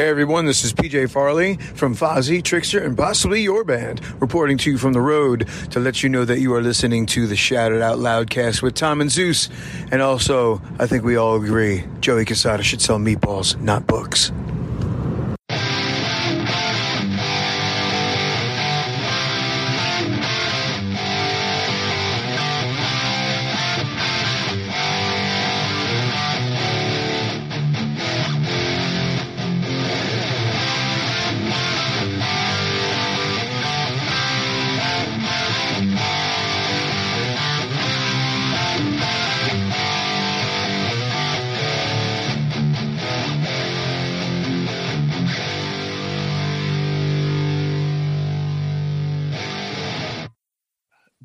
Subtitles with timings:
[0.00, 4.70] Hey everyone, this is PJ Farley from Fozzy, Trickster, and possibly your band, reporting to
[4.70, 7.70] you from the road to let you know that you are listening to the Shout
[7.70, 9.50] It Out Loudcast with Tom and Zeus.
[9.92, 14.32] And also, I think we all agree, Joey Casada should sell meatballs, not books.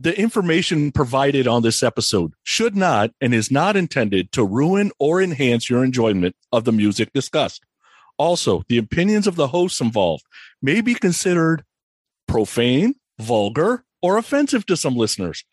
[0.05, 5.19] The information provided on this episode should not and is not intended to ruin or
[5.19, 7.65] enhance your enjoyment of the music discussed.
[8.19, 10.23] Also, the opinions of the hosts involved
[10.61, 11.63] may be considered
[12.27, 15.43] profane, vulgar, or offensive to some listeners.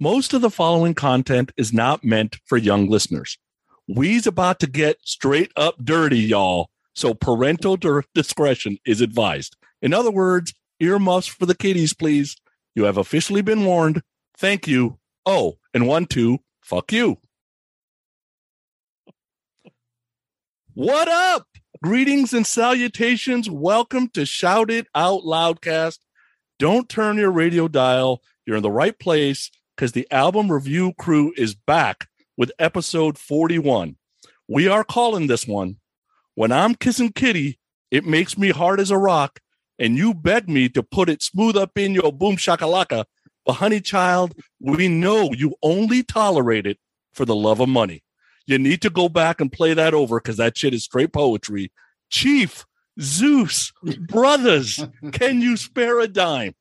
[0.00, 3.38] Most of the following content is not meant for young listeners.
[3.86, 6.68] We's about to get straight up dirty, y'all.
[6.96, 7.78] So parental
[8.12, 9.54] discretion is advised.
[9.80, 12.34] In other words, earmuffs for the kiddies, please.
[12.74, 14.02] You have officially been warned.
[14.36, 14.98] Thank you.
[15.24, 17.18] Oh, and one, two, fuck you.
[20.74, 21.46] What up?
[21.84, 23.48] Greetings and salutations.
[23.48, 25.98] Welcome to Shout It Out Loudcast.
[26.58, 28.20] Don't turn your radio dial.
[28.44, 33.96] You're in the right place because the album review crew is back with episode 41.
[34.48, 35.76] We are calling this one
[36.34, 37.60] When I'm Kissing Kitty,
[37.92, 39.38] It Makes Me Hard as a Rock,
[39.78, 43.04] and you beg me to put it smooth up in your boom shakalaka.
[43.44, 46.78] But, honey child, we know you only tolerate it
[47.12, 48.02] for the love of money.
[48.46, 51.72] You need to go back and play that over because that shit is straight poetry.
[52.10, 52.64] Chief,
[53.00, 53.72] Zeus,
[54.08, 56.54] brothers, can you spare a dime?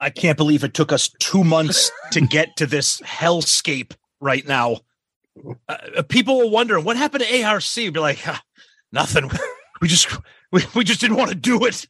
[0.00, 4.78] I can't believe it took us two months to get to this hellscape right now.
[5.68, 7.64] Uh, people were wondering what happened to ARC.
[7.76, 8.42] Be like, "Ah,
[8.90, 9.30] nothing.
[9.80, 10.16] We just
[10.52, 11.86] we, we just didn't want to do it.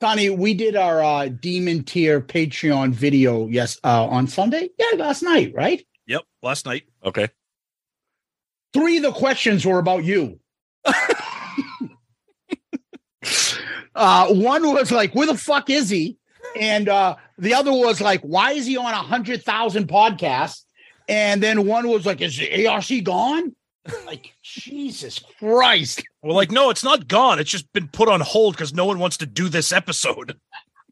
[0.00, 4.70] Sonny, we did our uh, demon tier Patreon video yes uh, on Sunday.
[4.78, 5.84] Yeah, last night, right?
[6.06, 6.84] Yep, last night.
[7.04, 7.28] Okay.
[8.72, 10.40] Three of the questions were about you.
[13.94, 16.16] uh, one was like, "Where the fuck is he?"
[16.58, 20.62] And uh, the other was like, "Why is he on a hundred thousand podcasts?"
[21.08, 23.54] And then one was like, "Is the ARC gone?"
[24.06, 26.02] Like Jesus Christ!
[26.22, 27.38] Well, like, no, it's not gone.
[27.38, 30.38] It's just been put on hold because no one wants to do this episode.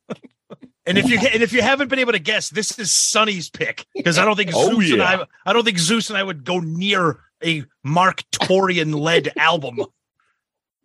[0.87, 3.87] and if you and if you haven't been able to guess, this is Sonny's pick
[3.95, 5.25] because I don't think Oh, Zeus and yeah.
[5.45, 9.81] I I don't think Zeus and I would go near a Marq Torien led album.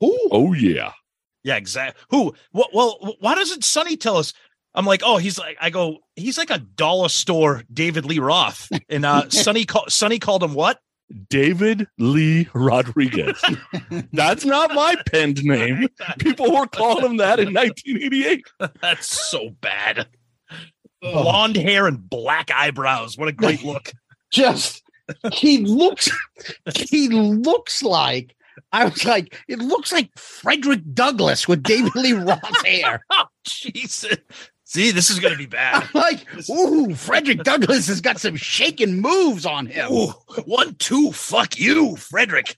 [0.03, 0.93] Ooh, Oh, yeah.
[1.43, 2.01] Yeah, exactly.
[2.09, 2.33] Who?
[2.53, 4.33] Well, well, why doesn't Sonny tell us?
[4.73, 8.69] I'm like, oh, he's like, I go, he's like a dollar store David Lee Roth,
[8.89, 10.79] and uh, Sonny call, Sonny called him what?
[11.29, 13.43] David Lee Rodriguez.
[14.13, 15.87] That's not my penned name.
[16.19, 18.45] People were calling him that in 1988.
[18.81, 20.07] That's so bad.
[21.03, 21.23] Oh.
[21.23, 23.17] Blonde hair and black eyebrows.
[23.17, 23.91] What a great look.
[24.31, 24.83] just
[25.33, 26.09] he looks
[26.73, 28.35] he looks like
[28.71, 33.05] I was like, it looks like Frederick Douglass with David Lee Roth's hair.
[33.11, 34.17] Oh, Jesus.
[34.71, 35.83] See, this is going to be bad.
[35.83, 39.91] I'm like, ooh, Frederick Douglass has got some shaking moves on him.
[39.91, 40.13] Ooh,
[40.45, 42.55] one, two, fuck you, Frederick.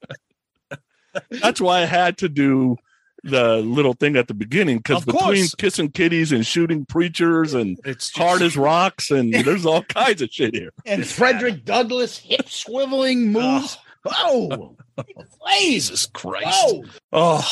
[1.32, 2.78] That's why I had to do
[3.24, 5.56] the little thing at the beginning because between course.
[5.56, 10.22] kissing kitties and shooting preachers and It's just, hard as rocks and there's all kinds
[10.22, 10.70] of shit here.
[10.86, 13.80] And Frederick Douglass hip swiveling moves.
[14.06, 14.76] Oh,
[15.50, 16.46] Jesus Christ.
[16.64, 17.50] oh, Oh,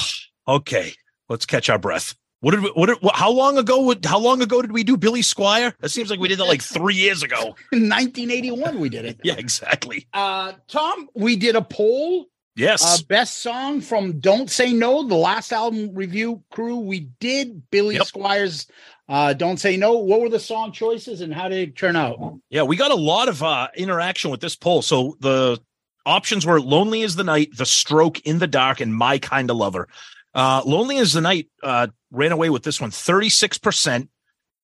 [0.47, 0.93] okay.
[1.29, 2.13] Let's catch our breath.
[2.41, 4.83] What did we, what, did, what how long ago would how long ago did we
[4.83, 5.73] do Billy Squier?
[5.81, 7.37] It seems like we did that like 3 years ago.
[7.71, 9.19] in 1981 we did it.
[9.23, 10.07] Yeah, exactly.
[10.13, 12.83] Uh, Tom, we did a poll Yes.
[12.83, 16.77] Uh, best song from Don't Say No, the last album review crew.
[16.77, 18.07] We did Billy Yep.
[18.07, 18.67] Squiers
[19.07, 19.93] uh, Don't Say No.
[19.93, 22.39] What were the song choices and how did it turn out?
[22.49, 24.81] Yeah, we got a lot of uh, interaction with this poll.
[24.81, 25.59] So the
[26.05, 29.57] options were "Lonely as the Night," "The Stroke," "In the Dark," and "My Kind of
[29.57, 29.87] Lover."
[30.33, 34.07] Uh, Lonely as the Night uh, ran away with this one 36%.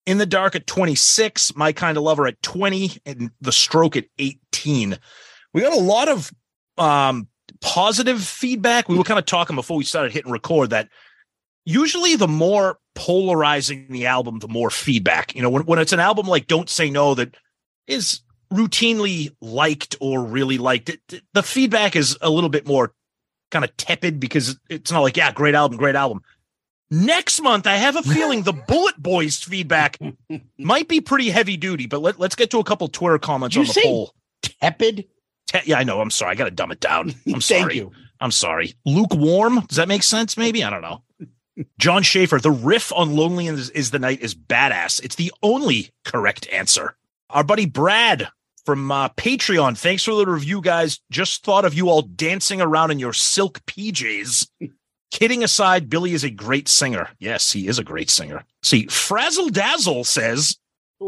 [0.05, 4.05] In the Dark at 26, My Kind of Lover at 20, and The Stroke at
[4.17, 4.97] 18.
[5.53, 6.31] We got a lot of
[6.77, 7.27] um,
[7.59, 8.87] positive feedback.
[8.87, 10.87] We were kind of talking before we started hitting record that
[11.65, 15.35] usually the more polarizing the album, the more feedback.
[15.35, 17.35] You know, when, when it's an album like Don't Say No that
[17.85, 18.21] is
[18.51, 21.01] routinely liked or really liked, it,
[21.33, 22.93] the feedback is a little bit more
[23.51, 26.21] kind of tepid because it's not like, yeah, great album, great album.
[26.89, 29.97] Next month, I have a feeling the BulletBoys feedback
[30.57, 33.67] might be pretty heavy duty, but let, us get to a couple Twitter comments Did
[33.67, 34.13] on the poll.
[34.41, 35.05] Tepid.
[35.47, 35.99] Te- yeah, I know.
[35.99, 36.31] I'm sorry.
[36.31, 37.09] I got to dumb it down.
[37.27, 37.75] I'm Thank sorry.
[37.75, 37.91] you.
[38.19, 38.73] I'm sorry.
[38.85, 39.61] Lukewarm.
[39.67, 40.37] Does that make sense?
[40.37, 40.63] Maybe.
[40.63, 41.03] I don't know.
[41.79, 45.03] John Schaefer, the riff on Lonely is, is the Night is badass.
[45.03, 46.95] It's the only correct answer.
[47.29, 48.29] Our buddy Brad
[48.63, 50.99] from uh, Patreon, thanks for the review, guys.
[51.09, 54.47] Just thought of you all dancing around in your silk PJs.
[55.11, 57.09] Kidding aside, Billy is a great singer.
[57.19, 58.43] Yes, he is a great singer.
[58.61, 60.57] See, Frazzle Dazzle says,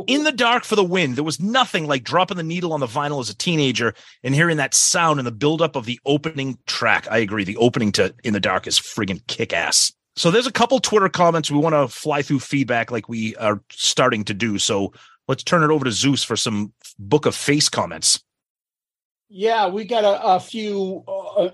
[0.07, 2.87] in the dark for the wind, there was nothing like dropping the needle on the
[2.87, 3.93] vinyl as a teenager
[4.23, 7.07] and hearing that sound and the buildup of the opening track.
[7.09, 7.43] I agree.
[7.43, 9.91] The opening to In the Dark is friggin' kick ass.
[10.15, 11.49] So there's a couple Twitter comments.
[11.49, 14.59] We want to fly through feedback like we are starting to do.
[14.59, 14.93] So
[15.27, 18.23] let's turn it over to Zeus for some Book of Face comments.
[19.29, 21.03] Yeah, we got a, a few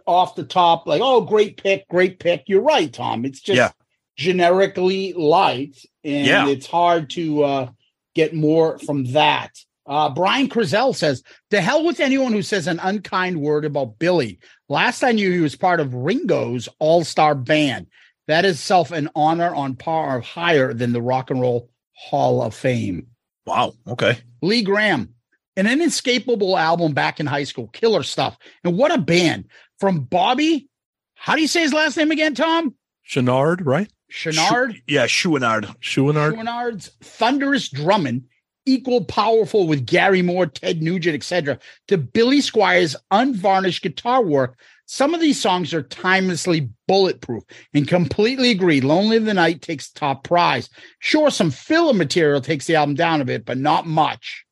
[0.05, 2.43] off the top, like, oh, great pick, great pick.
[2.47, 3.25] You're right, Tom.
[3.25, 3.71] It's just Yeah.
[4.17, 6.47] generically light, and Yeah.
[6.47, 7.69] it's hard to uh,
[8.15, 9.51] get more from that.
[9.87, 11.21] Uh, Brian Crizel says,
[11.51, 14.39] To hell with anyone who says an unkind word about Billy.
[14.67, 17.87] Last I knew, he was part of Ringo's all star band.
[18.27, 22.41] That is self an honor on par or higher than the Rock and Roll Hall
[22.41, 23.07] of Fame.
[23.45, 23.73] Wow.
[23.87, 24.17] Okay.
[24.41, 25.13] Lee Graham,
[25.55, 28.37] an inescapable album back in high school, killer stuff.
[28.63, 29.45] And what a band
[29.79, 30.69] from Bobby.
[31.15, 32.75] How do you say his last name again, Tom?
[33.07, 33.89] Chenard, right?
[34.11, 34.73] Chenard.
[34.73, 35.65] Schu- yeah, Chouinard.
[35.79, 36.35] Chouinard.
[36.35, 38.25] Chouinard's thunderous drumming,
[38.65, 44.59] equal powerful with Gary Moore, Ted Nugent, etc., to Billy Squier's unvarnished guitar work.
[44.87, 47.43] Some of these songs are timelessly bulletproof
[47.73, 48.81] and completely agree.
[48.81, 50.69] Lonely of the Night takes top prize.
[50.99, 54.44] Sure, some filler material takes the album down a bit, but not much.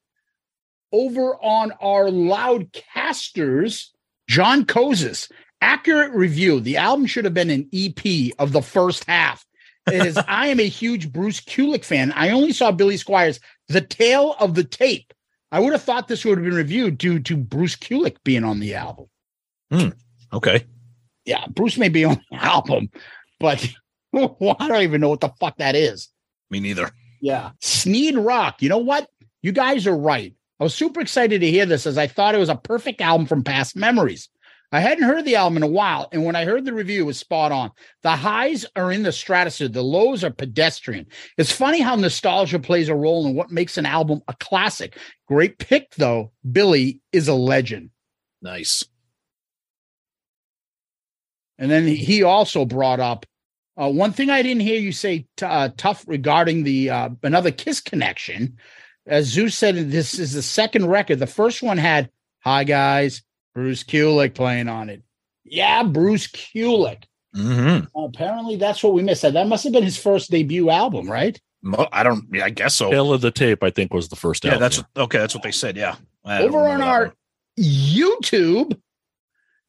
[0.93, 3.87] Over on our Loudcasters,
[4.29, 5.29] John Kozis,
[5.59, 6.59] accurate review.
[6.59, 9.45] The album should have been an EP of the first half.
[9.91, 12.11] Is I am a huge Bruce Kulick fan.
[12.13, 15.13] I only saw Billy Squiers The Tale of the Tape.
[15.51, 18.59] I would have thought this would have been reviewed due to Bruce Kulick being on
[18.59, 19.05] the album.
[19.71, 19.89] Hmm,
[20.31, 20.65] okay.
[21.25, 22.89] Yeah, Bruce may be on the album,
[23.39, 23.67] but
[24.15, 26.09] I don't even know what the fuck that is.
[26.49, 26.91] Me neither.
[27.21, 27.51] Yeah.
[27.61, 28.61] Sneed Rock.
[28.61, 29.09] You know what?
[29.41, 30.35] You guys are right.
[30.59, 33.27] I was super excited to hear this as I thought it was a perfect album
[33.27, 34.29] from past memories.
[34.71, 37.05] I hadn't heard the album in a while, and when I heard the review, it
[37.05, 37.71] was spot on.
[38.01, 41.05] The highs are in the stratosphere, the lows are pedestrian.
[41.37, 44.97] It's funny how nostalgia plays a role in what makes an album a classic.
[45.27, 46.31] Great pick, though.
[46.51, 47.91] Billy is a legend.
[48.41, 48.83] Nice.
[51.59, 53.27] And then he also brought up
[53.79, 57.51] uh, one thing I didn't hear you say t- uh, tough regarding the uh, another
[57.51, 58.57] Kiss connection.
[59.05, 61.19] As Zeus said, this is the second record.
[61.19, 62.09] The first one had
[62.43, 63.21] "Hi guys,"
[63.53, 65.03] Bruce Kulick playing on it.
[65.43, 67.03] Yeah, Bruce Kulick.
[67.35, 67.97] Mm-hmm.
[67.99, 69.23] apparently, that's what we missed.
[69.23, 71.39] That must have been his first debut album, right?
[71.91, 72.25] I don't.
[72.31, 72.91] Yeah, I guess so.
[72.91, 74.61] Tale of the Tape, I think, was the first yeah, album.
[74.61, 75.17] that's okay.
[75.17, 75.77] That's what they said.
[75.77, 75.95] Yeah.
[76.25, 77.13] I Over on our one.
[77.59, 78.79] YouTube,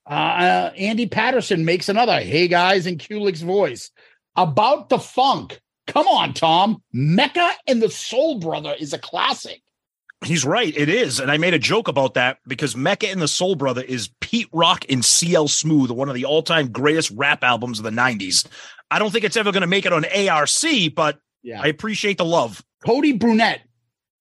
[0.07, 3.91] uh, Andy Patterson makes another "Hey guys" in Kulick's voice
[4.37, 5.61] about the funk.
[5.87, 6.83] Come on, Tom.
[6.93, 9.63] Mecca and the Soul Brother is a classic.
[10.25, 10.75] He's right.
[10.75, 11.21] It is.
[11.21, 14.49] And I made a joke about that because Mecca and the Soul Brother is Pete
[14.53, 18.47] Rock and CL Smooth, one of the all time greatest rap albums of the 90s.
[18.91, 21.61] I don't think it's ever going to make it on ARC, but Yeah.
[21.61, 22.65] I appreciate the love.
[22.87, 23.61] Cody Brunette.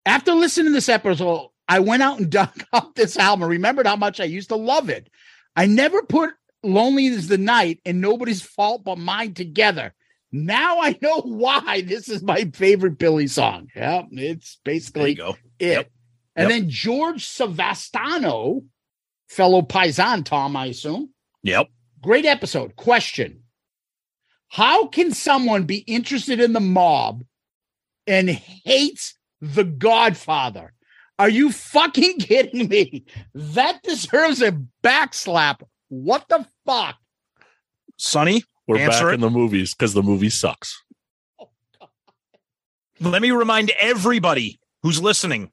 [0.05, 3.49] After listening to this episode, I went out and dug up this album.
[3.49, 5.09] Remembered how much I used to love it.
[5.55, 6.31] I never put
[6.63, 9.93] "Lonely Is the Night" and "Nobody's Fault But Mine" together.
[10.31, 13.67] Now I know why this is my favorite Billy song.
[13.75, 15.19] Yeah, it's basically it.
[15.59, 15.91] Yep.
[16.35, 16.59] And Yep.
[16.61, 18.65] then George Savastano,
[19.29, 21.09] fellow Paisan Tom, I assume.
[21.43, 21.69] Yep.
[22.01, 22.75] Great episode.
[22.75, 23.43] Question
[24.49, 27.23] How can someone be interested in the mob
[28.05, 30.73] and hates the Godfather?
[31.19, 33.05] Are you fucking kidding me?
[33.33, 35.61] That deserves a backslap.
[35.89, 36.97] What the fuck?
[37.97, 39.15] Sonny, We're Answer back it.
[39.15, 40.83] in the movies because the movie sucks.
[42.99, 45.51] let me remind everybody who's listening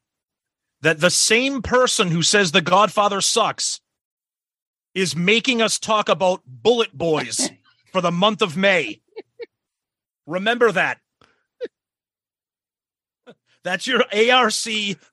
[0.83, 3.81] that the same person who says The Godfather sucks
[4.95, 7.51] is making us talk about BulletBoys.
[7.93, 9.01] for the month of May.
[10.27, 10.99] Remember that.
[13.63, 14.53] That's your ARC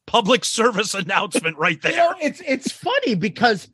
[0.08, 1.98] public service announcement right You there.
[1.98, 3.70] know, it's it's funny because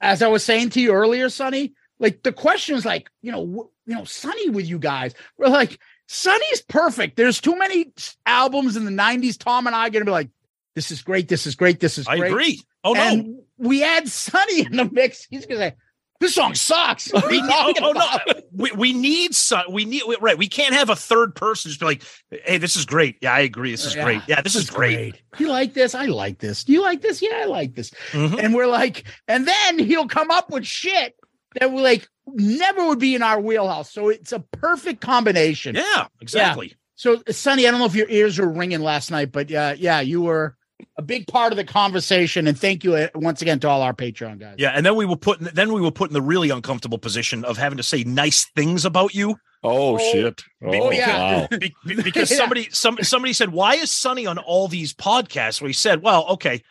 [0.00, 3.70] as I was saying to you earlier, Sonny, like the question is like, you know,
[3.86, 5.14] you know, Sunny with you guys.
[5.38, 7.16] We're like, Sunny's perfect.
[7.16, 7.92] There's too many
[8.26, 9.38] albums in the 90s.
[9.38, 10.30] Tom and I are gonna be like,
[10.74, 12.30] this is great, this is great, this is I great.
[12.30, 12.62] agree.
[12.84, 13.40] Oh no.
[13.58, 15.26] we add Sunny in the mix.
[15.30, 15.74] He's gonna say,
[16.20, 17.12] This song sucks.
[17.12, 18.40] What are you oh, oh, no.
[18.52, 19.64] We, we need some.
[19.70, 20.38] We need we- right.
[20.38, 23.16] We can't have a third person just be like, "Hey, this is great.
[23.20, 23.70] Yeah, I agree.
[23.72, 24.22] This is Yeah, great.
[24.26, 25.94] Yeah, this is great." You like this?
[25.94, 26.64] I like this.
[26.64, 27.20] Do you like this?
[27.20, 27.90] Yeah, I like this.
[28.12, 28.42] Mhm.
[28.42, 31.14] And we're like, and then he'll come up with shit
[31.60, 33.92] that we like never would be in our wheelhouse.
[33.92, 35.74] So it's a perfect combination.
[35.74, 36.74] Yeah, exactly.
[36.94, 40.00] So Sonny, I don't know if your ears were ringing last night, but uh, yeah,
[40.00, 40.56] you were
[40.96, 42.46] a big part of the conversation.
[42.46, 44.56] And thank you uh, once again to all our Patreon guys.
[44.58, 46.98] Yeah, and then we will put in, then we will put in the really uncomfortable
[46.98, 50.42] position of having to say nice things about you Oh, Oh, shit.
[50.64, 51.40] Oh, yeah.
[51.40, 51.48] wow.
[51.58, 52.36] Be- be- because Yeah.
[52.36, 55.60] somebody some somebody said why is Sonny on all these podcasts?
[55.60, 56.62] Where he said, well, okay,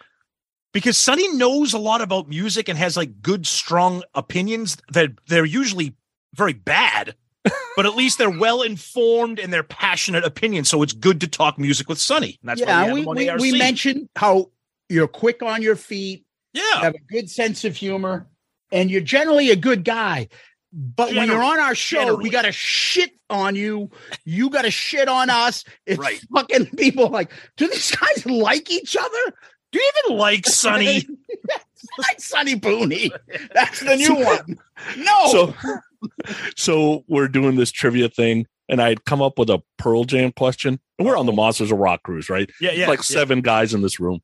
[0.76, 5.46] because Sonny knows a lot about music and has like good strong opinions that they're
[5.46, 5.96] usually
[6.34, 7.16] very bad,
[7.78, 10.70] but at least they're well informed and they're passionate opinions.
[10.70, 12.38] So it's good to talk music with Sonny.
[12.42, 13.58] And that's yeah, why we, we, we, have him on we ARC.
[13.58, 14.52] mentioned how
[14.90, 16.82] you're quick on your feet, yeah.
[16.82, 18.28] have a good sense of humor,
[18.70, 20.28] and you're generally a good guy.
[20.74, 22.24] But when you're on our show, Generally.
[22.24, 23.90] we got to shit on you.
[24.26, 25.64] You got to shit on us.
[25.86, 26.20] It's Right.
[26.34, 29.34] fucking people like, do these guys like each other?
[29.76, 31.06] Do you even like Sonny?
[31.98, 33.12] like Sonny Booney.
[33.54, 34.58] That's the new one.
[34.98, 35.54] No.
[35.66, 36.22] So,
[36.56, 40.32] so we're doing this trivia thing, and I had come up with a Pearl Jam
[40.32, 40.80] question.
[40.98, 41.42] And we're on the uh-huh.
[41.42, 42.50] Monsters of Rock cruise, right?
[42.62, 42.88] Yeah, yeah.
[42.88, 43.04] like yeah.
[43.04, 44.22] seven guys in this room.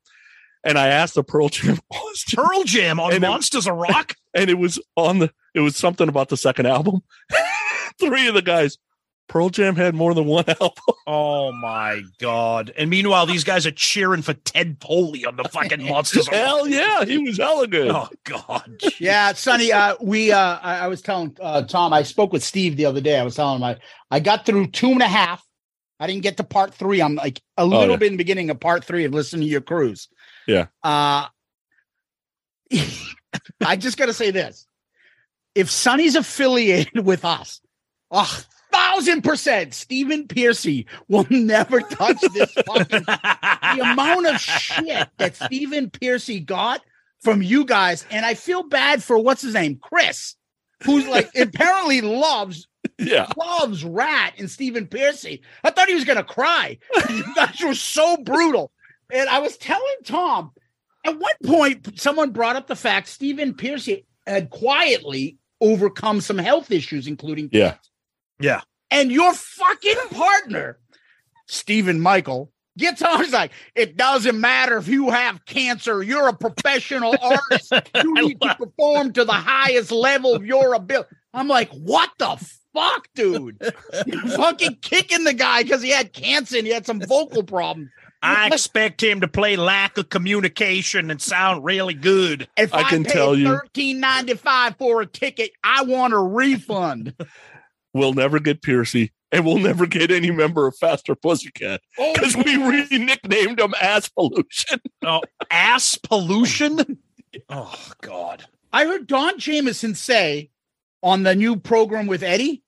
[0.63, 4.15] And I asked the Pearl Jam question, Pearl Jam on And it- Monsters of Rock.
[4.34, 7.01] and it was on the, it was something about the second album.
[8.00, 8.77] Three of the guys,
[9.32, 10.72] Pearl Jam had more than one album.
[11.08, 12.74] Oh my god!
[12.78, 16.28] And meanwhile, these guys are cheering for Ted Poley on the fucking Monsters.
[16.28, 17.92] of Hell yeah, he was hella good.
[17.92, 18.82] Oh god!
[19.00, 19.72] Yeah, Sonny.
[19.72, 20.34] Uh, we.
[20.34, 21.94] Uh, I, I was telling uh, Tom.
[21.94, 23.18] I spoke with Steve the other day.
[23.18, 23.78] I was telling him I,
[24.12, 25.42] I got through two and a half.
[25.98, 27.02] I didn't get to part three.
[27.02, 27.96] I'm like a little Oh, yeah.
[27.96, 30.10] bit in the beginning of part three of listening to your cruise.
[30.46, 30.66] Yeah.
[30.84, 31.28] Uh
[33.66, 34.68] I just got to say this:
[35.56, 37.62] if Sonny's affiliated with us,
[38.12, 38.28] a
[38.72, 45.90] thousand percent, Stephen Pearcy will never touch this fucking the amount of shit that Stephen
[45.90, 46.82] Pearcy got
[47.22, 50.36] from you guys, and I feel bad for what's his name, Chris,
[50.84, 53.28] who's like apparently loves Yeah.
[53.38, 55.42] loves Ratt and Stephen Pearcy.
[55.63, 56.78] I thought he was gonna cry.
[57.10, 58.72] you guys were so brutal,
[59.12, 60.51] and I was telling Tom
[61.06, 66.72] at one point someone brought up the fact Stephen Piercy had quietly overcome some health
[66.72, 67.75] issues, including Yeah.
[68.41, 68.62] Yeah.
[68.89, 70.77] and your fucking partner,
[71.48, 73.24] Stephen Michael, gets on.
[73.24, 77.74] He's like, it doesn't matter if you have cancer, you're a professional artist.
[77.95, 81.10] You need to perform to the highest level of your ability.
[81.33, 82.38] I'm like, what the
[82.74, 83.57] fuck, dude?
[84.05, 87.89] You're fucking kicking the guy because he had cancer and he had some vocal problems.
[88.24, 92.48] I expect him to play lack of communication and sound really good.
[92.55, 96.13] If I I, can paid tell you- thirteen ninety five for a ticket, I want
[96.13, 97.15] a refund.
[97.93, 102.36] We'll never get Pearcy, and we'll never get any member of Faster Pussycat Oh, because
[102.36, 104.79] we re nicknamed him Ass Pollution.
[105.03, 107.00] Oh, ass pollution.
[107.50, 108.45] Oh God.
[108.74, 110.50] I heard Don Jamieson say
[111.01, 112.62] on the new program with Eddie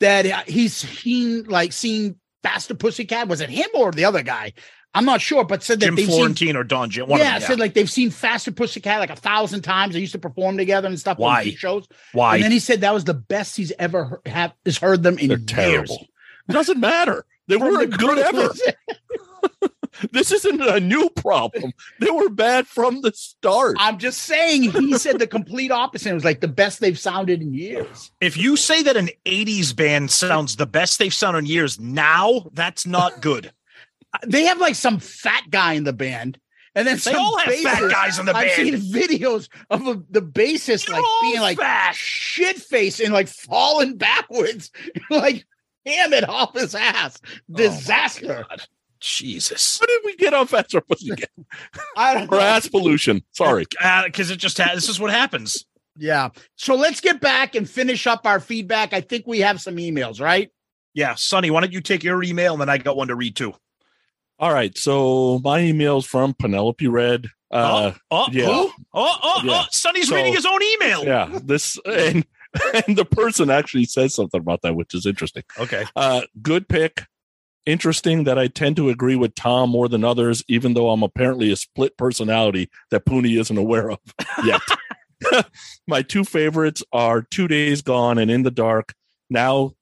[0.00, 3.28] that uh, he's seen like seen Faster Pussycat.
[3.28, 4.52] Was it him or the other guy?
[4.98, 6.16] I'm not sure, but said that Jim they've seen.
[6.16, 7.08] Florentine or Don Jim.
[7.08, 9.94] One yeah, them, said like they've seen Faster Pussycat like a thousand times.
[9.94, 11.38] They used to perform together and stuff Why?
[11.38, 11.86] on these shows.
[12.12, 12.34] Why?
[12.34, 15.18] And then he said that was the best he's ever heard, have has heard them
[15.18, 15.46] in They're years.
[15.46, 16.06] terrible.
[16.48, 17.24] Doesn't matter.
[17.46, 18.50] They weren't the good ever.
[20.12, 21.72] This isn't a new problem.
[22.00, 23.76] They were bad from the start.
[23.78, 26.10] I'm just saying he said the complete opposite.
[26.10, 28.12] It was like the best they've sounded in years.
[28.20, 32.46] if you say that an 80s band sounds the best they've sounded in years now,
[32.52, 33.52] that's not good.
[34.26, 36.38] They have like some fat guy in the band.
[36.74, 38.46] And then They some all have fat guys in the band.
[38.46, 41.94] I've seen videos of a, the bassist They're like being like fat.
[41.94, 44.70] shit face and like falling backwards,
[45.10, 45.44] like
[45.84, 47.20] hammered off his ass.
[47.24, 48.44] Oh Disaster.
[48.44, 48.62] Oh, God.
[49.00, 49.78] Jesus.
[49.80, 51.30] How did we get on Faster Pussycat?
[51.96, 52.40] I don't Or know.
[52.40, 53.22] ass pollution.
[53.32, 53.64] Sorry.
[53.82, 55.64] Uh, because it just ha- this is what happens.
[55.96, 56.28] Yeah.
[56.56, 58.92] So let's get back and finish up our feedback.
[58.92, 60.50] I think we have some emails, right?
[60.94, 63.36] Yeah, Sonny, why don't you take your email and then I got one to read
[63.36, 63.54] too.
[64.38, 64.76] All right.
[64.78, 67.26] So my email's from Penelope Red.
[67.50, 68.44] Uh, oh, yeah.
[68.46, 68.70] who?
[68.92, 69.62] Oh, oh, Yeah.
[69.64, 71.04] oh, Sonny's So- reading his own email.
[71.04, 71.38] yeah.
[71.42, 72.24] This and
[72.86, 75.42] and the person actually says something about that, which is interesting.
[75.58, 75.84] Okay.
[75.96, 77.04] Uh, good pick.
[77.66, 81.50] Interesting that I tend to agree with Tom more than others, even though I'm apparently
[81.52, 83.98] a split personality that Pooney isn't aware of
[84.44, 84.62] yet.
[85.86, 88.94] My two favorites are Two Days Gone and In the Dark.
[89.28, 89.72] Now,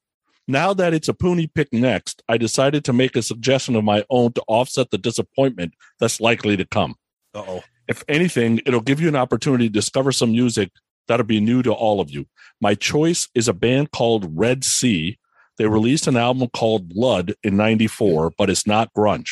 [0.48, 4.04] now that it's a Pooney pick next, I decided to make a suggestion of my
[4.10, 6.94] own to offset the disappointment that's likely to come.
[7.34, 7.64] Uh oh.
[7.88, 10.70] If anything, it'll give you an opportunity to discover some music
[11.08, 12.26] that'll be new to all of you.
[12.60, 15.18] My choice is a band called Red Sea.
[15.58, 19.30] They released an album called Blood in 94, but it's not grunge.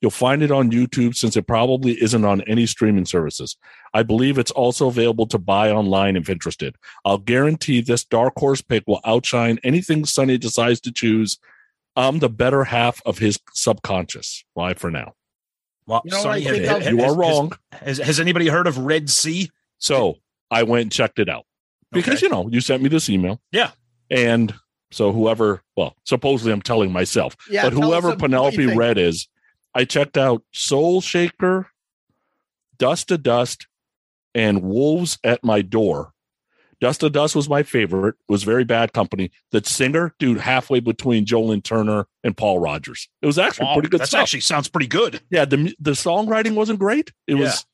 [0.00, 3.56] You'll find it on YouTube since it probably isn't on any streaming services.
[3.92, 6.76] I believe it's also available to buy online if interested.
[7.04, 11.38] I'll guarantee this dark horse pick will outshine anything Sonny decides to choose.
[11.96, 14.44] I'm the better half of his subconscious.
[14.54, 15.14] Bye for now.
[15.86, 16.88] Well, You know what Sonny, I think have- of?
[16.92, 17.52] You has- are wrong.
[17.72, 19.50] Has, has anybody heard of Red Sea?
[19.78, 20.16] So
[20.50, 21.44] I went and checked it out
[21.92, 22.26] because, Okay.
[22.26, 23.40] you know, you sent me this email.
[23.52, 23.70] Yeah.
[24.10, 24.54] And
[24.90, 28.64] so whoever, well, supposedly I'm telling myself, Yeah, but whoever Penelope.
[28.76, 29.28] Red is,
[29.74, 31.68] I checked out Soul Shaker,
[32.78, 33.66] Dust to Dust,
[34.34, 36.12] and Wolves at My Door.
[36.80, 38.16] Dust to Dust was my favorite.
[38.28, 39.30] It was very bad company.
[39.52, 43.08] The singer, dude, halfway between Joe Lynn Turner and Paul Rodgers.
[43.22, 45.20] It was actually Wow, pretty good that actually sounds pretty good.
[45.30, 47.12] yeah, the the songwriting wasn't great.
[47.26, 47.42] It Yeah.
[47.42, 47.64] was,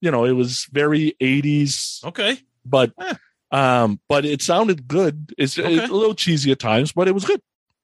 [0.00, 2.38] you know, it was very 80s Okay.
[2.64, 3.14] but Eh.
[3.50, 5.74] um but it sounded good it's, Okay.
[5.76, 7.40] it's a little cheesy at times but it was good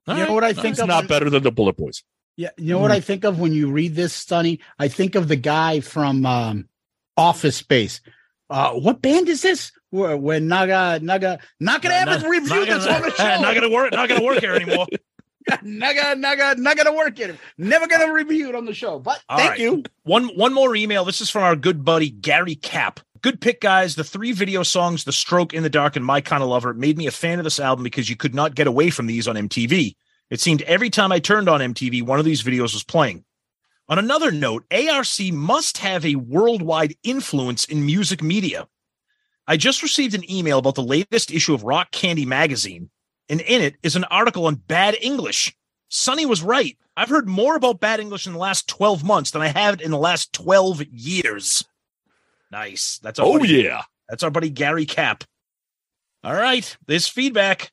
[0.07, 2.03] All You know what I think it's of not when- better than the bulletboys
[2.40, 4.61] Yeah, you know what I think of when you read this, Stunny?
[4.78, 6.68] I think of the guy from um,
[7.14, 8.00] Office Space.
[8.49, 9.73] Uh, what band is this?
[9.90, 13.40] Where, where Naga Naga not gonna Not- ever review not this gonna- on the show.
[13.42, 13.92] Not gonna work.
[13.92, 14.87] Not gonna work here anymore.
[15.62, 17.37] Naga Naga not gonna work it.
[17.59, 18.99] Never gonna review it on the show.
[19.00, 19.61] But All thank right.
[19.61, 19.82] you.
[20.04, 21.04] One one more email.
[21.04, 23.00] This is from our good buddy Gary Cap.
[23.20, 23.97] Good pick, guys.
[23.97, 26.97] The three video songs, The Stroke, In the Dark, and My Kind of Lover, made
[26.97, 29.37] me a fan of this album because you could not get away from these on
[29.37, 29.94] MTV.
[30.30, 33.25] It seemed every time I turned on MTV, one of these videos was playing.
[33.88, 38.69] On another note, ARC must have a worldwide influence in music media.
[39.49, 42.90] I just received an email about the latest issue of Rock Candy magazine,
[43.28, 45.56] and in it is an article on bad English.
[45.88, 46.78] Sonny was right.
[46.97, 49.90] I've heard more about bad English in the last 12 months than I have in
[49.90, 51.64] the last 12 years.
[52.52, 53.00] Nice.
[53.02, 55.25] That's our oh buddy, yeah That's our buddy Gary Cap.
[56.23, 56.76] All right.
[56.86, 57.73] This feedback.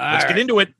[0.00, 0.72] Let's All get into it.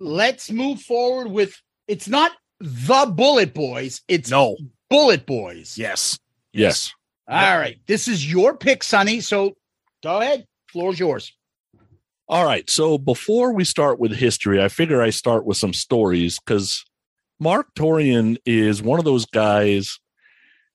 [0.00, 4.56] Let's move forward with it's not the BulletBoys, it's No.
[4.92, 5.76] BulletBoys.
[5.76, 6.18] Yes.
[6.52, 6.92] yes
[7.28, 7.78] All right.
[7.86, 9.20] This is your pick, Sonny.
[9.20, 9.54] So
[10.02, 10.46] go ahead.
[10.68, 11.32] Floor's yours.
[12.28, 16.38] all right so before we start with history i figure i start with some stories
[16.40, 16.84] because
[17.40, 20.00] marq torien is one of those guys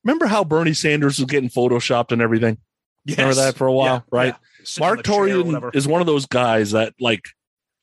[0.06, 2.58] remember how bernie sanders was getting photoshopped and everything
[3.06, 3.18] Yes.
[3.18, 4.80] remember that for a while Yeah, right yeah.
[4.80, 7.26] Mark the chair or Torien is one of those guys that like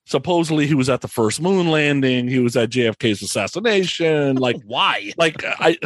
[0.07, 5.13] supposedly he was at the first moon landing, he was at JFK's assassination, like why?
[5.19, 5.77] like I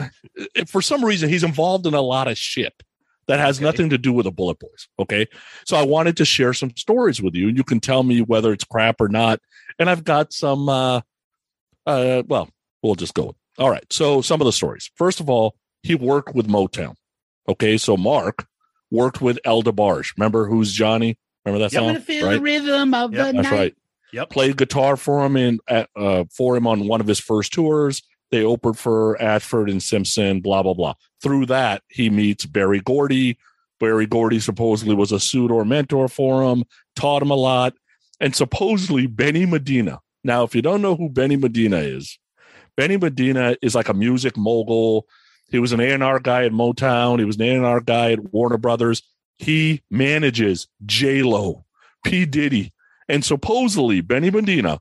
[0.67, 2.75] for some reason he's involved in a lot of shit
[3.27, 3.65] that has Okay.
[3.65, 5.27] nothing to do with the BulletBoys, okay?
[5.65, 7.49] So I wanted to share some stories with you.
[7.49, 9.41] You can tell me whether it's crap or not.
[9.79, 11.01] And I've got some uh
[11.87, 12.49] uh well,
[12.83, 13.85] we'll just go All right.
[13.93, 14.91] So some of the stories.
[14.97, 16.95] First of all, he worked with Motown.
[17.49, 17.79] Okay.
[17.79, 18.47] So Mark
[18.91, 20.13] worked with El DeBarge.
[20.19, 21.17] Remember who's Johnny?
[21.45, 21.87] Remember that song?
[21.89, 22.35] gonna feel right?
[22.35, 23.57] the rhythm of Yep, the That's night.
[23.59, 23.75] right.
[24.13, 24.31] Yep.
[24.31, 28.03] Played guitar for him in at, uh, for him on one of his first tours.
[28.31, 30.41] They opened for Ashford and Simpson.
[30.41, 30.95] Blah blah blah.
[31.23, 33.39] Through that, he meets Berry Gordy.
[33.79, 37.75] Berry Gordy supposedly was a or mentor for him, taught him a lot,
[38.21, 40.01] and supposedly Benny Medina.
[40.23, 42.19] Now, if you don't know who Benny Medina is,
[42.77, 45.07] Benny Medina is like a music mogul.
[45.51, 47.19] He was an A&R guy at Motown.
[47.19, 49.03] He was an A&R guy at Warner Brothers.
[49.39, 51.65] He manages J Lo,
[52.05, 52.73] P Diddy,
[53.11, 54.79] and supposedly Benny Medina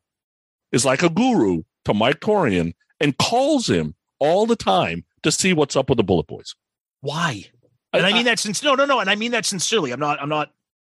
[0.71, 5.51] is like a guru to Mike Torien and calls him all the time to see
[5.51, 6.53] what's up with the BulletBoys.
[7.01, 7.45] Why?
[7.91, 8.99] And I, mean that since no, no, no.
[8.99, 9.91] And I mean that sincerely.
[9.91, 10.21] I'm not.
[10.21, 10.51] I'm not.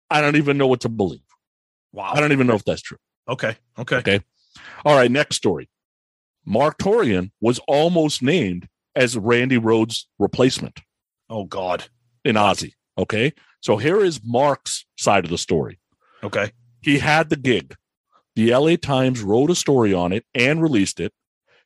[0.09, 1.21] I don't even know what to believe.
[1.93, 2.11] Wow.
[2.13, 2.97] I don't even know if that's true.
[3.29, 3.55] Okay.
[3.79, 3.95] Okay.
[3.97, 4.19] Okay.
[4.83, 5.09] All right.
[5.09, 5.69] Next story.
[6.45, 10.81] Marq Torien was almost named as Randy Rhoads' replacement
[11.29, 11.85] Oh God.
[12.25, 12.73] in Ozzy.
[12.97, 13.31] Okay.
[13.61, 15.79] So here is Mark's side of the story.
[16.23, 16.51] Okay.
[16.81, 17.75] He had the gig.
[18.35, 21.13] The LA Times wrote a story on it and released it.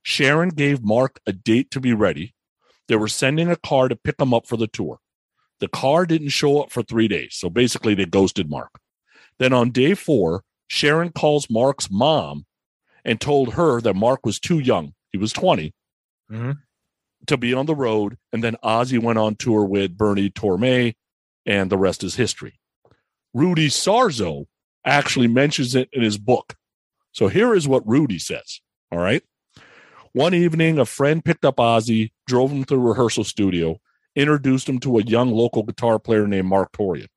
[0.01, 2.33] Sharon gave Mark a date to be ready.
[2.87, 4.99] They were sending a car to pick him up for the tour.
[5.59, 7.35] The car didn't show up for three days.
[7.35, 8.79] So basically, they ghosted Mark.
[9.39, 12.45] Then on day four, Sharon calls Mark's mom
[13.03, 14.93] and told her that Mark was too young.
[15.11, 15.73] He was 20
[16.31, 16.57] Mhm.
[17.27, 18.17] to be on the road.
[18.33, 20.95] And then Ozzy went on tour with Bernie Torme,
[21.45, 22.59] and the rest is history.
[23.33, 24.45] Rudy Sarzo
[24.85, 26.55] actually mentions it in his book.
[27.11, 28.61] So here is what Rudy says.
[28.91, 29.23] All right.
[30.13, 33.79] One evening, a friend picked up Ozzy, drove him to the rehearsal studio,
[34.15, 37.07] introduced him to a young local guitar player named Marq Torien.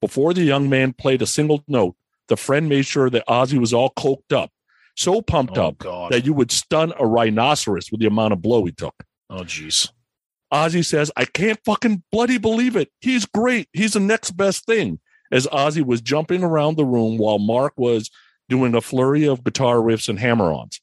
[0.00, 1.94] Before the young man played a single note,
[2.28, 4.50] the friend made sure that Ozzy was all coked up,
[4.96, 6.10] so pumped Oh up God.
[6.12, 8.94] that you would stun a rhinoceros with the amount of blow he took.
[9.28, 9.90] oh jeez.
[10.52, 12.90] Ozzy says, I can't fucking bloody believe it.
[13.00, 13.68] He's great.
[13.72, 14.98] He's the next best thing.
[15.30, 18.10] As Ozzy was jumping around the room while Mark was
[18.48, 20.80] doing a flurry of guitar riffs and hammer ons.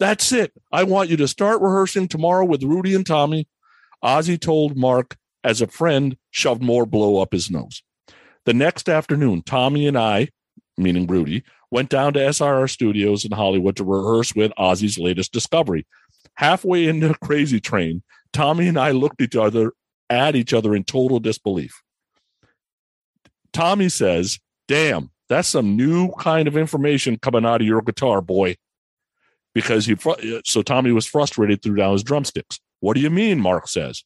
[0.00, 0.52] That's it.
[0.72, 3.46] I want you to start rehearsing tomorrow with Rudy and Tommy.
[4.02, 7.82] Ozzy told Mark as a friend shoved more blow up his nose.
[8.44, 10.28] The next afternoon, Tommy and I,
[10.76, 15.86] meaning Rudy, went down to SIR Studios in Hollywood to rehearse with Ozzy's latest discovery.
[16.34, 18.02] Halfway into the Crazy Train,
[18.32, 19.72] Tommy and I looked each other
[20.10, 21.82] at each other in total disbelief.
[23.54, 24.38] Tommy says,
[24.68, 28.56] "Damn, that's some new kind of information coming out of your guitar, boy."
[29.54, 29.96] Because he,
[30.44, 32.60] so Tommy was frustrated, threw down his drumsticks.
[32.80, 33.40] What do you mean?
[33.40, 34.04] Mark says.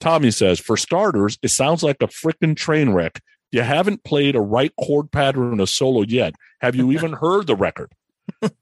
[0.00, 3.20] Tommy says, for starters, it sounds like a freaking train wreck.
[3.52, 6.34] You haven't played a right chord pattern in a solo yet.
[6.60, 7.92] Have you even heard the record?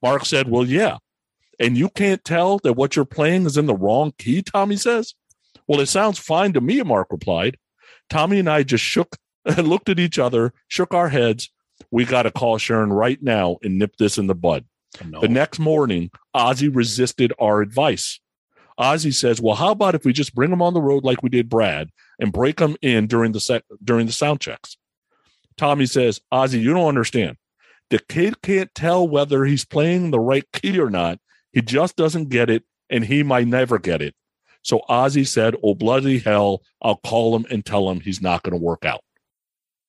[0.02, 0.98] Mark said, Well, yeah.
[1.58, 5.14] And you can't tell that what you're playing is in the wrong key, Tommy says.
[5.66, 7.56] Well, it sounds fine to me, Mark replied.
[8.10, 11.50] Tommy and I just shook and looked at each other, shook our heads.
[11.90, 14.64] We got to call Sharon right now and nip this in the bud.
[15.04, 15.20] No.
[15.20, 18.20] The next morning, Ozzy resisted our advice.
[18.78, 21.28] Ozzy says, "Well, how about if we just bring him on the road like we
[21.28, 24.76] did Brad and break him in during the sec- during the sound checks?"
[25.56, 27.36] Tommy says, "Ozzy, you don't understand.
[27.90, 31.20] The kid can't tell whether he's playing the right key or not.
[31.52, 34.14] He just doesn't get it, and he might never get it."
[34.62, 36.62] So Ozzy said, "Oh bloody hell!
[36.80, 39.02] I'll call him and tell him he's not going to work out."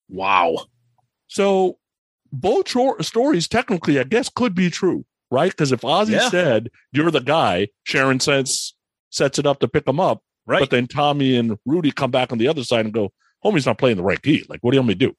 [0.08, 0.66] Wow.
[1.28, 1.78] So
[2.32, 5.50] both shor- stories technically, I guess, could be true, right?
[5.50, 6.28] Because if Ozzy Yeah.
[6.28, 8.74] said you're the guy, Sharon says
[9.10, 10.60] sets it up to pick him up, Right.
[10.60, 13.12] but then Tommy and Rudy come back on the other side and go,
[13.44, 14.44] "Homie's not playing the right key.
[14.48, 15.16] Like, what do you want me to do?"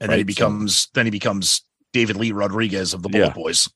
[0.00, 3.26] and then he right, so- becomes then he becomes David Lee Rodriguez of the Bullet
[3.28, 3.32] Yeah.
[3.34, 3.68] Boys.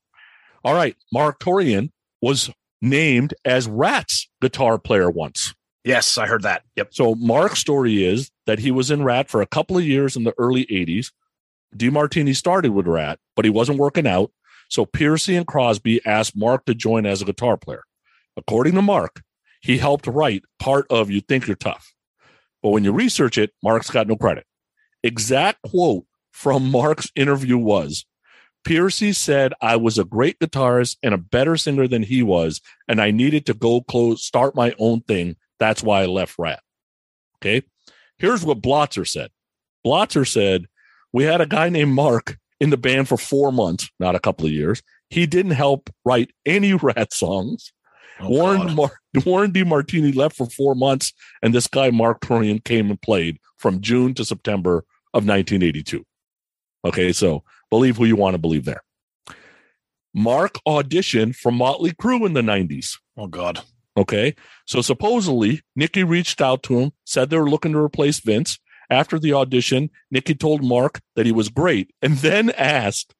[0.64, 1.90] All right, Marq Torien
[2.22, 2.50] was
[2.82, 5.54] named as Ratt's guitar player once.
[5.86, 6.64] Yes, I heard that.
[6.74, 6.88] Yep.
[6.90, 10.24] So Mark's story is that he was in Ratt for a couple of years in
[10.24, 11.12] the early 80s.
[11.76, 14.32] DeMartini started with Ratt, but he wasn't working out.
[14.68, 17.84] So Pearcy and Crosby asked Mark to join as a guitar player.
[18.36, 19.22] According to Mark,
[19.60, 21.94] he helped write part of You Think You're Tough.
[22.64, 24.44] But when you research it, Mark's got no credit.
[25.04, 28.06] Exact quote from Mark's interview was
[28.66, 33.00] Pearcy said I was a great guitarist and a better singer than he was, and
[33.00, 35.36] I needed to go close, start my own thing.
[35.58, 36.60] That's why I left Ratt.
[37.36, 37.62] Okay.
[38.18, 39.30] Here's what Blotzer said.
[39.86, 40.66] Blotzer said,
[41.12, 44.46] We had a guy named Mark in the band for four months, not a couple
[44.46, 44.82] of years.
[45.10, 47.72] He didn't help write any Ratt songs.
[48.18, 48.74] Oh, Warren.
[48.74, 53.38] Mar- Warren DeMartini left for four months, and this guy, Marq Torien, came and played
[53.58, 54.78] from June to September
[55.12, 56.04] of 1982.
[56.84, 58.82] Okay, so believe who you want to believe there.
[60.14, 62.98] Mark auditioned for Motley Crue in the 90s.
[63.18, 63.60] Oh God.
[63.96, 64.34] Okay.
[64.66, 68.58] So supposedly, Nikki reached out to him, said they were looking to replace Vince.
[68.88, 73.14] After the audition, Nikki told Mark that he was great and then asked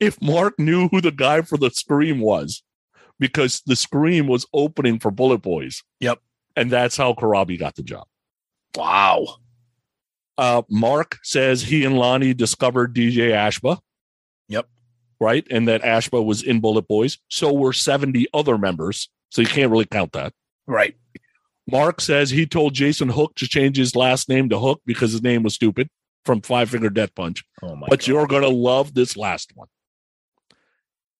[0.00, 2.62] if Mark knew who the guy for the Scream was
[3.18, 5.82] because the Scream was opening for BulletBoys.
[6.00, 6.20] Yep.
[6.56, 8.06] And that's how Corabi got the job.
[8.76, 9.36] Wow.
[10.36, 13.78] Uh, Mark says he and Lonnie discovered DJ Ashba.
[14.48, 14.68] Yep.
[15.20, 15.46] Right.
[15.50, 17.18] And that Ashba was in BulletBoys.
[17.28, 19.08] So were 70 other members.
[19.34, 20.32] So you can't really count that.
[20.68, 20.94] Right.
[21.68, 25.22] Mark says he told Jason Hook to change his last name to Hook because his
[25.24, 25.88] name was stupid
[26.24, 27.42] from Five Finger Death Punch.
[27.60, 28.06] Oh my but God.
[28.06, 29.66] you're going to love this last one.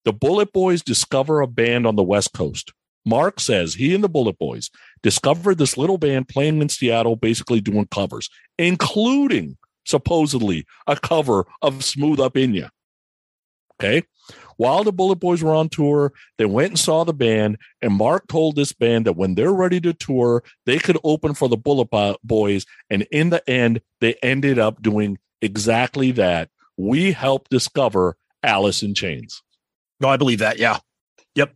[0.04, 2.72] The BulletBoys discover a band on the West Coast.
[3.04, 4.70] Mark says he and the BulletBoys
[5.02, 11.84] discovered this little band playing in Seattle, basically doing covers, including supposedly a cover of
[11.84, 12.68] Smooth Up In Ya.
[13.82, 14.04] Okay.
[14.56, 18.56] While the BulletBoys were on tour, they went and saw the band, and Mark told
[18.56, 21.88] this band that when they're ready to tour, they could open for the Bullet
[22.24, 22.66] Boys.
[22.90, 26.50] And in the end, they ended up doing exactly that.
[26.76, 29.42] We helped discover Alice in Chains.
[30.00, 30.58] No, I believe that.
[30.58, 30.78] Yeah.
[31.34, 31.54] Yep.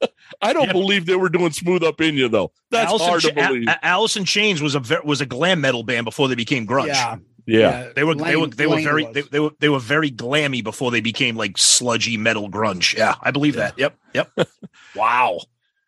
[0.42, 0.72] I don't Yep.
[0.72, 2.52] believe they were doing Smooth Up In You, though.
[2.70, 3.68] That's Alice, hard in to believe.
[3.68, 6.34] A- A- Alice in Chains was a ver- was a glam metal band before they
[6.34, 6.86] became grunge.
[6.88, 7.16] Yeah.
[7.46, 7.90] Yeah.
[7.94, 10.10] They were they were Lane- they were Lane very they, they were they were very
[10.10, 12.96] glammy before they became like sludgy metal grunge.
[12.96, 13.78] Yeah, I believe that.
[13.78, 13.96] Yep.
[14.14, 14.30] Yep.
[14.94, 15.38] wow.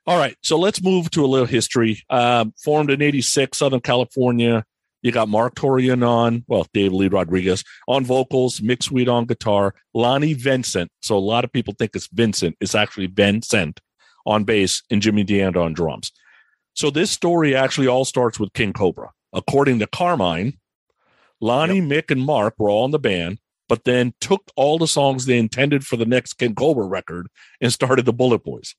[0.05, 2.03] All right, so let's move to a little history.
[2.11, 4.65] Um, formed in '86, Southern California.
[5.03, 9.75] You got Marq Torien on, well, Dave Lee Rodriguez on vocals, Mick Sweda on guitar,
[9.95, 10.91] Lonnie Vencent.
[11.03, 12.57] So a lot of people think it's Vincent.
[12.61, 13.81] It's actually Vencent
[14.27, 16.13] on bass and Jimmy D'Anda on drums.
[16.75, 19.09] So this story actually all starts with King Kobra.
[19.33, 20.59] According to Carmine,
[21.43, 25.27] Lonnie, Mick, and Mark were all in the band, but then took all the songs
[25.27, 27.27] they intended for the next King Kobra record
[27.61, 28.75] and started the BulletBoys.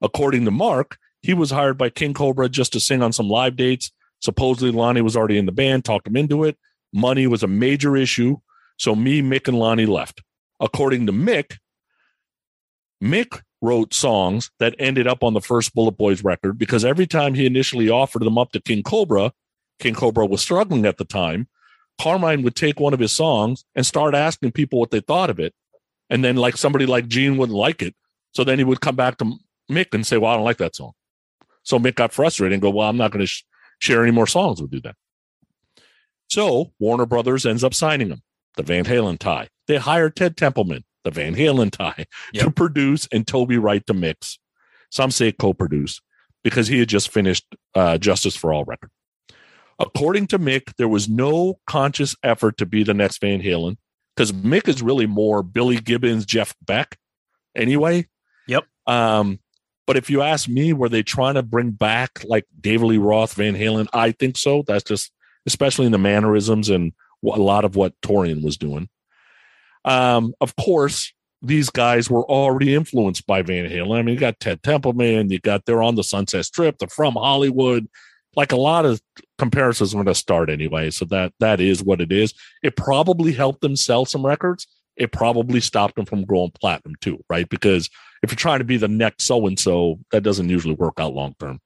[0.00, 3.56] According to Mark, he was hired by King Kobra just to sing on some live
[3.56, 3.90] dates.
[4.20, 6.56] Supposedly, Lonnie was already in the band, talked him into it.
[6.92, 8.36] Money was a major issue.
[8.78, 10.22] So, me, Mick, and Lonnie left.
[10.60, 11.56] According to Mick,
[13.02, 17.44] Mick wrote songs that ended up on the first BulletBoys record because every time he
[17.44, 19.32] initially offered them up to King Kobra,
[19.80, 21.48] King Kobra was struggling at the time.
[22.00, 25.38] Carmine would take one of his songs and start asking people what they thought of
[25.38, 25.54] it.
[26.10, 27.94] And then, like somebody like Gene wouldn't like it.
[28.32, 29.36] So then he would come back to
[29.70, 30.92] Mick and say, Well, I don't like that song.
[31.62, 33.44] So Mick got frustrated and go, Well, I'm not going to sh-
[33.78, 34.94] share any more songs with you then.
[36.28, 38.22] So Warner Brothers ends up signing him,
[38.56, 39.48] the Van Halen tie.
[39.66, 44.38] They hired Ted Templeman, the Van Halen tie, to produce and Toby Wright to mix.
[44.90, 46.00] Some say co produce
[46.42, 48.90] because he had just finished uh, Justice for All record.
[49.78, 53.76] According to Mick, there was no conscious effort to be the next Van Halen
[54.14, 56.96] because Mick is really more Billy Gibbons, Jeff Beck
[57.54, 58.06] anyway.
[58.46, 58.64] Yep.
[58.86, 59.40] Um,
[59.86, 63.34] but if you ask me, were they trying to bring back like David Lee Roth,
[63.34, 63.88] Van Halen?
[63.92, 64.62] I think so.
[64.66, 65.12] That's just,
[65.46, 66.92] especially in the mannerisms and
[67.24, 68.88] a lot of what Torien was doing.
[69.84, 73.98] Um, of course, these guys were already influenced by Van Halen.
[73.98, 77.14] I mean, you got Ted Templeman, you got they're on the Sunset Strip, they're from
[77.14, 77.86] Hollywood.
[78.36, 79.00] Like a lot of
[79.38, 80.90] comparisons are going to start anyway.
[80.90, 82.34] So that that is what it is.
[82.62, 84.66] It probably helped them sell some records.
[84.96, 87.48] It probably stopped them from growing platinum too, right?
[87.48, 87.90] Because
[88.22, 91.14] if you're trying to be the next so and so, that doesn't usually work out
[91.14, 91.60] long term.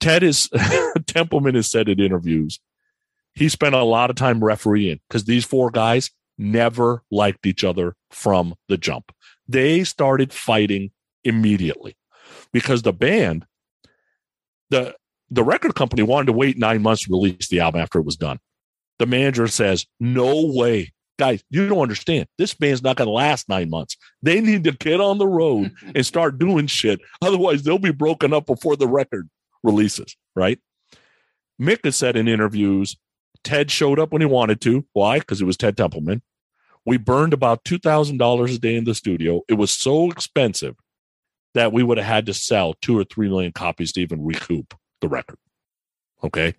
[0.00, 0.48] Ted is
[1.06, 2.60] Templeman has said in interviews
[3.38, 7.94] he spent a lot of time refereeing because these four guys never liked each other
[8.10, 9.12] from the jump.
[9.46, 10.90] They started fighting
[11.22, 11.96] immediately
[12.52, 13.46] because the band,
[14.70, 14.96] the
[15.30, 18.16] the record company wanted to wait nine months to release the album after it was
[18.16, 18.38] done.
[18.98, 22.26] The manager says, "No way, guys, you don't understand.
[22.38, 23.96] This band's not going to last nine months.
[24.22, 27.00] They need to get on the road and start doing shit.
[27.22, 29.28] Otherwise, they'll be broken up before the record
[29.62, 30.58] releases." Right?
[31.60, 32.96] Mick has said in interviews,
[33.44, 34.86] Ted showed up when he wanted to.
[34.92, 35.18] Why?
[35.18, 36.22] Because it was Ted Templeman.
[36.86, 39.42] We burned about two thousand dollars a day in the studio.
[39.48, 40.76] It was so expensive
[41.54, 44.74] that we would have had to sell two or three million copies to even recoup
[45.00, 45.38] the record.
[46.22, 46.54] Okay.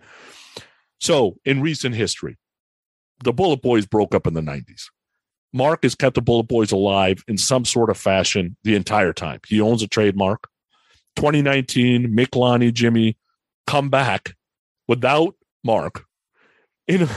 [0.99, 2.37] So in recent history,
[3.23, 4.85] the BulletBoys broke up in the 90s.
[5.51, 9.39] Mark has kept the BulletBoys alive in some sort of fashion the entire time.
[9.47, 10.47] He owns a trademark.
[11.15, 13.17] 2019, Mick, Lonnie, Jimmy
[13.65, 14.35] come back
[14.87, 16.05] without Mark
[16.87, 17.09] in a,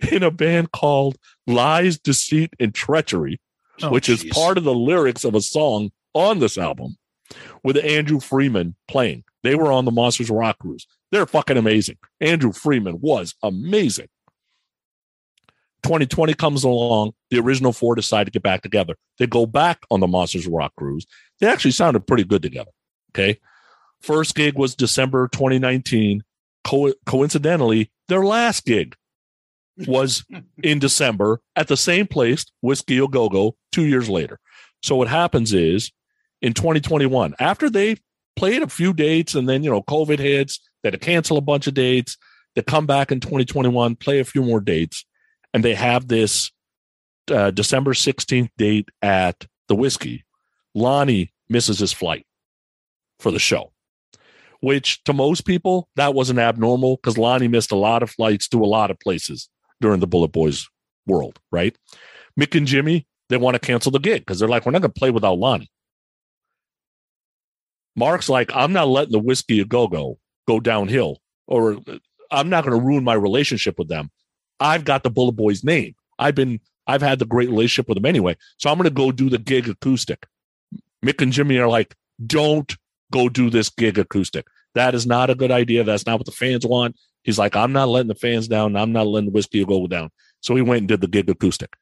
[0.12, 1.16] in a band called
[1.46, 3.40] Lies, Deceit, and Treachery,
[3.82, 6.96] Oh, which is part of the lyrics of a song on this album
[7.62, 9.24] with Andrew Freeman playing.
[9.42, 10.86] They were on the Monsters Rock Cruise.
[11.10, 11.98] They're fucking amazing.
[12.20, 14.08] Andrew Freeman was amazing.
[15.82, 17.12] 2020 comes along.
[17.30, 18.96] The original four decide to get back together.
[19.18, 21.06] They go back on the Monsters Rock cruise.
[21.40, 22.70] They actually sounded pretty good together.
[23.12, 23.40] Okay.
[24.00, 26.22] First gig was December 2019.
[26.64, 28.94] Co- coincidentally, their last gig
[29.86, 30.24] was
[30.62, 34.38] in December at the same place, Whisky A Go Go, two years later.
[34.82, 35.92] So what happens is
[36.42, 37.96] in 2021, after they
[38.36, 41.42] played a few dates and then, you know, COVID hits, they had to cancel a
[41.42, 42.16] bunch of dates.
[42.54, 45.04] They come back in 2021, play a few more dates,
[45.52, 46.50] and they have this
[47.30, 50.24] uh, December 16th date at the Whisky.
[50.74, 52.26] Lonnie misses his flight
[53.18, 53.72] for the show,
[54.60, 58.62] which to most people, that wasn't abnormal because Lonnie missed a lot of flights to
[58.62, 59.48] a lot of places
[59.80, 60.66] during the BulletBoys
[61.06, 61.76] world, right?
[62.38, 64.92] Mick and Jimmy, they want to cancel the gig because they're like, we're not going
[64.92, 65.70] to play without Lonnie.
[67.96, 71.78] Marq's like, I'm not letting the Whisky A Go Go go downhill, or
[72.30, 74.10] I'm not going to ruin my relationship with them.
[74.58, 75.94] I've got the BulletBoys name.
[76.18, 78.36] I've been, I've had the great relationship with them anyway.
[78.58, 80.26] So I'm going to go do the gig acoustic.
[81.04, 81.94] Mick and Jimmy are like,
[82.26, 82.76] don't
[83.10, 84.46] go do this gig acoustic.
[84.74, 85.82] That is not a good idea.
[85.82, 86.96] That's not what the fans want.
[87.22, 88.76] He's like, I'm not letting the fans down.
[88.76, 90.10] I'm not letting the whisky go down.
[90.40, 91.74] So he went and did the gig acoustic.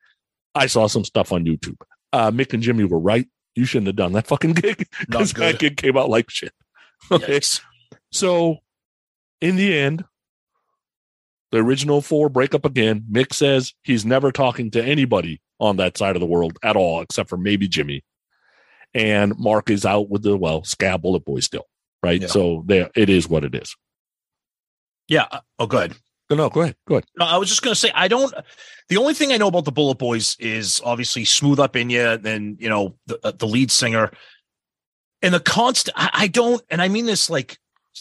[0.54, 1.76] I saw some stuff on YouTube.
[2.12, 3.28] Uh, Mick and Jimmy were right.
[3.58, 6.52] You shouldn't have done that fucking gig because that gig came out like shit.
[7.10, 7.38] Okay.
[7.38, 7.60] Yikes.
[8.12, 8.58] So
[9.40, 10.04] in the end,
[11.52, 13.04] the original four break up again.
[13.10, 17.00] Mick says he's never talking to anybody on that side of the world at all,
[17.00, 18.04] except for maybe Jimmy.
[18.94, 21.64] And Marq is out with the well, scab bullet boy still.
[22.02, 22.20] Right.
[22.20, 22.28] Yeah.
[22.28, 23.74] So there it is what it is.
[25.08, 25.26] Yeah.
[25.30, 25.94] uh, Oh, good.
[26.30, 26.76] No, no, go ahead.
[26.86, 27.06] Go ahead.
[27.18, 28.34] No, I was just going to say, I don't.
[28.88, 32.56] The only thing I know about the BulletBoys is obviously Smooth Up in You, then
[32.60, 34.10] you know the uh, the lead singer,
[35.22, 35.96] and the constant.
[35.98, 37.58] I, I don't, and I mean this like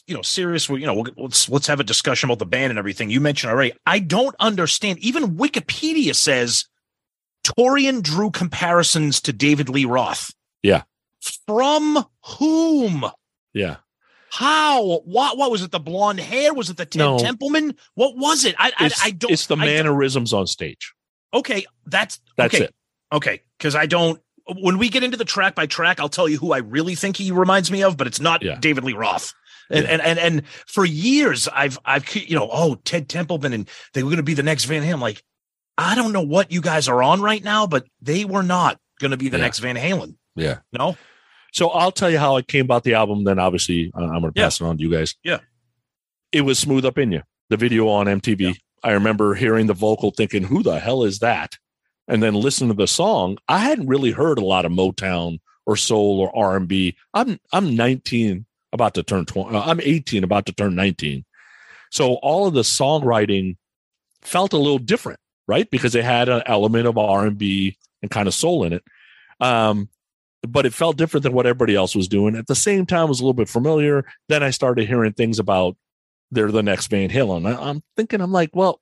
[0.08, 0.68] you know serious.
[0.68, 3.10] You know, we'll, let's let's have a discussion about the band and everything.
[3.10, 3.74] You mentioned already.
[3.86, 5.00] I don't understand.
[5.00, 6.66] Even Wikipedia says
[7.46, 10.32] Torien drew comparisons to David Lee Roth.
[10.64, 10.84] Yeah.
[11.46, 13.06] From whom?
[13.54, 13.78] Yeah.
[14.32, 15.00] How?
[15.06, 15.38] What?
[15.38, 15.72] What was it?
[15.72, 16.54] The blonde hair?
[16.54, 17.18] Was it the Ted No.
[17.20, 17.76] Templeman?
[17.96, 18.56] What was it?
[18.58, 19.32] I I, I don't.
[19.32, 20.94] it's the mannerisms on stage.
[21.34, 22.66] Okay, that's That's okay.
[22.66, 22.76] it.
[23.14, 24.22] Okay, because I don't.
[24.62, 27.18] When we get into the track by track, I'll tell you who I really think
[27.18, 28.58] he reminds me of, but it's not Yeah.
[28.60, 29.34] David Lee Roth.
[29.70, 29.92] And, Yeah.
[29.92, 34.10] and and and for years, I've I've you know, oh Ted Templeman, and they were
[34.10, 35.02] going to be the next Van Halen.
[35.02, 35.22] Like,
[35.78, 39.12] I don't know what you guys are on right now, but they were not going
[39.12, 39.44] to be the Yeah.
[39.44, 40.16] next Van Halen.
[40.36, 40.60] Yeah.
[40.72, 40.96] No,
[41.58, 43.24] So I'll tell you how I came about the album.
[43.24, 44.46] Then obviously uh, I'm going to Yeah.
[44.46, 45.16] pass it on to you guys.
[45.24, 45.40] Yeah.
[46.32, 48.58] It was Smooth Up In You, the video on MTV.
[48.84, 51.56] I remember hearing the vocal thinking, who the hell is that?
[52.08, 53.40] And then listening to the song.
[53.48, 56.96] I hadn't really heard a lot of Motown or soul or R&B.
[57.16, 59.56] I'm, I'm 19 about to turn 20.
[59.58, 61.26] uh, I'm 18 about to turn 19.
[61.90, 63.58] So all of the songwriting
[64.22, 65.68] felt a little different, right?
[65.72, 68.84] Because it had an element of R&B and kind of soul in it.
[69.40, 69.90] Um,
[70.52, 72.36] but it felt different than what everybody else was doing.
[72.36, 74.06] At the same time, it was a little bit familiar.
[74.30, 75.76] Then I started hearing things about
[76.32, 77.48] they're the next Van Halen.
[77.48, 78.82] I, I'm thinking, I'm like, well,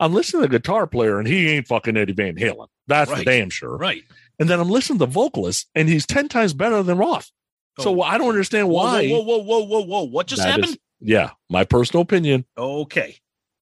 [0.00, 2.66] I'm listening to the guitar player and he ain't fucking Eddie Van Halen.
[2.88, 3.76] That's for damn sure.
[3.76, 4.02] right?
[4.38, 7.30] And then I'm listening to the vocalist and he's 10 times better than Roth.
[7.78, 8.02] So Oh.
[8.02, 9.08] I don't understand why.
[9.08, 10.02] Whoa, whoa, whoa, whoa, whoa, whoa!
[10.04, 10.70] What just that happened?
[10.70, 13.16] is- yeah, my personal opinion, Okay,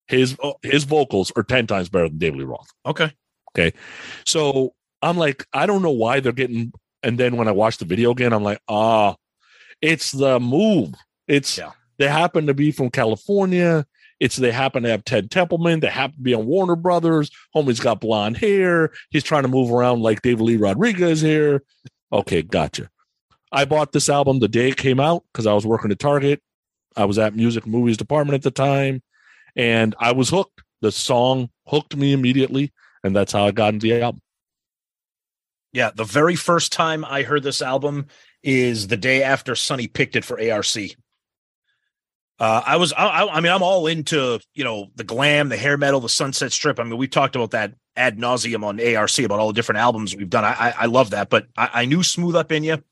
[0.09, 0.55] his Oh.
[0.63, 2.69] his vocals are 10 times better than David Lee Roth.
[2.87, 3.13] Okay.
[3.57, 3.77] Okay.
[4.27, 6.73] So I'm like, I don't know why they're getting.
[7.03, 9.17] And then when I watch the video again, I'm like, ah,
[9.81, 10.95] it's the move.
[11.27, 11.73] It's Yeah.
[11.99, 13.87] they happen to be from California.
[14.21, 15.79] It's they happen to have Ted Templeman.
[15.81, 17.31] They happen to be on Warner Brothers.
[17.55, 18.91] Homie's got blonde hair.
[19.11, 21.63] He's trying to move around like David Lee Rodriguez here.
[22.13, 22.91] Okay, gotcha.
[23.53, 26.43] I bought this album the day it came out because I was working at Target.
[26.97, 29.03] I was at music movies department at the time,
[29.55, 30.63] and I was hooked.
[30.81, 32.73] The song hooked me immediately,
[33.05, 34.21] and that's how I got into the album.
[35.73, 38.07] Yeah, the very first time I heard this album
[38.43, 40.77] is the day after Sonny picked it for ARC.
[42.41, 45.77] Uh, I was, I, I mean, I'm all into you know the glam, the hair
[45.77, 46.79] metal, the Sunset Strip.
[46.79, 50.15] I mean, we talked about that ad nauseum on ARC about all the different albums
[50.15, 50.45] we've done.
[50.45, 52.83] I, I, I love that, but I, I knew Smooth Up in You.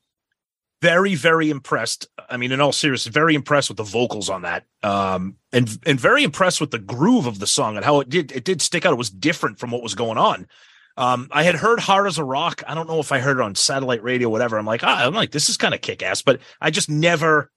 [0.83, 2.09] Very, very impressed.
[2.29, 5.99] I mean, in all seriousness, very impressed with the vocals on that, um, and and
[5.99, 8.85] very impressed with the groove of the song and how it did it did stick
[8.85, 8.93] out.
[8.93, 10.49] It was different from what was going on.
[10.97, 12.63] Um, I had heard Hard as a Rock.
[12.67, 14.59] I don't know if I heard it on satellite radio, whatever.
[14.59, 17.51] I'm like, ah, I'm like, this is kind of kick ass, but I just never,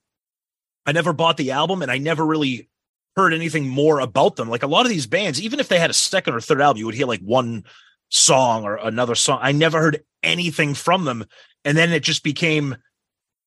[0.86, 2.70] I never bought the album and I never really
[3.16, 4.50] heard anything more about them.
[4.50, 6.80] Like a lot of these bands, even if they had a second or third album,
[6.80, 7.64] you would hear like one
[8.10, 9.40] song or another song.
[9.42, 11.26] I never heard anything from them.
[11.64, 12.76] And then it just became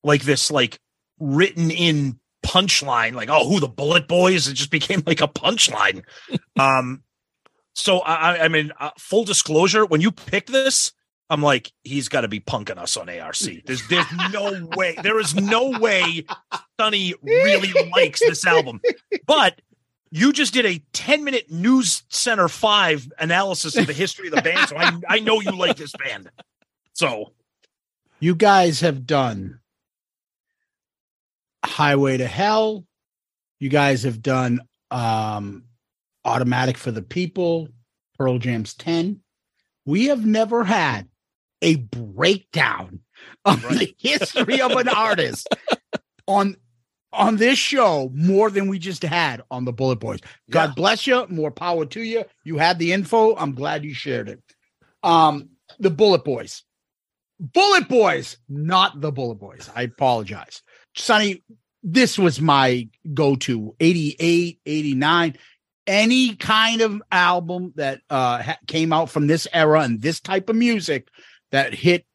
[0.03, 0.79] like this, like
[1.19, 4.49] written in punchline, like, oh, who the BulletBoys?
[4.49, 6.03] It just became like a punchline.
[6.59, 7.03] um,
[7.73, 10.91] So I, I- I mean, uh, full disclosure, when you picked this,
[11.29, 13.37] I'm like, he's got to be punking us on ARC.
[13.65, 14.95] There's, there's no way.
[15.01, 16.25] There is no way
[16.79, 18.81] Sonny really likes this album.
[19.25, 19.59] But
[20.11, 24.41] you just did a 10 minute News Center Five analysis of the history of the
[24.43, 26.29] band, so I, I know you like this band.
[26.93, 27.31] So
[28.19, 29.59] You guys have done
[31.65, 32.85] Highway to Hell.
[33.59, 34.59] You guys have done
[34.91, 35.63] um
[36.25, 37.67] Automatic for the People,
[38.17, 39.19] Pearl Jam's 10.
[39.85, 41.07] We have never had
[41.61, 42.99] a breakdown
[43.45, 45.47] of the history of an artist
[46.27, 46.55] on
[47.11, 50.23] on this show more than we just had on the BulletBoys.
[50.49, 50.73] God Yeah.
[50.75, 51.27] bless you.
[51.29, 52.23] More power to you.
[52.43, 53.35] You had the info.
[53.35, 54.41] I'm glad you shared it.
[55.03, 55.49] Um,
[55.79, 56.63] the BulletBoys.
[57.39, 59.69] Bullet Boys, not the BulletBoys.
[59.75, 60.61] I apologize.
[60.95, 61.43] Sonny,
[61.83, 65.37] this was my go to 88, 89.
[65.85, 70.49] Any kind of album that uh, ha- came out from this era and this type
[70.49, 71.09] of music
[71.51, 72.05] that hit,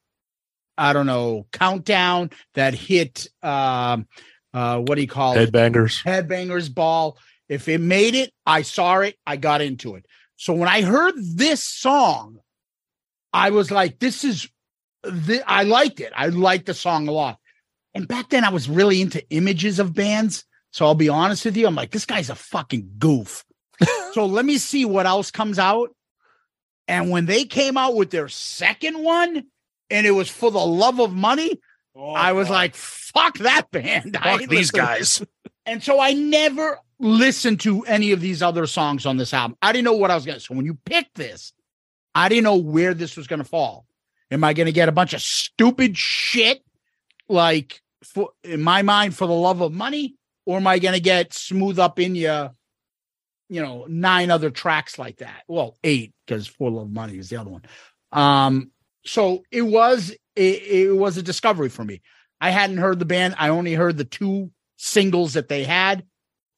[0.78, 4.06] I don't know, Countdown, that hit, um,
[4.54, 5.52] uh, what do you call it?
[5.52, 6.02] Headbangers.
[6.02, 7.18] Headbangers Ball.
[7.48, 10.06] If it made it, I saw it, I got into it.
[10.36, 12.38] So when I heard this song,
[13.32, 14.48] I was like, this is,
[15.04, 16.12] thi- I liked it.
[16.16, 17.38] I liked the song a lot.
[17.94, 20.44] And back then I was really into images of bands.
[20.70, 21.66] So I'll be honest with you.
[21.66, 23.44] I'm like, this guy's a fucking goof.
[24.12, 25.94] So let me see what else comes out.
[26.86, 29.44] And when they came out with their second one,
[29.90, 31.60] and it was for the love of money,
[31.94, 34.16] oh, I was like, fuck that band.
[34.22, 34.84] Fuck ain't these listening.
[34.84, 35.22] guys.
[35.66, 39.56] And so I never listened to any of these other songs on this album.
[39.60, 40.44] I didn't know what I was going to.
[40.44, 41.52] So when you picked this,
[42.14, 43.86] I didn't know where this was going to fall.
[44.30, 46.62] Am I going to get a bunch of stupid shit
[47.28, 50.16] like for in my mind for the love of money
[50.46, 52.50] or am I going to get smooth up in you
[53.48, 55.42] you know nine other tracks like that?
[55.48, 57.62] Well, eight because love of money is the other one.
[58.12, 58.70] Um
[59.04, 62.02] so it was it, it was a discovery for me.
[62.40, 63.34] I hadn't heard the band.
[63.38, 66.04] I only heard the two singles that they had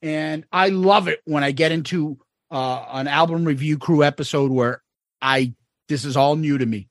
[0.02, 2.18] and i love it when i get into
[2.50, 4.82] uh an album review crew episode where
[5.22, 5.52] i
[5.88, 6.88] this is all new to me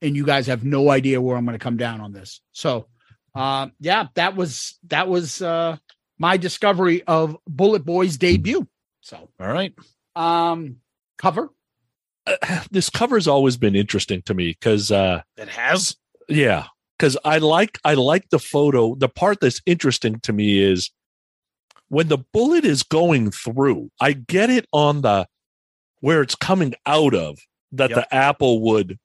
[0.00, 2.86] and you guys have no idea where i'm going to come down on this so
[3.34, 5.76] uh yeah that was that was uh
[6.18, 8.66] my discovery of bulletboys debut
[9.04, 9.72] so All right.
[10.16, 10.76] um
[11.18, 11.50] cover
[12.70, 15.94] This cover's always been interesting to me because uh It has.
[16.28, 16.66] yeah
[16.98, 20.90] because i like i like the photo the part that's interesting to me is
[21.88, 25.26] when the bullet is going through i get it on the
[26.00, 27.38] where it's coming out of
[27.72, 27.96] that Yep.
[27.96, 28.98] the apple would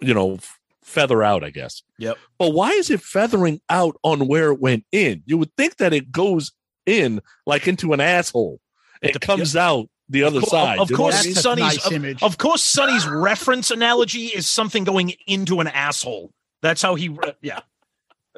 [0.00, 0.38] you know
[0.82, 2.18] feather out i guess Yep.
[2.38, 5.92] but why is it feathering out on where it went in you would think that
[5.92, 6.50] it goes
[6.86, 8.58] in like into an asshole
[9.04, 11.34] it Dep- comes out the other cour- side of You know what I course, mean?
[11.34, 12.22] That's Sonny's nice of, image.
[12.22, 16.30] of course, Sonny's reference analogy is something going into an asshole.
[16.62, 17.08] That's how he.
[17.10, 17.60] re- Yeah,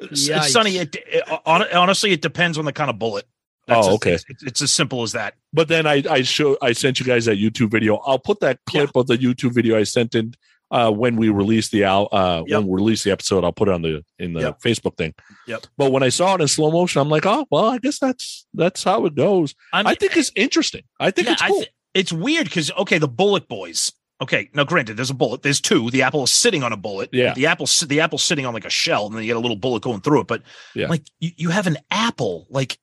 [0.01, 0.43] S- Yikes.
[0.49, 0.77] Sonny.
[0.77, 3.25] It, it, hon- honestly, it depends on the kind of bullet.
[3.67, 4.13] That's Oh, as- okay.
[4.13, 5.33] It's, it's as simple as that.
[5.51, 7.97] But then I I show I sent you guys that YouTube video.
[7.97, 10.33] I'll put that clip of the YouTube video I sent in
[10.71, 12.59] uh, when we release the al- uh, Yep.
[12.59, 13.43] when we release the episode.
[13.43, 14.59] I'll put it on the in the Yep.
[14.61, 15.13] Facebook thing.
[15.47, 15.67] Yep.
[15.77, 18.45] But when I saw it in slow motion, I'm like, oh well, I guess that's
[18.53, 19.55] that's how it goes.
[19.73, 20.83] I, I think it's interesting.
[20.99, 21.61] I think yeah, it's cool.
[21.61, 23.93] thi- it's weird because okay, the BulletBoys.
[24.19, 25.43] Okay, now granted, there's a bullet.
[25.43, 25.91] There's two.
[25.91, 27.09] The apple is sitting on a bullet.
[27.13, 27.35] Yeah.
[27.35, 29.55] The apple, the apple's sitting on like a shell, and then you get a little
[29.55, 30.27] bullet going through it.
[30.27, 30.41] But
[30.73, 30.87] Yeah.
[30.87, 32.47] like you, you have an apple.
[32.49, 32.79] Like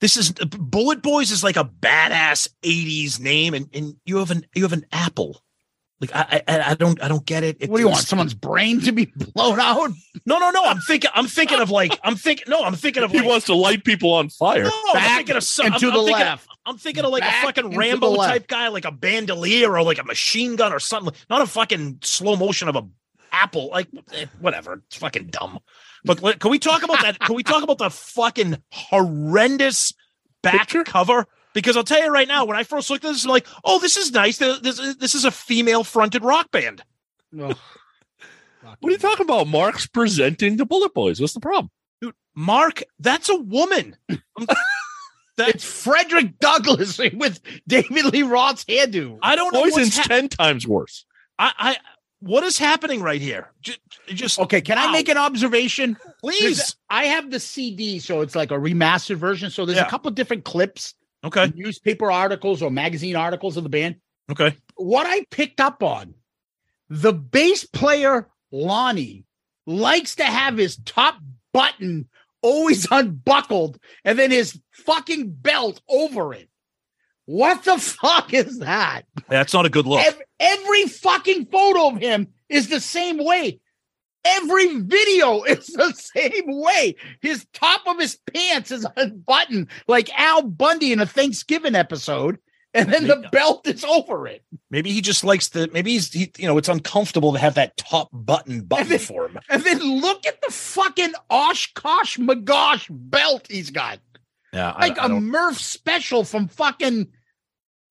[0.00, 4.62] this is BulletBoys is like a badass '80s name, and and you have an you
[4.62, 5.42] have an apple.
[6.00, 7.58] Like I I, I don't I don't get it.
[7.60, 9.90] It- what do you want someone's brain to be blown out
[10.24, 10.64] No, no, no.
[10.64, 11.10] I'm thinking.
[11.14, 11.98] I'm thinking of like.
[12.02, 12.46] I'm thinking.
[12.48, 13.26] No, I'm thinking of he like.
[13.28, 14.64] wants to light people on fire.
[14.64, 17.22] no, I'm thinking of some, and I'm, to I'm the thinking, I'm thinking of like
[17.22, 20.78] Back a fucking Rambo type guy, like a bandolier or like a machine gun or
[20.80, 21.14] something.
[21.28, 22.86] Not a fucking slow motion of a
[23.32, 23.68] apple.
[23.70, 24.82] Like eh, whatever.
[24.86, 25.58] It's fucking dumb.
[26.04, 27.18] But can we talk about that?
[27.18, 29.92] Can we talk about the fucking horrendous
[30.42, 30.84] back Picture?
[30.84, 31.26] cover?
[31.52, 33.78] Because I'll tell you right now, when I first looked at this, I'm like, oh,
[33.80, 34.38] this is nice.
[34.38, 36.82] This, this, this is a female fronted rock band.
[37.40, 37.56] Ugh.
[38.62, 39.46] What are you talking about?
[39.46, 41.20] Marq's presenting the BulletBoys.
[41.20, 41.70] What's the problem?
[42.00, 43.96] Dude, Marq, that's a woman.
[45.38, 50.66] it's frederick douglass with david lee roth's hairdo I don't know Poison's hap- ten times
[50.68, 51.06] worse.
[51.38, 51.76] I, I
[52.18, 53.48] what is happening right here?
[53.62, 53.78] Just,
[54.08, 56.76] just okay can i make an observation please.
[56.90, 59.48] I have the CD, so it's like a remastered version.
[59.50, 59.86] So there's Yeah.
[59.86, 60.94] a couple different clips,
[61.24, 61.52] Okay.
[61.54, 63.96] newspaper articles or magazine articles of the band.
[64.30, 64.56] Okay.
[64.76, 66.14] What I picked up on,
[66.88, 69.24] the bass player Lonnie
[69.66, 71.16] likes to have his top
[71.52, 72.08] button
[72.42, 76.48] always unbuckled and then his fucking belt over it.
[77.26, 79.02] What the fuck is that?
[79.28, 80.04] That's not a good look.
[80.04, 83.60] Ev- Every, fucking photo of him is the same way.
[84.24, 86.96] Every video is the same way.
[87.20, 92.38] His top of his pants is unbuttoned like Al Bundy in a Thanksgiving episode,
[92.74, 94.44] and then the belt is over it.
[94.70, 95.68] Maybe he just likes the.
[95.72, 96.12] Maybe he's.
[96.12, 99.38] He, you know, it's uncomfortable to have that top button button then- for him.
[99.48, 104.00] And then look at the fucking Oshkosh Magosh belt he's got.
[104.52, 107.08] Yeah, Like I a don't- Murph special from fucking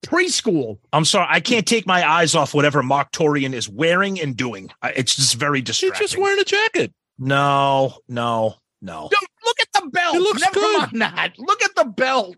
[0.06, 0.78] preschool.
[0.94, 4.70] I'm sorry, I can't take my eyes off whatever Marq Torien is wearing and doing.
[4.84, 6.00] It's just very distracting.
[6.02, 6.94] He's just wearing a jacket.
[7.18, 9.10] no, no, no.
[9.12, 10.16] Dude, look at the belt.
[10.16, 10.80] It looks Never good.
[10.80, 11.34] mind that.
[11.38, 12.36] Look at the belt.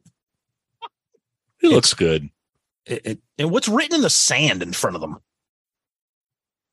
[1.59, 2.29] He looks good.
[2.87, 5.17] It, it, and what's written in the sand in front of them?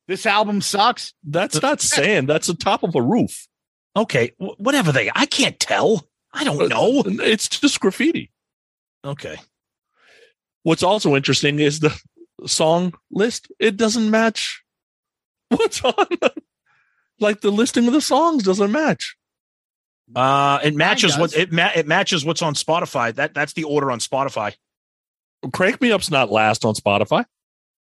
[0.07, 1.13] This album sucks.
[1.23, 2.27] That's not sand.
[2.27, 3.47] That's the top of a roof.
[3.95, 5.11] Okay, wh- whatever they.
[5.13, 6.07] I can't tell.
[6.33, 7.03] I don't uh, know.
[7.05, 8.31] It's just graffiti.
[9.05, 9.37] Okay.
[10.63, 11.97] What's also interesting is the
[12.45, 13.51] song list.
[13.59, 14.63] It doesn't match
[15.49, 15.93] what's on.
[16.09, 16.33] The,
[17.19, 19.15] like the listing of the songs doesn't match.
[20.15, 23.13] Uh, it matches what it ma- it matches what's on Spotify.
[23.13, 24.55] That that's the order on Spotify.
[25.53, 27.25] Crank Me Up's not last on Spotify.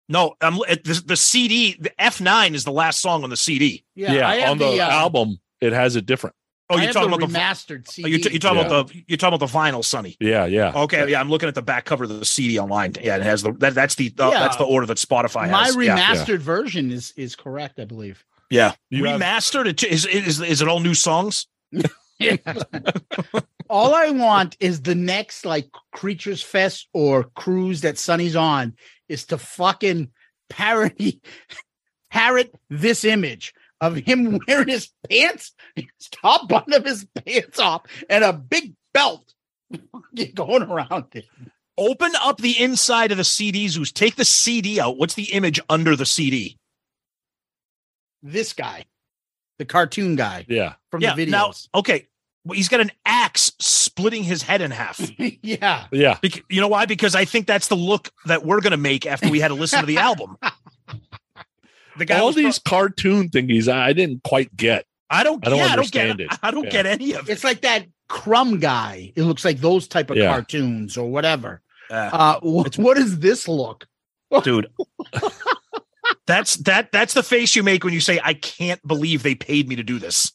[0.08, 1.76] No, I'm the, the CD.
[1.78, 3.84] The F9 is the last song on the CD.
[3.94, 6.34] Yeah, I have on the, uh, album, it has it different.
[6.70, 7.38] Oh, you're talking the about the.
[7.38, 8.10] remastered Oh, CD.
[8.10, 8.66] you're, t- you're talking Yeah.
[8.66, 10.16] about the you're talking about the vinyl, Sonny.
[10.20, 10.72] Yeah, yeah.
[10.74, 12.94] Okay, yeah, I'm looking at the back cover of the CD online.
[13.02, 14.40] Yeah, it has the that, that's the, uh, the Yeah.
[14.40, 15.76] that's the order that Spotify My has.
[15.76, 15.96] yeah.
[15.98, 18.24] remastered version is is correct, I believe.
[18.50, 18.72] yeah.
[18.90, 19.66] You have- remastered.
[19.66, 21.46] It, is, is is it all new songs?
[23.70, 28.74] All I want is the next like Creatures Fest or cruise that Sonny's on
[29.08, 30.10] is to fucking
[30.48, 31.20] parody
[32.10, 37.82] parrot this image of him wearing his pants, his top button of his pants off,
[38.08, 39.32] and a big belt
[40.34, 41.26] going around it.
[41.76, 43.92] Open up the inside of the CD, Zeus.
[43.92, 44.96] Take the CD out.
[44.98, 46.58] What's the image under the CD?
[48.22, 48.84] This guy,
[49.58, 50.74] the cartoon guy Yeah.
[50.90, 51.14] from yeah.
[51.14, 51.30] the videos.
[51.72, 52.08] Now, okay,
[52.44, 55.00] well, he's got an axe splitting his head in half.
[55.18, 55.86] yeah.
[55.92, 56.18] Yeah.
[56.20, 56.86] Bec- you know why?
[56.86, 59.54] Because I think that's the look that we're going to make after we had to
[59.54, 60.36] listen to the album.
[61.98, 64.84] The guy All was these cartoon thingies I didn't quite get.
[65.10, 65.44] I don't.
[65.46, 66.32] I don't yeah, I don't understand get.
[66.32, 66.38] it.
[66.42, 66.70] I don't Yeah.
[66.70, 67.32] get any of it.
[67.32, 69.12] It's like that crumb guy.
[69.16, 70.30] It looks like those type of Yeah.
[70.30, 71.62] cartoons or whatever.
[71.90, 73.86] Uh, Uh, wh- what does this look?
[74.42, 74.70] dude.
[76.26, 76.92] that's that.
[76.92, 79.82] That's the face you make when you say, "I can't believe they paid me to
[79.82, 80.32] do this."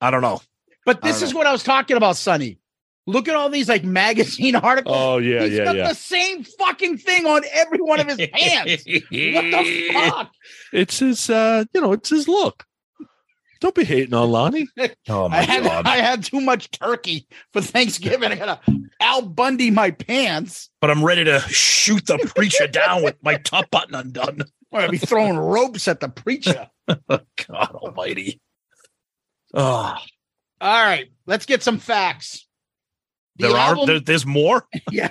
[0.00, 0.40] I don't know.
[0.86, 2.57] But this don't is what I was talking about, Sonny.
[3.08, 4.94] Look at all these like magazine articles.
[4.94, 5.88] Oh yeah, He's yeah, got yeah.
[5.88, 8.84] the same fucking thing on every one of his pants.
[8.86, 10.30] what the fuck?
[10.74, 12.66] It's his uh, you know, it's his look.
[13.60, 14.68] Don't be hating on Lonnie.
[15.08, 18.30] Oh I had I had too much turkey for Thanksgiving.
[18.30, 18.60] I gotta
[19.00, 20.68] Al Bundy my pants.
[20.82, 24.42] But I'm ready to shoot the preacher down with my top button undone.
[24.70, 26.68] I'm gonna be throwing ropes at the preacher.
[26.86, 28.42] God Almighty.
[29.54, 29.96] Oh,
[30.60, 32.44] All right, let's get some facts.
[33.38, 34.66] The there are there, there's more.
[34.90, 35.10] Yeah,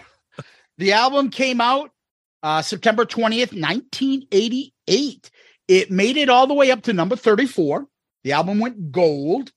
[0.78, 1.92] the album came out
[2.44, 5.32] uh, September 20th, 1988.
[5.68, 7.88] It made it all the way up to number 34.
[8.24, 9.52] The album went gold.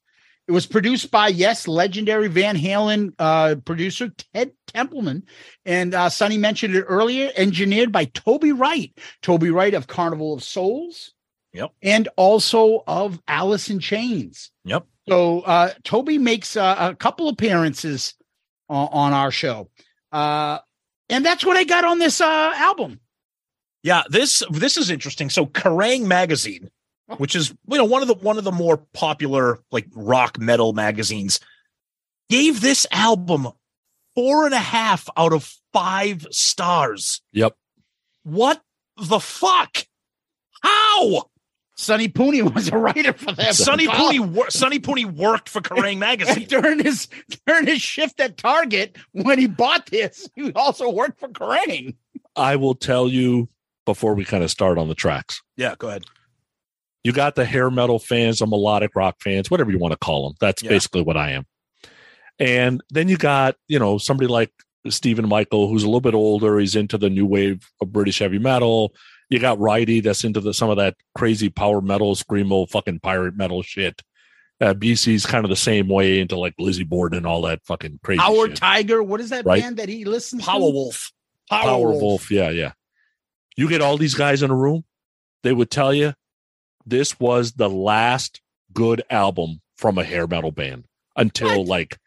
[0.49, 5.23] It was produced by, yes, legendary Van Halen uh, producer Ted Templeman.
[5.65, 8.93] And uh, Sonny mentioned it earlier, engineered by Toby Wright.
[9.23, 11.15] Toby Wright of Carnival of Souls.
[11.53, 11.71] Yep.
[11.83, 14.51] And also of Alice in Chains.
[14.65, 14.87] Yep.
[15.09, 18.15] So uh, Toby makes uh, a couple appearances
[18.71, 19.69] on, on our show.
[20.13, 20.59] Uh,
[21.11, 23.01] and that's what I got on this uh, album.
[23.83, 25.31] Yeah, this this is interesting.
[25.31, 26.71] So Kerrang magazine,
[27.17, 30.73] which is you know one of the one of the more popular like rock metal
[30.73, 31.41] magazines,
[32.29, 33.49] gave this album
[34.15, 37.23] four and a half out of five stars.
[37.33, 37.57] Yep.
[38.23, 38.61] What
[38.97, 39.87] the fuck?
[40.63, 41.30] How?
[41.81, 43.53] Sonny Pooney was a writer for them.
[43.53, 44.27] Sonny Pooney oh.
[44.27, 46.47] wor- Sonny Pooney worked for Kerrang magazine.
[46.47, 47.09] during his
[47.47, 51.97] during his shift at Target when he bought this, he also worked for Kerrang.
[52.37, 53.49] I will tell you
[53.87, 55.43] before we kind of start on the tracks.
[55.57, 56.05] Yeah, go ahead.
[57.03, 60.29] You got the hair metal fans, the melodic rock fans, whatever you want to call
[60.29, 60.37] them.
[60.39, 60.69] That's Yeah.
[60.69, 61.47] basically what I am.
[62.39, 64.51] And then you got, you know, somebody like
[64.89, 66.59] Stephen Michael, who's a little bit older.
[66.59, 68.95] He's into the new wave of British heavy metal.
[69.31, 73.37] You got Righty, that's into the, some of that crazy power metal, screamo, fucking pirate
[73.37, 74.03] metal shit.
[74.61, 78.01] Uh, BC's kind of the same way into like Lizzy Borden and all that fucking
[78.03, 78.59] crazy Howard shit.
[78.59, 79.63] Tiger, what is that Right.
[79.63, 80.65] band that he listens Power to?
[80.65, 81.13] Wolf.
[81.51, 82.29] Powerwolf.
[82.31, 82.73] Yeah, yeah.
[83.57, 84.85] You get all these guys in a room,
[85.43, 86.15] they would tell you
[86.85, 88.41] this was the last
[88.73, 90.85] good album from a hair metal band
[91.17, 91.69] until What?
[91.69, 91.99] like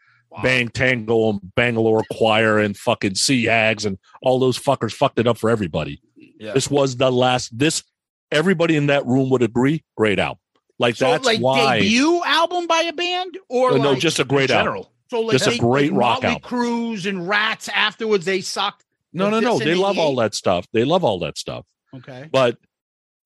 [0.41, 5.27] Bang Tango and Bangalore Choir and fucking Sea Hags and all those fuckers fucked it
[5.27, 6.01] up for everybody.
[6.43, 6.53] Yeah.
[6.53, 7.57] This was the last.
[7.57, 7.83] This
[8.31, 9.83] everybody in that room would agree.
[9.95, 10.39] Great album.
[10.77, 11.79] Like So that's like why.
[11.79, 14.85] debut album by a band or no, like, just a great album.
[15.09, 16.49] so like just a great like rock Motley album.
[16.49, 18.83] Crüe and Rats afterwards they sucked.
[19.13, 19.59] No, no, no.
[19.59, 20.67] They love all that stuff.
[20.73, 21.65] They love all that stuff.
[21.95, 22.27] Okay.
[22.31, 22.57] But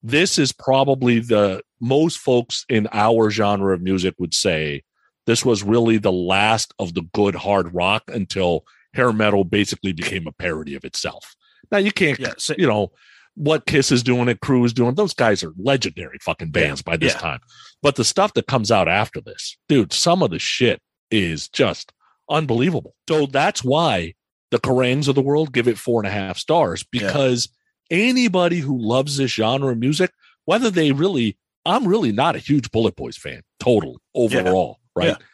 [0.04, 4.84] this is probably the most folks in our genre of music would say
[5.26, 10.28] this was really the last of the good hard rock until hair metal basically became
[10.28, 11.36] a parody of itself.
[11.72, 12.92] Now you can't, Yeah, so- you know,
[13.36, 14.96] what Kiss is doing, it Crüe is doing.
[14.96, 17.20] Those guys are legendary fucking bands by this yeah.
[17.20, 17.40] time.
[17.84, 21.94] But the stuff that comes out after this, dude, some of the shit is just
[22.30, 22.96] unbelievable.
[23.08, 24.16] So that's why
[24.50, 27.50] the Kerrangs of the world give it four and a half stars because
[27.92, 30.12] anybody who loves this genre of music,
[30.46, 35.10] whether they really, I'm really not a huge BulletBoys fan, total overall, right?
[35.10, 35.26] Yeah.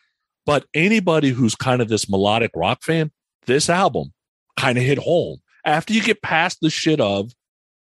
[0.45, 3.11] But anybody who's kind of this melodic rock fan,
[3.45, 4.11] this album
[4.57, 7.31] kind of hit home after you get past the shit of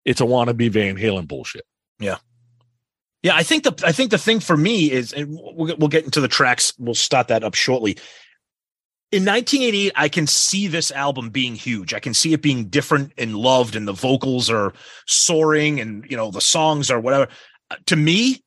[0.04, 1.64] it's a wannabe Van Halen bullshit.
[2.00, 2.18] Yeah,
[3.22, 6.04] Yeah, I think the I think the thing for me is, and we'll we'll get
[6.04, 6.72] into the tracks.
[6.78, 7.98] We'll start that up shortly.
[9.10, 11.94] In 1988, I can see this album being huge.
[11.94, 14.74] I can see it being different and loved, and the vocals are
[15.06, 17.28] soaring, and you know the songs are whatever.
[17.70, 18.44] Uh, To me,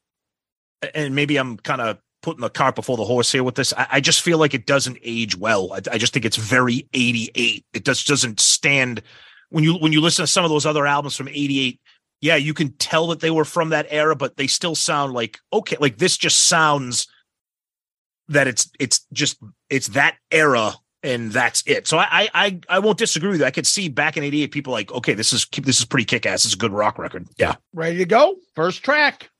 [0.94, 3.74] and maybe I'm kind of putting the cart before the horse here with this.
[3.78, 5.74] I, I just feel like it doesn't age well.
[5.74, 7.66] I, I just think it's very 88.
[7.74, 9.02] It just doesn't stand
[9.50, 11.80] when you when you listen to some of those other albums from 88
[12.22, 15.40] yeah, you can tell that they were from that era, but they still sound like
[15.52, 17.08] okay, like this just sounds
[18.30, 21.88] that it's it's just it's that era and that's it.
[21.88, 23.46] So I I I won't disagree with you.
[23.46, 26.28] I could see back in '88, people like, okay, this is this is pretty kick
[26.28, 26.46] ass.
[26.46, 27.28] It's a good rock record.
[27.38, 28.36] Yeah, Ready to go?
[28.56, 29.32] First track.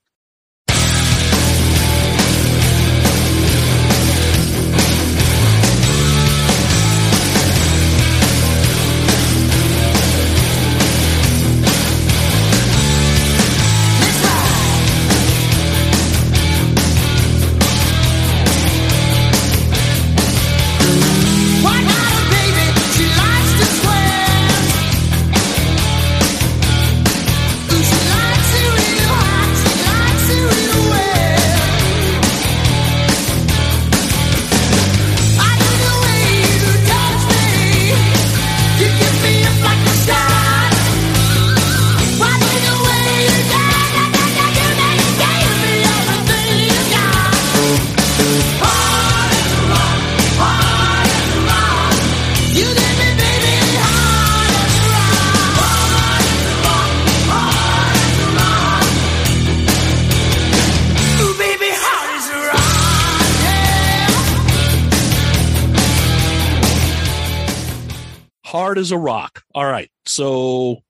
[68.90, 69.42] A rock.
[69.54, 69.90] All right.
[70.06, 70.82] So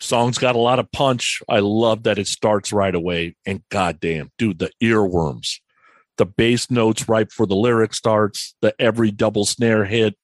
[0.00, 1.42] song's got a lot of punch.
[1.48, 3.36] I love that it starts right away.
[3.46, 5.60] And goddamn, dude, the earworms.
[6.18, 10.16] The bass notes right before the lyric starts, the every double snare hit,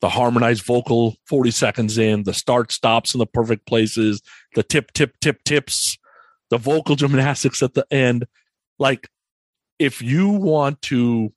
[0.00, 4.20] the harmonized vocal 40 seconds in, the start stops in the perfect places,
[4.54, 5.98] the tip, tip, tip, tips,
[6.50, 8.26] the vocal gymnastics at the end.
[8.78, 9.08] Like,
[9.78, 11.32] if you want to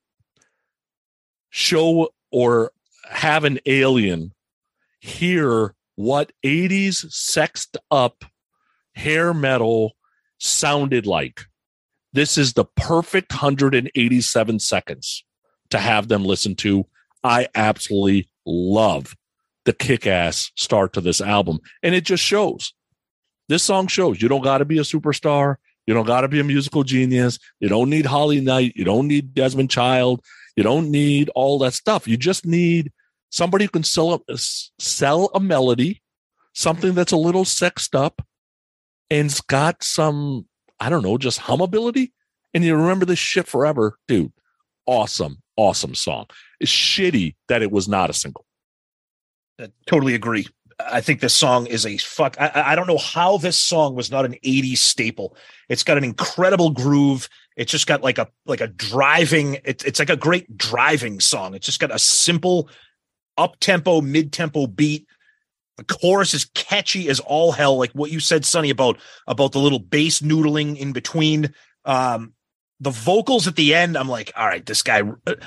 [1.50, 2.72] show or
[3.10, 4.34] have an alien
[5.04, 8.24] hear what 80s sexed up
[8.96, 9.98] hair metal
[10.40, 11.42] sounded like.
[12.14, 15.26] This is the perfect 187 seconds
[15.72, 16.86] to have them listen to.
[17.22, 19.16] I absolutely love
[19.66, 21.60] the kick ass start to this album.
[21.82, 22.74] And it just shows.
[23.50, 25.58] This song shows you don't got to be a superstar.
[25.86, 27.40] You don't got to be a musical genius.
[27.60, 28.72] You don't need Holly Knight.
[28.76, 30.22] You don't need Desmond Child.
[30.56, 32.08] You don't need all that stuff.
[32.08, 32.92] You just need
[33.34, 36.02] somebody who can sell a, sell a melody,
[36.54, 38.22] something that's a little sexed up
[39.10, 40.48] and's got some,
[40.80, 42.14] I don't know, just hum ability.
[42.54, 43.98] And you remember this shit forever.
[44.08, 44.32] Dude,
[44.86, 46.28] awesome, awesome song.
[46.60, 48.46] It's shitty that it was not a single.
[49.60, 50.48] I totally agree.
[50.80, 52.36] I think this song is a fuck.
[52.40, 55.38] I- I, I don't know how this song was not an 80s staple.
[55.70, 57.30] It's got an incredible groove.
[57.56, 59.56] It's just got like a like a driving.
[59.64, 61.54] It, it's like a great driving song.
[61.54, 62.70] It's just got a simple
[63.38, 65.08] up tempo, mid tempo beat.
[65.78, 67.78] The chorus is catchy as all hell.
[67.78, 71.54] Like what you said, Sonny, about about the little bass noodling in between.
[71.86, 72.34] Um,
[72.80, 75.02] the vocals at the end, I'm like, all right, this guy.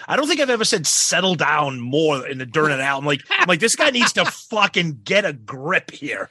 [0.09, 3.07] I don't think I've ever said settle down more in the during an album.
[3.07, 6.31] Like, I'm like this guy needs to fucking get a grip here.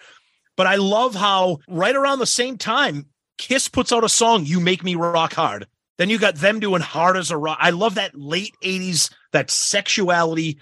[0.57, 4.59] But I love how right around the same time, Kiss puts out a song, "You
[4.59, 7.57] Make Me Rock Hard," Then you got them doing hard as a rock.
[7.61, 10.59] I love that late 80s, that sexuality.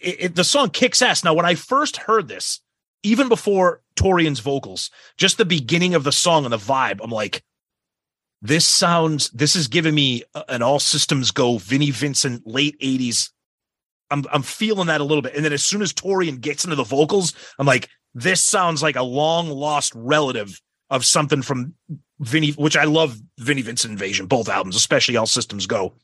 [0.00, 1.24] It, it- the song kicks ass.
[1.24, 2.60] Now, when I first heard this,
[3.02, 7.42] even before Torien's vocals, just the beginning of the song and the vibe, I'm like,
[8.40, 13.30] this sounds, this is giving me an all systems go Vinnie Vincent late 80s.
[14.10, 15.34] I'm, I'm feeling that a little bit.
[15.34, 18.96] And then as soon as Torien gets into the vocals, I'm like, this sounds like
[18.96, 21.74] a long lost relative of something from
[22.20, 25.94] Vinnie, which I love Vinnie Vincent Invasion, both albums, especially All Systems Go.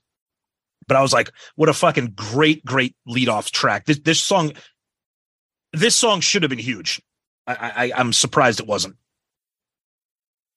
[0.89, 3.85] But I was like, what a fucking great, great lead off track.
[3.85, 4.53] This this song,
[5.73, 7.01] this song should have been huge.
[7.47, 8.97] I, I I'm surprised it wasn't.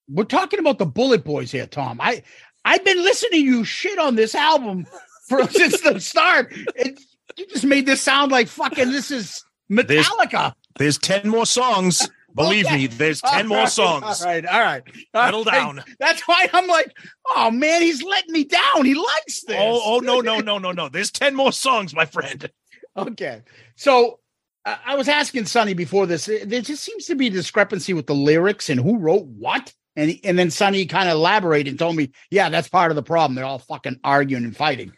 [0.10, 2.00] We're talking about the BulletBoys here, Tom.
[2.02, 2.24] I
[2.66, 4.88] I've been listening to you shit on this album
[5.28, 6.52] for since the start.
[6.76, 7.00] It,
[7.38, 10.54] you just made this sound like fucking this is Metallica.
[10.78, 12.10] There's 10 more songs.
[12.36, 12.76] Believe Okay.
[12.78, 14.22] me, there's All 10 more right, songs.
[14.22, 14.84] All right, all right.
[15.14, 15.54] All Settle right.
[15.54, 15.84] down.
[16.00, 16.96] That's why I'm like,
[17.36, 18.86] oh man, he's letting me down.
[18.86, 19.58] He likes this.
[19.60, 20.90] Oh, oh no, no, no, no, no.
[20.90, 22.50] There's 10 more songs, my friend.
[22.98, 23.42] Okay.
[23.76, 24.20] So
[24.66, 26.28] uh, I was asking Sonny before this.
[26.28, 29.74] uh, There just seems to be a discrepancy with the lyrics and who wrote what.
[29.96, 33.04] And and then Sonny kind of elaborated and told me, yeah, that's part of the
[33.04, 33.36] problem.
[33.36, 34.94] They're all fucking arguing and fighting.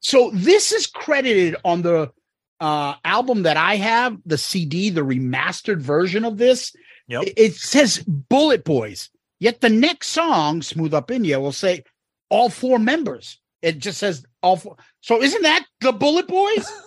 [0.00, 2.10] so this is credited on the
[2.60, 6.74] uh album that I have, the CD, the remastered version of this.
[7.08, 7.22] Yep.
[7.24, 9.08] It, it says BulletBoys.
[9.40, 11.84] Yet the next song, Smooth Up In Ya, will say
[12.28, 13.38] all four members.
[13.62, 14.76] It just says all four.
[15.00, 16.66] So isn't that the BulletBoys?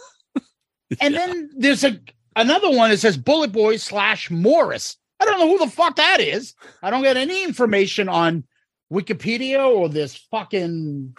[0.99, 1.97] And then there's a
[2.35, 4.97] another one that says BulletBoys slash Morris.
[5.19, 6.53] I don't know who the fuck that is.
[6.81, 8.43] I don't get any information on
[8.91, 11.15] Wikipedia or this fucking,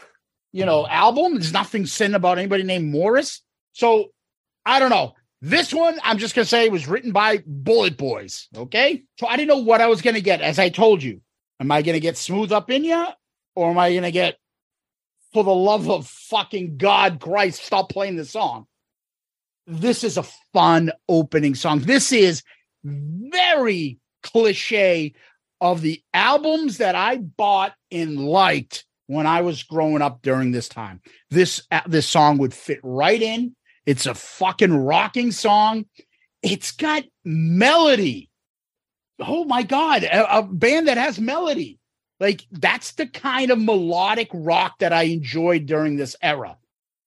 [0.53, 1.35] you know, album.
[1.35, 3.41] There's nothing said about anybody named Morris.
[3.73, 4.11] So
[4.65, 5.15] I don't know.
[5.41, 8.47] This one, I'm just gonna say, was written by BulletBoys.
[8.57, 10.41] Okay, so I didn't know what I was gonna get.
[10.41, 11.21] As I told you,
[11.61, 13.13] am I gonna get Smooth Up in ya,
[13.57, 14.39] or am I gonna get
[15.33, 18.67] For the Love of Fucking God Christ, stop playing the song?
[19.67, 21.81] this is a fun opening song.
[21.81, 22.43] This is
[22.85, 25.15] very cliche
[25.61, 30.69] of the albums that I bought and liked when I was growing up during this
[30.69, 31.01] time.
[31.31, 33.55] This uh, this song would fit right in.
[33.87, 35.87] It's a fucking rocking song.
[36.43, 38.31] It's got melody.
[39.21, 41.79] Oh my god, a, a band that has melody.
[42.19, 46.57] Like that's the kind of melodic rock that I enjoyed during this era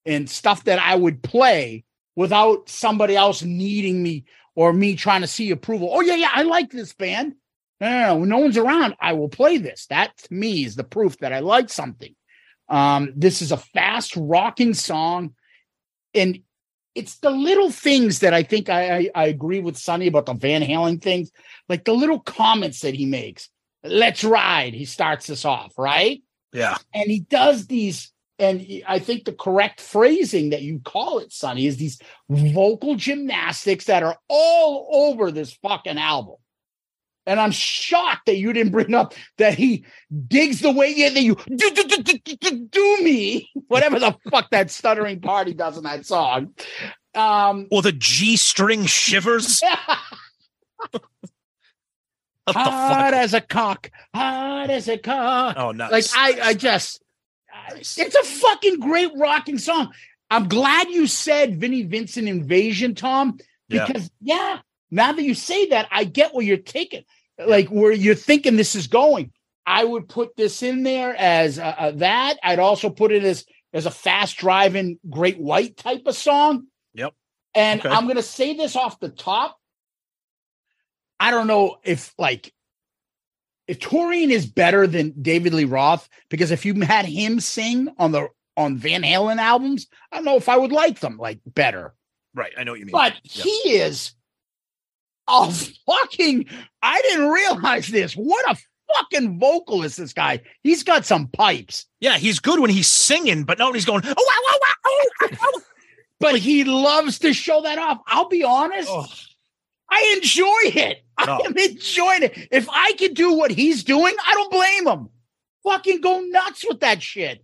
[0.06, 1.84] and stuff that I would play
[2.16, 5.90] without somebody else needing me or me trying to see approval.
[5.92, 7.36] Oh, yeah, yeah, I like this band.
[7.82, 8.16] No, no, no.
[8.18, 9.86] When no one's around, I will play this.
[9.88, 12.16] That to me is the proof that I like something.
[12.70, 15.36] Um, this is a fast rocking song.
[16.14, 16.40] And
[16.96, 20.34] it's the little things that I think I, I, I agree with Sonny about the
[20.34, 21.32] Van Halen things,
[21.70, 23.50] like the little comments that he makes.
[23.84, 24.74] Let's ride.
[24.74, 26.24] He starts this off, right?
[26.54, 26.78] Yeah.
[26.94, 31.34] and he does these and he- i think the correct phrasing that you call it
[31.34, 36.36] sonny is these vocal gymnastics that are all over this fucking album
[37.26, 39.86] and i'm shocked that you didn't bring up that he
[40.28, 42.04] digs the way yeah, that you do, do,
[42.40, 46.54] do, do, me whatever the fuck that stuttering party does in that song
[47.16, 49.62] um Or the G string shivers.
[52.48, 55.92] Hard as a cock hard as a cock Oh, nice.
[55.92, 57.02] Like I, I just,
[57.72, 59.92] it's a fucking great rocking song.
[60.30, 63.88] I'm glad you said Vinnie Vincent Invasion, Tom, Yeah.
[63.88, 64.60] because yeah,
[64.92, 67.04] now that you say that, I get where you're taking,
[67.38, 69.32] like where you're thinking this is going.
[69.66, 72.38] I would put this in there as uh, uh, that.
[72.44, 76.68] I'd also put it as as a fast driving Great White type of song.
[76.94, 77.14] Yep.
[77.56, 77.90] And Okay.
[77.90, 79.58] I'm gonna say this off the top.
[81.20, 82.54] I don't know if like
[83.68, 88.12] if Torien is better than David Lee Roth, because if you had him sing on
[88.12, 88.28] the
[88.58, 91.94] on Van Halen albums, I don't know if I would like them like better.
[92.36, 92.54] right.
[92.58, 92.92] I know what you mean.
[92.94, 93.44] But Yeah.
[93.44, 94.14] he is
[95.28, 96.46] a fucking
[96.82, 98.14] I didn't realize this.
[98.14, 98.58] What a
[98.96, 100.42] fucking vocalist this guy.
[100.64, 101.86] He's got some pipes.
[102.00, 104.74] yeah, he's good when he's singing, but not when he's going, oh, wow, wow, wow,
[104.86, 105.62] oh, oh, oh."
[106.18, 108.00] But he loves to show that off.
[108.08, 108.88] I'll be honest.
[108.90, 109.06] Oh,
[109.92, 111.04] I enjoy it.
[111.18, 112.48] I'm enjoying it.
[112.52, 115.10] If I could do what he's doing, I don't blame him.
[115.64, 117.44] Fucking go nuts with that shit.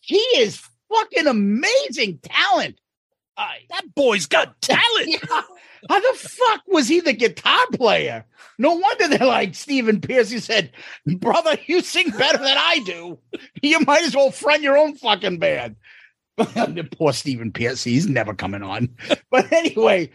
[0.00, 2.78] He is fucking amazing talent.
[3.36, 5.08] Uh, that boy's got talent.
[5.08, 5.42] yeah.
[5.88, 8.24] How the fuck was he the guitar player?
[8.58, 10.32] No wonder they're like Stephen Pearcy.
[10.32, 10.70] He said,
[11.06, 13.18] "Brother, you sing better than I do.
[13.62, 15.76] You might as well front your own fucking band."
[16.98, 17.92] Poor Stephen Pearcy.
[17.92, 18.88] He's never coming on.
[19.30, 20.10] But anyway,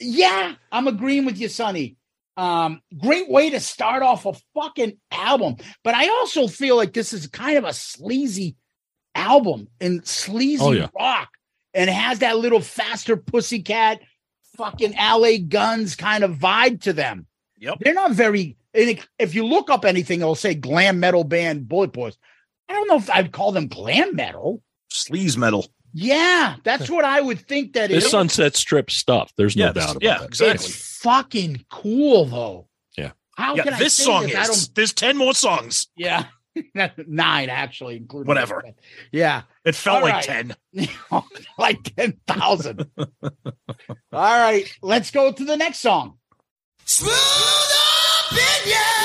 [0.00, 1.96] yeah, I'm agreeing with you, Sonny.
[2.36, 5.56] Um, great way to start off a fucking album.
[5.84, 8.56] But I also feel like this is kind of a sleazy
[9.14, 10.88] album and sleazy Oh, yeah.
[10.96, 11.28] rock
[11.74, 14.00] and has that little faster pussycat
[14.58, 17.26] fucking LA guns kind of vibe to them.
[17.60, 17.78] Yep.
[17.80, 22.16] They're not very if you look up anything, it'll say glam metal band BulletBoys.
[22.68, 24.62] I don't know if I'd call them glam metal.
[24.92, 25.66] Sleaze metal.
[25.94, 28.10] Yeah, that's what I would think that This is.
[28.10, 29.32] Sunset Strip stuff.
[29.36, 30.26] There's no Yeah, doubt this- about yeah, that.
[30.26, 30.66] exactly.
[30.66, 32.68] It's fucking cool though.
[32.96, 33.12] Yeah.
[33.36, 34.34] How yeah, can this say song this?
[34.36, 34.48] I is.
[34.68, 35.88] don't There's ten more songs.
[35.96, 36.26] Yeah.
[37.06, 38.62] Nine actually, including Whatever.
[39.12, 39.42] Yeah.
[39.64, 40.24] It felt All like right.
[40.24, 40.56] ten.
[41.58, 42.90] like 10,000.
[42.98, 43.20] All
[44.12, 44.64] right.
[44.82, 46.18] Let's go to the next song.
[46.84, 47.12] Smooth
[48.30, 48.97] opinion.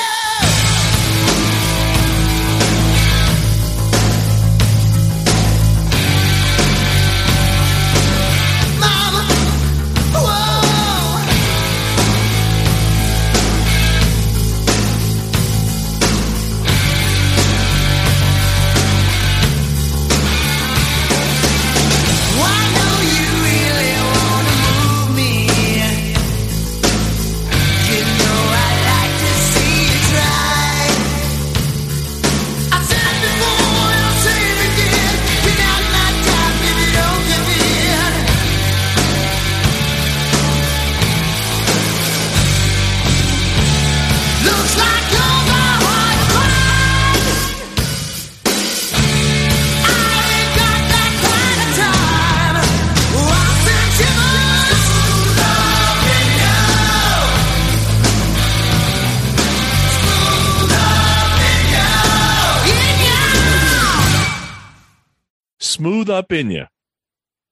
[66.03, 66.65] Smooth up in you.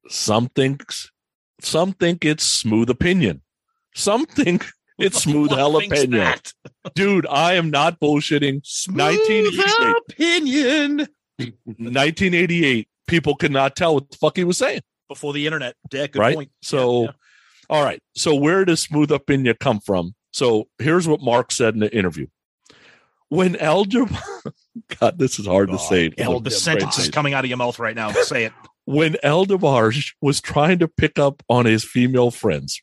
[0.10, 1.10] Some thinks,
[1.62, 3.42] some think it's smooth opinion.
[3.96, 4.66] Some think
[4.98, 6.54] it's smooth thinks jalapeno.
[6.94, 8.62] Dude, I am not bullshitting.
[8.90, 9.96] 1988.
[10.10, 11.08] opinion.
[11.38, 12.90] 1988.
[13.08, 14.82] People could not tell what the fuck he was saying.
[15.08, 15.76] Before the internet.
[15.94, 16.36] Yeah, right?
[16.36, 16.52] point.
[16.62, 17.12] So, Yeah, yeah.
[17.70, 18.02] all right.
[18.16, 20.14] So, where does smooth up in you come from?
[20.32, 22.28] So, here's what Marq said in the interview.
[23.30, 24.06] When Elder,
[25.00, 26.12] God, this is hard to say.
[26.20, 28.12] Oh, the sentence is coming out of your mouth right now.
[28.12, 28.54] Say it.
[28.86, 32.82] when El DeBarge was trying to pick up on his female friends,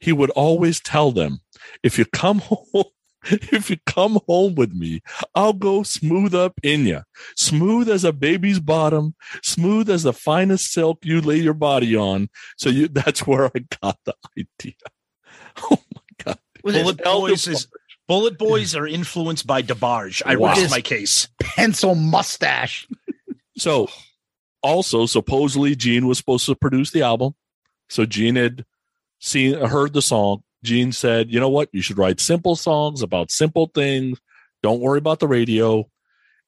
[0.00, 1.40] he would always tell them,
[1.82, 2.84] "If you come home,
[3.24, 5.00] if you come home with me,
[5.34, 7.02] I'll go smooth up in you,
[7.36, 12.28] smooth as a baby's bottom, smooth as the finest silk you lay your body on."
[12.56, 14.74] So you, that's where I got the idea.
[15.70, 16.38] Oh my god!
[16.62, 17.68] Bullet Elder Boys is
[18.12, 20.20] BulletBoys are influenced by DeBarge.
[20.26, 20.48] I Wow.
[20.48, 21.28] rest my case.
[21.40, 22.86] Pencil mustache.
[23.58, 23.88] So,
[24.62, 27.34] also supposedly Gene was supposed to produce the album.
[27.90, 28.64] So Gene had
[29.20, 30.42] seen heard the song.
[30.64, 31.68] Gene said, "You know what?
[31.70, 34.18] You should write simple songs about simple things.
[34.62, 35.86] Don't worry about the radio."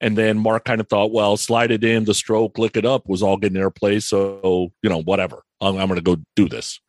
[0.01, 3.07] And then Marq kind of thought, "Well, slide it in, the stroke, lick it up
[3.07, 5.43] was all getting airplay, so you know, whatever.
[5.61, 6.79] I'm, I'm going to go do this."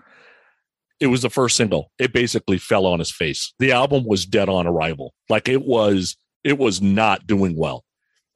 [0.98, 1.90] It was the first single.
[1.98, 3.52] It basically fell on his face.
[3.58, 5.12] The album was dead on arrival.
[5.28, 7.84] Like it was, it was not doing well.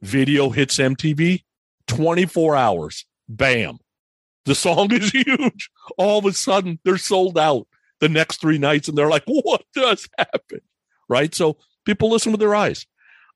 [0.03, 1.45] Video hits MTV,
[1.87, 3.07] 24 hours.
[3.29, 3.79] Bam.
[4.45, 5.71] The song is huge.
[5.97, 7.67] All of a sudden, they're sold out
[8.01, 10.63] the next three nights, and they're like, what just happened?
[11.09, 11.35] Right?
[11.35, 12.87] So people listen with their eyes.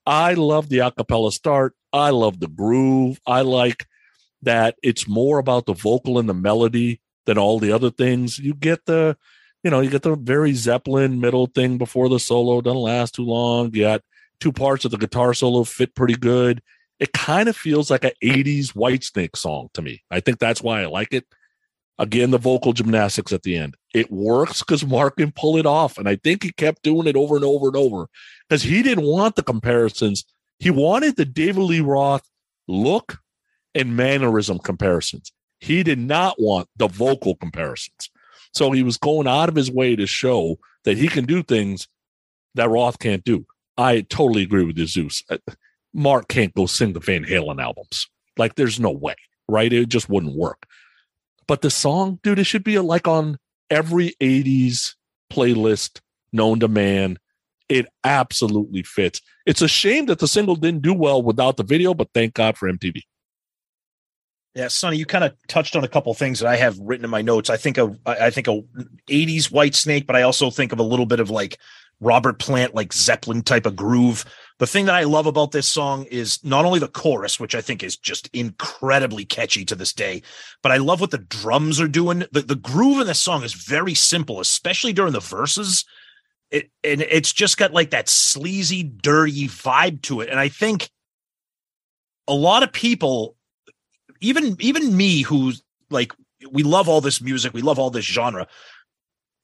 [0.06, 1.74] I love the acapella start.
[1.92, 3.20] I love the groove.
[3.26, 3.86] I like
[4.42, 8.38] that it's more about the vocal and the melody than all the other things.
[8.38, 9.16] You get the,
[9.62, 12.60] you know, you get the very Zeppelin middle thing before the solo.
[12.60, 13.74] Doesn't last too long.
[13.74, 14.02] You got
[14.40, 16.62] two parts of the guitar solo fit pretty good
[17.04, 20.02] it kind of feels like an 80s Whitesnake song to me.
[20.10, 21.26] I think that's why I like it.
[21.98, 23.76] Again, the vocal gymnastics at the end.
[23.92, 25.98] It works because Marq can pull it off.
[25.98, 28.06] And I think he kept doing it over and over and over
[28.48, 30.24] because he didn't want the comparisons.
[30.58, 32.26] He wanted the David Lee Roth
[32.66, 33.18] look
[33.74, 35.30] and mannerism comparisons.
[35.64, 38.10] He did not want the vocal comparisons.
[38.52, 41.88] So he was going out of his way to show that he can do things
[42.54, 43.46] that Roth can't do.
[43.78, 45.24] I totally agree with you, Zeus.
[45.30, 45.38] Uh,
[45.96, 48.10] Marq can't go sing the Van Halen albums.
[48.36, 49.14] Like, there's no way,
[49.48, 49.72] right?
[49.72, 50.66] It just wouldn't work.
[51.46, 53.38] But the song, dude, it should be like on
[53.70, 54.94] every 80s
[55.32, 56.00] playlist
[56.30, 57.18] known to man.
[57.70, 59.22] It absolutely fits.
[59.46, 62.58] It's a shame that the single didn't do well without the video, but thank God
[62.58, 63.00] for MTV.
[64.54, 67.10] Yeah, Sonny, you kind of touched on a couple things that I have written in
[67.10, 67.50] my notes.
[67.50, 68.64] I think of I think of
[69.08, 71.58] 80s Whitesnake, but I also think of a little bit of like
[72.00, 74.24] Robert Plant, like Zeppelin type of groove.
[74.60, 77.60] The thing that I love about this song is not only the chorus, which I
[77.60, 80.22] think is just incredibly catchy to this day,
[80.62, 82.24] but I love what the drums are doing.
[82.30, 85.84] The, the groove in this song is very simple, especially during the verses.
[86.52, 90.28] it and it's just got like that sleazy, dirty vibe to it.
[90.28, 90.88] And I think
[92.28, 93.36] a lot of people,
[94.24, 96.12] even even me, who's like
[96.50, 98.46] we love all this music, we love all this genre.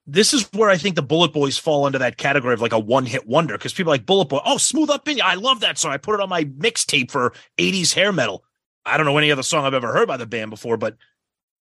[0.06, 3.06] This is where I think the BulletBoys fall into that category of like a one
[3.06, 5.78] hit wonder because people like Bullet Boy, oh, Smooth Up in Ya, I love that
[5.78, 5.92] song.
[5.92, 8.42] I put it on my mixtape for 80s hair metal.
[8.84, 10.96] I don't know any other song I've ever heard by the band before, but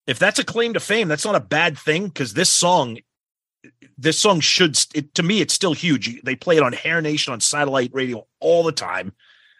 [0.05, 2.99] if that's a claim to fame, that's not a bad thing because this song,
[3.97, 6.21] this song should, it, to me, it's still huge.
[6.21, 9.13] They play it on Hair Nation on satellite radio all the time.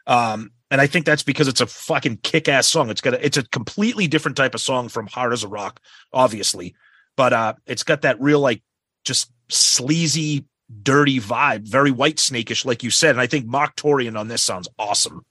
[0.06, 2.90] Um, and I think that's because it's a fucking kick ass song.
[2.90, 5.80] It's got a, it's a completely different type of song from Hard as a Rock,
[6.12, 6.76] obviously,
[7.16, 8.62] but uh, it's got that real like
[9.06, 10.46] just sleazy,
[10.84, 13.12] dirty vibe, very white snakish, like you said.
[13.12, 15.26] And I think Marq Torien on this sounds awesome.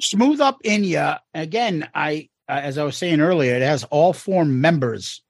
[0.00, 1.18] Smooth Up in Ya.
[1.34, 5.22] Again, I uh, as I was saying earlier, it has all four members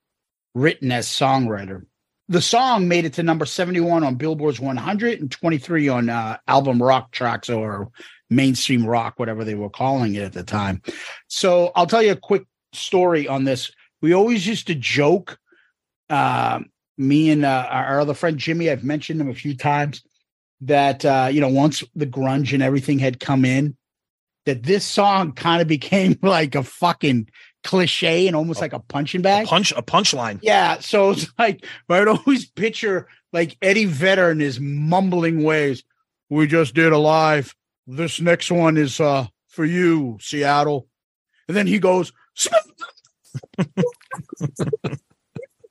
[0.55, 1.87] written as songwriter.
[2.29, 6.83] The song made it to number 71 on Billboard's 100 and 23 on uh, album
[6.83, 7.91] rock tracks or
[8.31, 10.83] mainstream rock, whatever they were calling it at the time.
[11.29, 13.71] So I'll tell you a quick story on this.
[14.01, 15.39] We always used to joke.
[16.09, 16.61] Uh,
[16.99, 20.03] me and uh, our other friend Jimmy, I've mentioned him a few times,
[20.63, 23.77] that uh, you know once the grunge and everything had come in,
[24.47, 27.29] that this song kind of became like a fucking
[27.65, 29.47] cliche and almost like a punching bag.
[29.47, 30.39] Punch a punchline.
[30.43, 35.83] Yeah, so it's like I would always picture like Eddie Vedder in his mumbling ways.
[36.31, 37.55] We just did a live.
[37.87, 40.89] This next one is uh for you, Seattle.
[41.49, 42.13] And then he goes,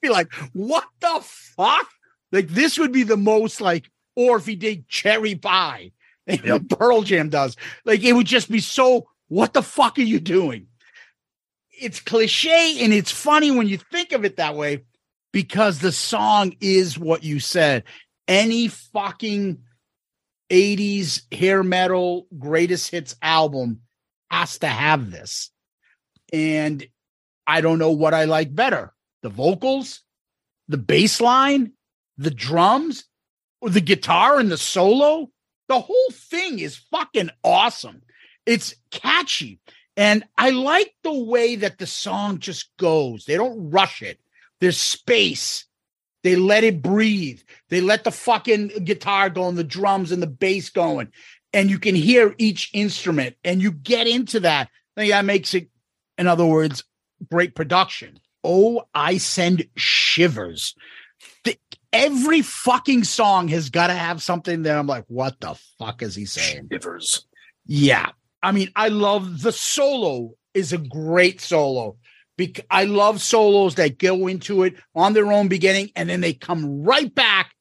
[0.01, 1.87] be like, what the fuck?
[2.31, 5.91] Like this would be the most like, or if he did cherry pie,
[6.27, 6.69] Yep.
[6.69, 7.55] Pearl Jam does.
[7.85, 9.07] Like it would just be so.
[9.27, 10.67] What the fuck are you doing?
[11.71, 14.83] It's cliche and it's funny when you think of it that way
[15.33, 17.83] because the song is what you said.
[18.27, 19.59] Any fucking
[20.49, 23.81] 80s hair metal greatest hits album
[24.29, 25.51] has to have this.
[26.31, 26.85] And
[27.47, 30.01] I don't know what I like better the vocals,
[30.67, 31.71] the bass line,
[32.17, 33.05] the drums,
[33.59, 35.29] or the guitar and the solo.
[35.67, 38.03] The whole thing is fucking awesome.
[38.45, 39.59] It's catchy.
[39.97, 43.25] And I like the way that the song just goes.
[43.25, 44.19] They don't rush it.
[44.61, 45.65] There's space.
[46.25, 47.39] They let it breathe.
[47.69, 51.09] They let the fucking guitar go and the drums and the bass going.
[51.53, 54.69] And you can hear each instrument and you get into that.
[54.97, 55.69] I think that makes it,
[56.17, 56.83] in other words,
[57.29, 58.19] great production.
[58.43, 60.73] Oh, I send shivers.
[61.43, 61.59] The-
[61.93, 66.15] every fucking song has got to have something that I'm like, what the fuck is
[66.15, 66.69] he saying?
[66.71, 67.27] Shivers.
[67.67, 68.09] Yeah.
[68.41, 71.97] I mean, I love the solo is a great solo.
[72.69, 76.83] I love solos that go into it on their own beginning and then they come
[76.83, 77.53] right back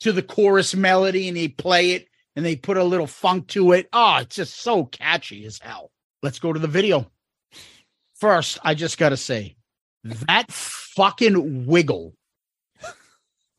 [0.00, 2.06] to the chorus melody and they play it
[2.36, 3.88] and they put a little funk to it.
[3.92, 5.90] Oh, it's just so catchy as hell.
[6.22, 7.10] Let's go to the video.
[8.14, 9.56] First, I just got to say
[10.04, 12.14] that fucking wiggle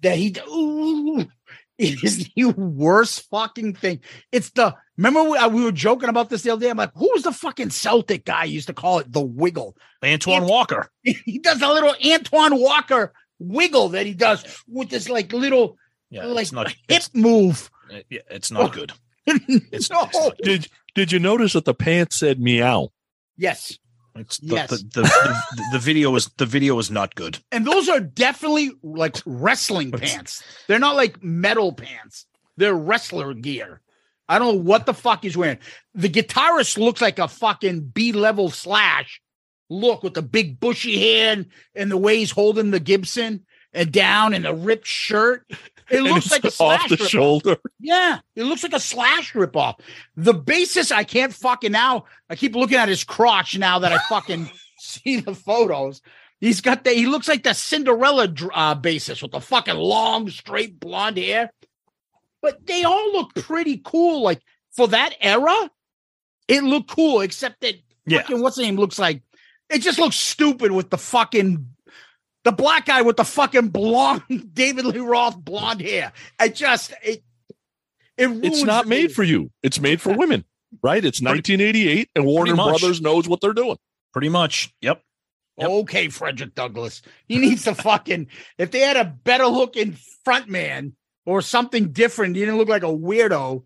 [0.01, 1.25] that he ooh,
[1.77, 4.01] it is the worst fucking thing.
[4.31, 6.69] It's the remember we, uh, we were joking about this the other day.
[6.69, 9.75] I'm like, who was the fucking Celtic guy used to call it the wiggle?
[10.03, 10.89] Antoine It- Walker.
[11.03, 15.77] He does a little Antoine Walker wiggle that he does with this like little
[16.09, 16.69] Yeah, like it's not.
[16.69, 17.69] hip It's, move.
[18.09, 18.91] yeah, it's not good.
[19.25, 19.59] It's, no.
[19.71, 20.37] it's not good.
[20.43, 22.89] Did Did you notice that the pants said meow?
[23.37, 23.77] Yes.
[24.15, 24.69] It's the, Yes.
[24.69, 27.39] the, the, the, the video is the video is not good.
[27.51, 30.43] And those are definitely like wrestling pants.
[30.67, 32.25] They're not like metal pants.
[32.57, 33.81] They're wrestler gear.
[34.29, 35.59] I don't know what the fuck he's wearing.
[35.93, 39.21] The guitarist looks like a fucking B level Slash
[39.69, 44.33] look with the big bushy hand and the way he's holding the Gibson and down
[44.33, 45.45] and the ripped shirt.
[45.89, 47.09] It looks like a off Slash the ripoff.
[47.09, 47.57] shoulder.
[47.79, 49.79] Yeah, it looks like a Slash ripoff.
[50.15, 52.05] The bassist, I can't fucking now.
[52.29, 54.49] I keep looking at his crotch now that I fucking
[54.79, 56.01] see the photos.
[56.39, 56.91] He's got the.
[56.91, 61.51] He looks like the Cinderella uh, bassist with the fucking long, straight blonde hair.
[62.43, 64.21] But they all look pretty cool.
[64.21, 64.41] Like
[64.75, 65.71] for that era,
[66.47, 67.21] it looked cool.
[67.21, 67.75] Except that
[68.05, 68.19] Yeah.
[68.21, 69.23] fucking what's the name looks like.
[69.69, 71.67] It just looks stupid with the fucking
[72.43, 74.23] the black guy with the fucking blonde
[74.53, 76.11] David Lee Roth blonde hair.
[76.37, 77.23] I just it.
[78.17, 79.49] It It's not the made for you.
[79.63, 80.43] It's made for women,
[80.83, 81.03] right?
[81.03, 82.53] It's 1988, and Warner.
[82.55, 83.77] Brothers knows what they're doing.
[84.11, 84.71] Pretty much.
[84.81, 85.01] Yep.
[85.57, 85.69] Yep.
[85.69, 87.01] Okay, Frederick Douglass.
[87.27, 88.27] He needs to fucking
[88.59, 90.93] if they had a better looking front man
[91.25, 93.63] or something different, he didn't look like a weirdo.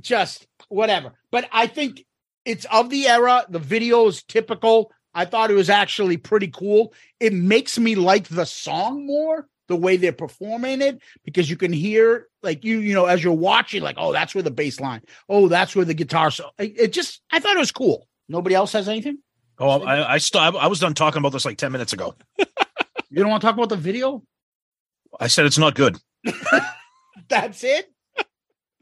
[0.00, 1.12] Just whatever.
[1.30, 2.04] But I think
[2.44, 3.44] it's of the era.
[3.48, 4.92] The video is typical.
[5.14, 6.94] I thought it was actually pretty cool.
[7.20, 11.72] It makes me like the song more, the way they're performing it because you can
[11.72, 15.00] hear like you you know as you're watching like oh that's where the bass line
[15.28, 18.06] oh that's where the guitar so it, it just I thought it was cool.
[18.28, 19.18] Nobody else has anything.
[19.58, 22.14] Oh, I I, st- I was done talking about this like ten minutes ago.
[23.12, 24.22] You don't want to talk about the video?
[25.20, 25.98] I said it's not good.
[27.28, 27.90] That's it.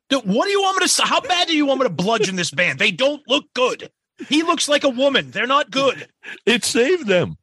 [0.08, 0.88] Dude, what do you want me to?
[0.88, 1.04] say?
[1.06, 2.78] How bad do you want me to bludgeon this band?
[2.78, 3.90] They don't look good.
[4.28, 5.30] He looks like a woman.
[5.30, 6.08] They're not good.
[6.44, 7.36] It saved them.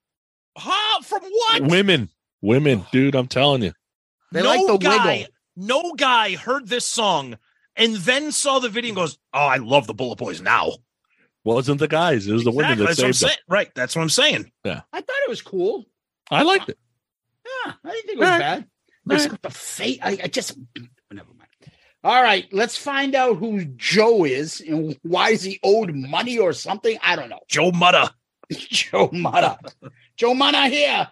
[0.57, 1.01] Huh?
[1.03, 1.63] From what?
[1.63, 2.09] Women,
[2.41, 3.15] women, dude.
[3.15, 3.71] I'm telling you.
[4.33, 5.33] They no like the guy, wiggle.
[5.55, 7.37] no guy heard this song
[7.77, 10.71] and then saw the video and goes, "Oh, I love the BulletBoys now."
[11.45, 12.27] Well, Wasn't the guys?
[12.27, 13.29] It was the women that that's what I'm saved them.
[13.29, 13.39] saying.
[13.47, 14.51] Right, that's what I'm saying.
[14.65, 14.81] Yeah.
[14.91, 15.85] I thought it was cool.
[16.29, 16.77] I liked it.
[17.65, 18.39] Yeah, I didn't think it was All right.
[18.39, 18.67] bad.
[19.07, 19.99] The face.
[20.01, 20.57] I, I just
[21.11, 21.49] never mind.
[22.03, 26.53] All right, let's find out who Joe is and why is he owed money or
[26.53, 26.97] something.
[27.01, 27.39] I don't know.
[27.49, 28.13] Joe Mutta.
[28.49, 29.57] Joe Mata.
[30.15, 31.09] Joe Mata here.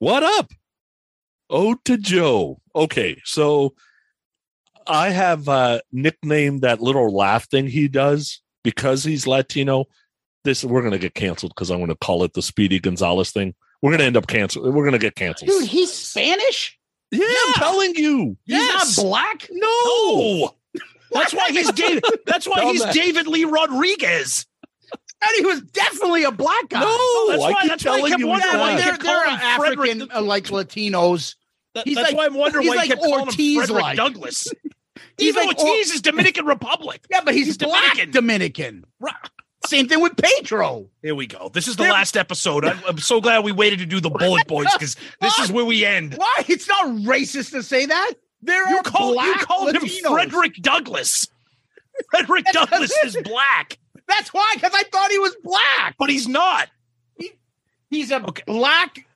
[0.00, 0.50] What up?
[1.50, 2.58] Ode to Joe.
[2.74, 3.74] Okay, so
[4.86, 9.84] I have uh nicknamed that little laugh thing he does because he's Latino.
[10.42, 13.54] This we're gonna get canceled because I'm gonna call it the Speedy Gonzalez thing.
[13.82, 14.74] We're gonna end up canceled.
[14.74, 15.50] We're gonna get canceled.
[15.50, 16.78] Dude, he's Spanish?
[17.10, 18.38] yeah, I'm telling you.
[18.46, 19.48] He's not black?
[19.50, 20.54] No.
[21.12, 22.04] That's why he's David.
[22.24, 24.46] That's why he's David Lee Rodriguez.
[25.22, 26.80] And he was definitely a black guy.
[26.80, 28.26] No, that's I why- keep that's why I telling kept you.
[28.26, 29.00] wondering why but he black.
[29.00, 31.34] they're, they're calling Frederick African uh, like Latinos.
[31.74, 33.68] That- He's that's like- why I'm wondering he's why like he kept calling him Ortiz-like.
[33.68, 34.48] Frederick Douglass.
[35.18, 37.04] He's Even like Ortiz is Dominican Republic.
[37.10, 38.10] Yeah, but he's, He's black Dominican.
[38.12, 38.84] Dominican.
[39.00, 39.14] Right.
[39.66, 40.88] Same thing with Pedro.
[41.02, 41.50] Here we go.
[41.52, 42.64] This is the They're- last episode.
[42.64, 45.84] I'm, I'm so glad we waited to do the BulletBoys because this is where we
[45.84, 46.14] end.
[46.14, 46.44] Why?
[46.48, 48.12] It's not racist to say that.
[48.42, 51.28] There You are called, you black called him Frederick Douglass.
[52.10, 53.78] Frederick Douglass is black,
[54.10, 55.94] That's why, because I thought he was black.
[55.98, 56.68] but he's not.
[57.90, 58.42] He's a Okay.
[58.46, 59.06] black.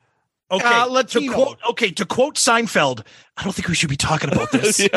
[0.50, 1.32] Okay, Uh, to Latino.
[1.32, 3.04] quote, okay, to quote Seinfeld,
[3.36, 4.80] I don't think we should be talking about this.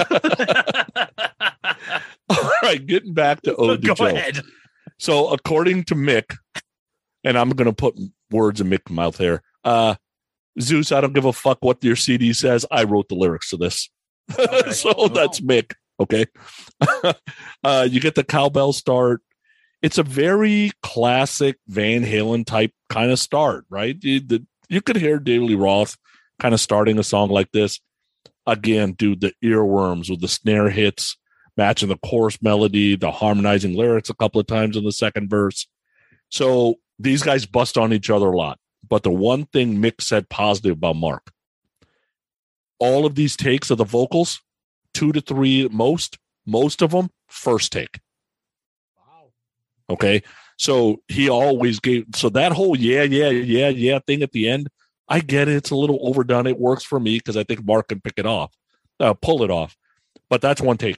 [2.30, 4.06] All right, getting back to Ode to Go Joe.
[4.08, 4.42] ahead.
[5.00, 6.36] So, according to Mick,
[7.24, 7.96] and I'm going to put
[8.32, 9.42] words in Mick's mouth here.
[9.64, 9.96] Uh,
[10.60, 12.66] Zeus, I don't give a fuck what your CD says.
[12.72, 13.90] I wrote the lyrics to this.
[14.76, 15.74] so that's Mick.
[16.00, 16.26] Okay.
[17.64, 19.22] uh, you get the cowbell start.
[19.82, 23.96] It's a very classic Van Halen type kind of start, right?
[24.02, 25.98] You, the, you could hear David Lee Roth
[26.40, 27.80] kind of starting a song like this.
[28.46, 31.18] Again, dude, the earworms with the snare hits
[31.58, 35.68] matching the chorus melody, the harmonizing lyrics a couple of times in the second verse.
[36.30, 38.60] So these guys bust on each other a lot.
[38.88, 41.30] But the one thing Mick said positive about Marq,
[42.80, 44.40] all of these takes of the vocals,
[44.94, 48.00] two to three most, most of them first take.
[49.90, 50.24] Okay.
[50.58, 54.70] So he always gave, so that whole yeah, yeah, yeah, yeah thing at the end,
[55.08, 55.56] I get it.
[55.56, 56.48] It's a little overdone.
[56.48, 58.54] It works for me because I think Marq can pick it off,
[59.00, 59.78] uh, pull it off.
[60.30, 60.98] But that's one take.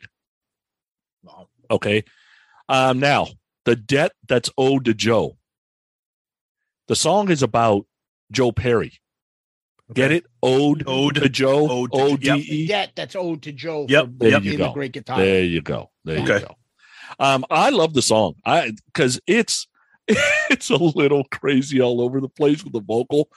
[1.70, 2.03] Okay.
[2.68, 3.28] Um, now,
[3.66, 5.38] the debt that's owed to Joe.
[6.88, 7.86] The song is about
[8.32, 8.94] Joe Perry.
[9.94, 10.26] Get it?
[10.44, 11.16] Ode, Ode.
[11.16, 11.68] to Joe.
[11.70, 12.20] Ode to- O yep.
[12.20, 12.68] D E.
[12.68, 13.86] Debt that's owed to Joe.
[13.90, 14.74] Yep, there being you the go.
[14.74, 15.18] great guitar.
[15.18, 15.90] There you go.
[16.06, 16.45] There you Okay.
[16.45, 16.56] go.
[17.19, 18.36] Um, I love the song.
[18.45, 19.68] I because it's
[20.07, 23.30] it's a little crazy all over the place with the vocal,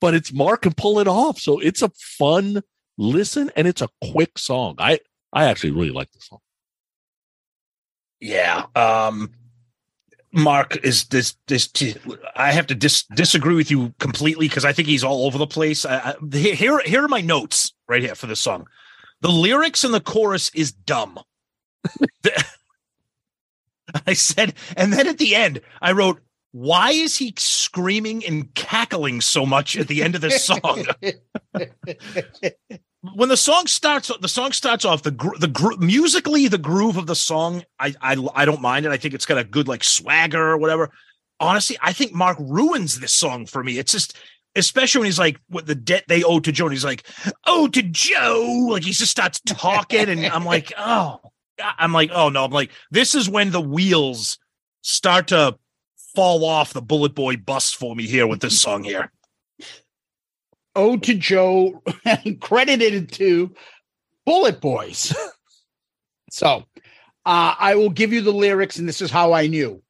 [0.00, 1.38] but it's Marq can pull it off.
[1.38, 2.62] So it's a fun
[2.98, 4.76] listen and it's a quick song.
[4.78, 5.00] I
[5.32, 6.40] I actually really like the song.
[8.20, 8.66] Yeah.
[8.74, 9.32] Um
[10.34, 11.70] Marq is this this
[12.34, 15.46] I have to dis- disagree with you completely because I think he's all over the
[15.46, 15.86] place.
[15.86, 18.66] I, I, here here are my notes right here for this song.
[19.20, 21.18] The lyrics in the chorus is dumb.
[24.06, 26.20] I said, and then at the end, I wrote,
[26.52, 30.86] why is he screaming and cackling so much at the end of this song?
[33.14, 36.96] when the song starts, the song starts off the gro- the gro- musically the groove
[36.96, 37.64] of the song.
[37.80, 38.92] I, I I don't mind it.
[38.92, 40.90] I think it's got a good like swagger or whatever.
[41.40, 43.78] Honestly, I think Marq ruins this song for me.
[43.78, 44.16] It's just.
[44.56, 46.66] Especially when he's like, what the debt they owe to Joe.
[46.66, 47.04] And he's like,
[47.44, 48.68] oh, to Joe.
[48.70, 50.08] Like he just starts talking.
[50.08, 51.18] And I'm like, oh,
[51.60, 52.44] I'm like, oh no.
[52.44, 54.38] I'm like, this is when the wheels
[54.82, 55.56] start to
[56.14, 59.12] fall off the Bullet Boy bus for me here with this song here.
[60.76, 61.82] Ode to Joe,
[62.40, 63.54] credited to
[64.26, 65.14] BulletBoys.
[66.30, 66.64] so
[67.26, 69.82] uh, I will give you the lyrics, and this is how I knew.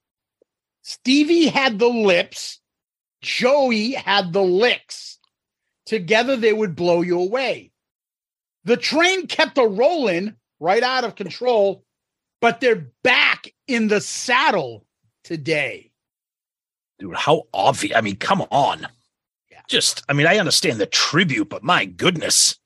[0.82, 2.61] Stevie had the lips,
[3.23, 5.19] Joey had the licks.
[5.86, 7.73] Together they would blow you away.
[8.65, 11.85] The train kept a rolling right out of control,
[12.41, 14.86] but they're back in the saddle
[15.23, 15.93] today.
[16.99, 17.97] Dude, how obvious.
[17.97, 18.89] I mean, come on.
[19.51, 19.61] Yeah.
[19.69, 22.59] Just, I mean, I understand the tribute, but my goodness.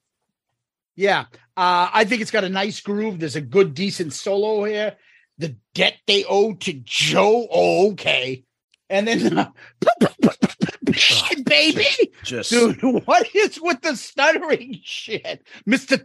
[0.95, 1.27] Yeah,
[1.57, 3.21] uh, I think it's got a nice groove.
[3.21, 4.97] There's a good, decent solo here.
[5.39, 7.47] The debt they owe to Joe.
[7.51, 8.45] Oh, okay.
[8.91, 9.51] And then, uh,
[11.45, 15.47] baby, Just dude, what is with the stuttering shit?
[15.69, 15.97] T-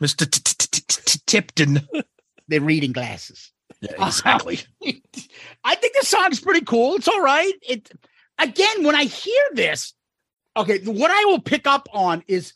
[0.00, 1.88] T- Tipton.
[2.48, 3.52] They're reading glasses.
[3.80, 4.60] Yeah, exactly.
[5.64, 6.94] I think the song's pretty cool.
[6.94, 7.52] It's all right.
[7.62, 7.90] It
[8.38, 9.94] again, when I hear this,
[10.56, 12.54] okay, what I will pick up on is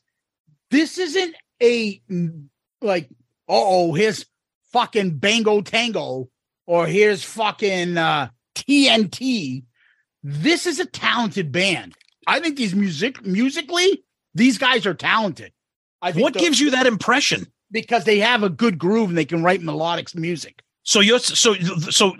[0.71, 2.47] this isn't a mm,
[2.81, 3.09] like,
[3.49, 4.27] oh, here's
[4.73, 6.29] fucking Bango Tango
[6.67, 9.65] or here's fucking uh, TNT.
[10.23, 11.95] This is a talented band.
[12.27, 14.05] I think these music musically,
[14.35, 15.53] these guys are talented.
[16.03, 17.47] I What gives you that impression?
[17.73, 20.63] because they have a good groove and they can write melodic music.
[20.83, 22.17] So you're so so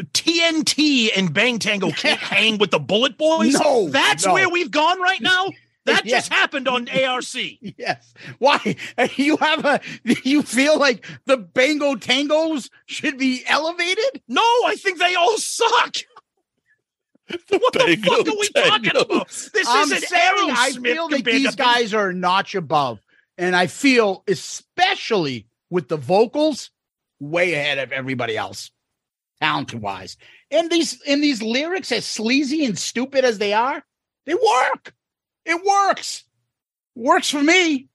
[0.00, 3.52] TNT and Bang Tango can't hang with the BulletBoys.
[3.60, 4.34] No, that's no.
[4.34, 5.50] where we've gone right now.
[5.86, 6.16] That Yeah.
[6.18, 7.24] just happened on ARC.
[7.60, 8.12] Yes.
[8.38, 8.76] Why
[9.16, 9.80] you have a
[10.24, 14.22] you feel like the Bango Tangos should be elevated?
[14.28, 15.96] No, I think they all suck.
[17.48, 19.28] what the fuck are we talking about?
[19.28, 23.00] This I'm isn't saying I Aerosmith feel that these guys are a notch above.
[23.38, 26.70] And I feel especially with the vocals
[27.20, 28.70] way ahead of everybody else,
[29.40, 30.16] talent wise.
[30.50, 33.82] And these and these lyrics, as sleazy and stupid as they are,
[34.26, 34.94] they work.
[35.44, 36.24] It works.
[36.96, 37.88] Works for me.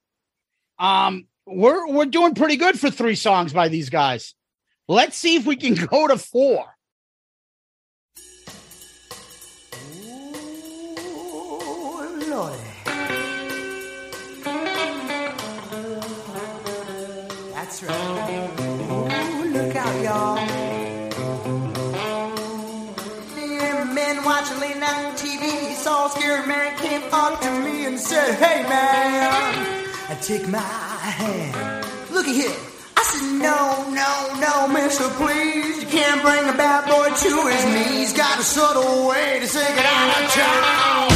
[0.80, 4.34] Um, we're we're doing pretty good for three songs by these guys.
[4.88, 6.75] Let's see if we can go to four.
[17.66, 18.50] That's right.
[18.92, 20.38] Ooh, look out, y'all.
[23.38, 25.76] Yeah, men watching late night TV.
[25.76, 30.60] Saw a scary man came up to me and said, Hey, man, I take my
[30.60, 31.86] hand.
[32.12, 32.52] Looky here.
[32.98, 35.84] I said, No, no, no, mister, please.
[35.84, 38.12] You can't bring a bad boy to his knees.
[38.12, 41.15] Got a subtle way to say of town.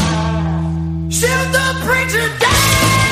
[1.11, 3.08] Shoot the preacher down.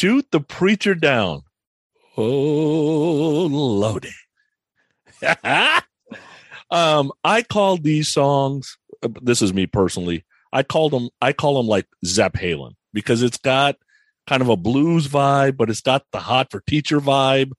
[0.00, 1.42] Shoot the preacher down.
[2.16, 4.14] Oh, loaded.
[6.70, 8.78] um, I call these songs.
[9.20, 10.24] This is me personally.
[10.54, 11.10] I called them.
[11.20, 13.76] I call them like Zep Halen because it's got
[14.26, 17.52] kind of a blues vibe, but it's got the hot for teacher vibe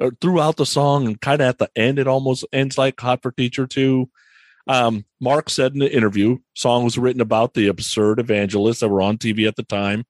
[0.00, 3.22] uh, throughout the song, and kind of at the end, it almost ends like hot
[3.24, 4.08] for teacher too.
[4.68, 9.02] Um, Marq said in the interview, song was written about the absurd evangelists that were
[9.02, 10.04] on TV at the time.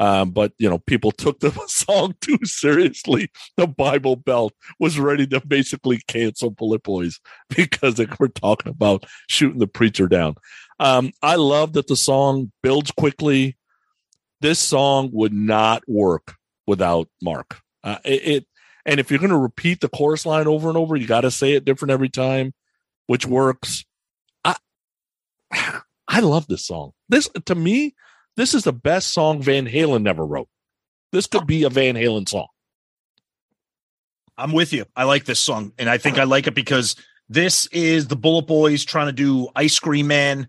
[0.00, 3.30] Um, but you know, people took the song too seriously.
[3.56, 7.20] The Bible Belt was ready to basically cancel Boys
[7.56, 10.36] because they were talking about shooting the preacher down.
[10.80, 13.56] Um, I love that the song builds quickly.
[14.40, 16.34] This song would not work
[16.66, 17.56] without Marq.
[17.82, 18.46] Uh, it, it
[18.86, 21.30] and if you're going to repeat the chorus line over and over, you got to
[21.30, 22.52] say it different every time,
[23.06, 23.84] which works.
[24.44, 24.56] I
[26.08, 26.92] I love this song.
[27.08, 27.94] This to me,
[28.36, 30.48] this is the best song Van Halen never wrote.
[31.12, 32.48] This could be a Van Halen song.
[34.36, 34.84] I'm with you.
[34.96, 36.96] I like this song, and I think I like it because
[37.28, 40.48] this is the BulletBoys trying to do Ice Cream Man.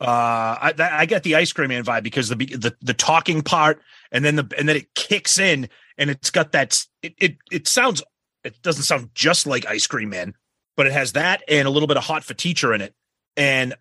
[0.00, 3.80] Uh, I, I get the Ice Cream Man vibe because the the the talking part,
[4.10, 6.84] and then the and then it kicks in, and it's got that.
[7.02, 8.02] It it it sounds.
[8.44, 10.34] It doesn't sound just like Ice Cream Man,
[10.76, 12.94] but it has that and a little bit of Hot for Teacher in it,
[13.36, 13.74] and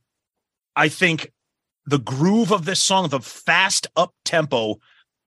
[0.75, 1.31] I think
[1.85, 4.79] the groove of this song, the fast up tempo,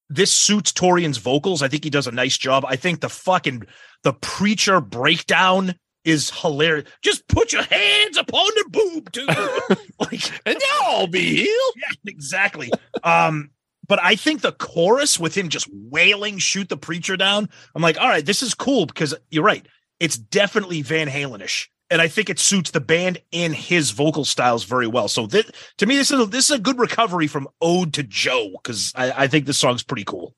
[0.08, 1.62] this suits Torien's vocals.
[1.62, 2.64] I think he does a nice job.
[2.66, 3.64] I think the fucking
[4.02, 5.74] the preacher breakdown
[6.04, 6.88] is hilarious.
[7.02, 9.28] Just put your hands upon the boob, dude.
[10.00, 11.74] like, And they'll all be healed.
[11.76, 12.70] yeah, exactly.
[13.02, 13.50] Um,
[13.86, 17.48] but I think the chorus with him just wailing, shoot the preacher down.
[17.74, 19.66] I'm like, all right, this is cool because you're right.
[20.00, 21.68] It's definitely Van Halenish.
[21.90, 25.06] And I think it suits the band and his vocal styles very well.
[25.06, 28.50] So to me, this is a, this is a good recovery from Ode to Joe
[28.52, 30.34] because I, I think this song's pretty cool.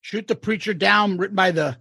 [0.00, 1.78] Shoot the Preacher Down, written by the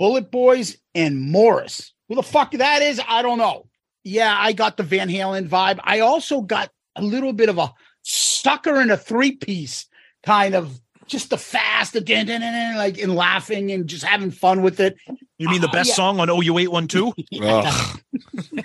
[0.00, 1.92] BulletBoys and Morris.
[2.08, 3.68] Who the fuck that is, I don't know.
[4.04, 5.80] Yeah, I got the Van Halen vibe.
[5.82, 7.72] I also got a little bit of a
[8.02, 9.86] sucker in a three piece
[10.24, 14.96] kind of just the fast, the like and laughing and just having fun with it.
[15.42, 15.94] You mean the best yeah.
[15.96, 17.12] song on OU eight one two?
[17.42, 18.00] Ugh.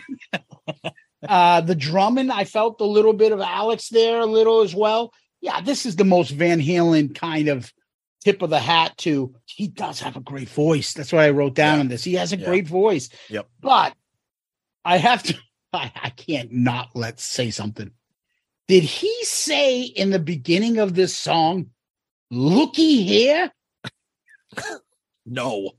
[1.27, 5.11] Uh, the drumming, I felt a little bit of Alex there, a little as well.
[5.41, 7.73] Yeah, this is the most Van Halen kind of
[8.23, 9.35] tip of the hat to.
[9.45, 10.93] He does have a great voice.
[10.93, 11.79] That's what I wrote down Yeah.
[11.81, 12.03] on this.
[12.03, 12.45] He has a Yeah.
[12.45, 13.09] great voice.
[13.29, 13.49] Yep.
[13.59, 13.95] But
[14.85, 15.35] I have to,
[15.73, 17.91] I, I can't not let's say something.
[18.67, 21.71] Did he say in the beginning of this song,
[22.29, 23.51] looky here?
[25.25, 25.71] No.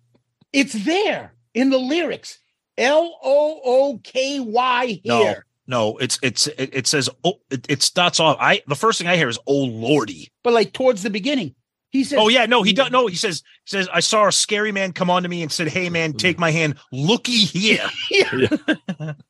[0.52, 2.38] It's there in the lyrics.
[2.76, 5.18] L O O K Y No.
[5.18, 5.46] here.
[5.66, 8.36] No, no, it's it's it, it says oh it, it starts off.
[8.40, 10.28] I the first thing I hear is oh lordy.
[10.44, 11.54] But like towards the beginning,
[11.90, 12.90] he says, Oh yeah, no, he does.
[12.90, 15.50] No, he says he says I saw a scary man come on to me and
[15.50, 16.76] said, "Hey man, take my hand.
[16.92, 17.88] Looky here."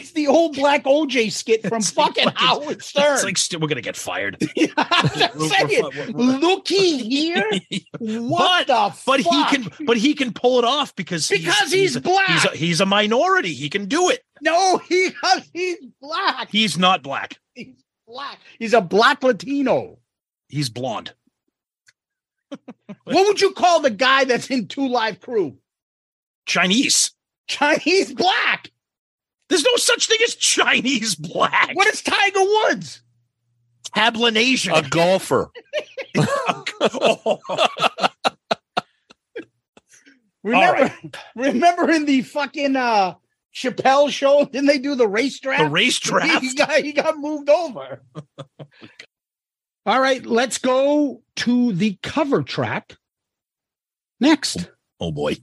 [0.00, 3.14] It's the old black OJ skit from It's fucking like- Howard Stern.
[3.14, 4.36] It's like st- we're gonna get fired.
[4.76, 7.50] I'm saying, looky here.
[7.98, 12.28] What the But he can, but he can pull it off because Because he's black.
[12.28, 13.54] He's a, he's a minority.
[13.54, 14.22] He can do it.
[14.42, 15.10] No, he
[15.52, 16.50] he's black.
[16.50, 17.38] He's not black.
[17.54, 17.74] He's
[18.06, 18.38] black.
[18.58, 19.98] He's a black Latino.
[20.48, 21.12] He's blonde.
[22.50, 25.56] What would you call the guy that's in Two Live Crew?
[26.46, 27.12] Chinese.
[27.48, 28.70] Chinese black.
[29.48, 31.70] There's no such thing as Chinese black.
[31.74, 33.02] What is Tiger Woods?
[33.94, 34.86] Cablinasian?
[34.86, 35.50] A golfer.
[36.80, 37.38] Oh.
[40.46, 40.94] Remember,
[41.34, 43.14] remember in the fucking uh
[43.52, 45.64] Chappelle show, didn't they do the race draft?
[45.64, 46.44] the race draft.
[46.44, 48.00] He got, he got moved over.
[49.86, 52.96] All right, let's go to the cover track
[54.20, 54.70] next.
[55.00, 55.36] Oh boy.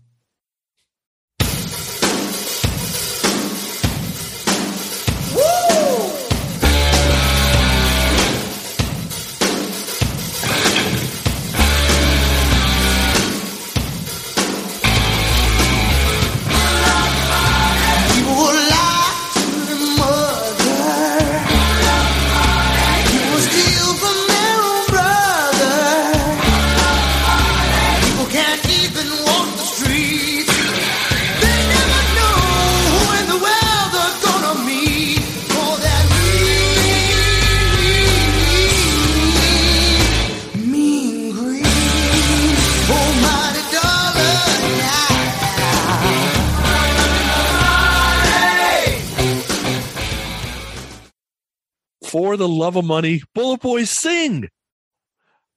[52.14, 54.48] For the love of money, BulletBoys sing.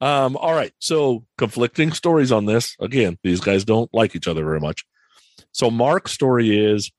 [0.00, 0.72] Um, all right.
[0.78, 2.74] So conflicting stories on this.
[2.80, 4.86] Again, these guys don't like each other very much.
[5.52, 6.90] So Marq's story is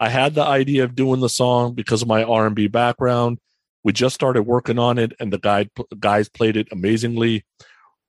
[0.00, 3.38] I had the idea of doing the song because of my R&B background.
[3.84, 5.68] We just started working on it and the guy
[6.00, 7.44] guys played it amazingly.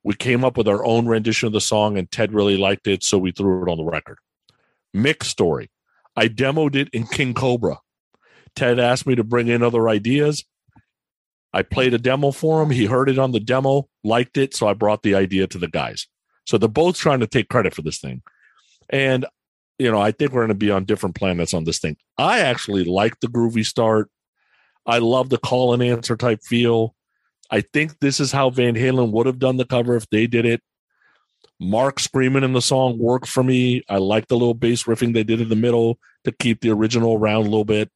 [0.04, 3.04] We came up with our own rendition of the song and Ted really liked it,
[3.04, 4.18] so we threw it on the record.
[4.92, 5.70] Mick's story.
[6.16, 7.78] I demoed it in King Kobra.
[8.56, 10.44] Ted asked me to bring in other ideas.
[11.56, 12.70] I played a demo for him.
[12.70, 15.70] He heard it on the demo, liked it, so I brought the idea to the
[15.70, 16.06] guys.
[16.46, 18.22] So they're both trying to take credit for this thing.
[18.90, 19.26] And
[19.80, 21.96] you know, I think we're going to be on different planets on this thing.
[22.18, 24.10] I actually like the groovy start.
[24.86, 26.94] I love the call and answer type feel.
[27.50, 30.46] I think this is how Van Halen would have done the cover if they did
[30.46, 30.62] it.
[31.62, 33.82] Marq screaming in the song worked for me.
[33.88, 37.16] I like the little bass riffing they did in the middle to keep the original
[37.16, 37.90] around a little bit.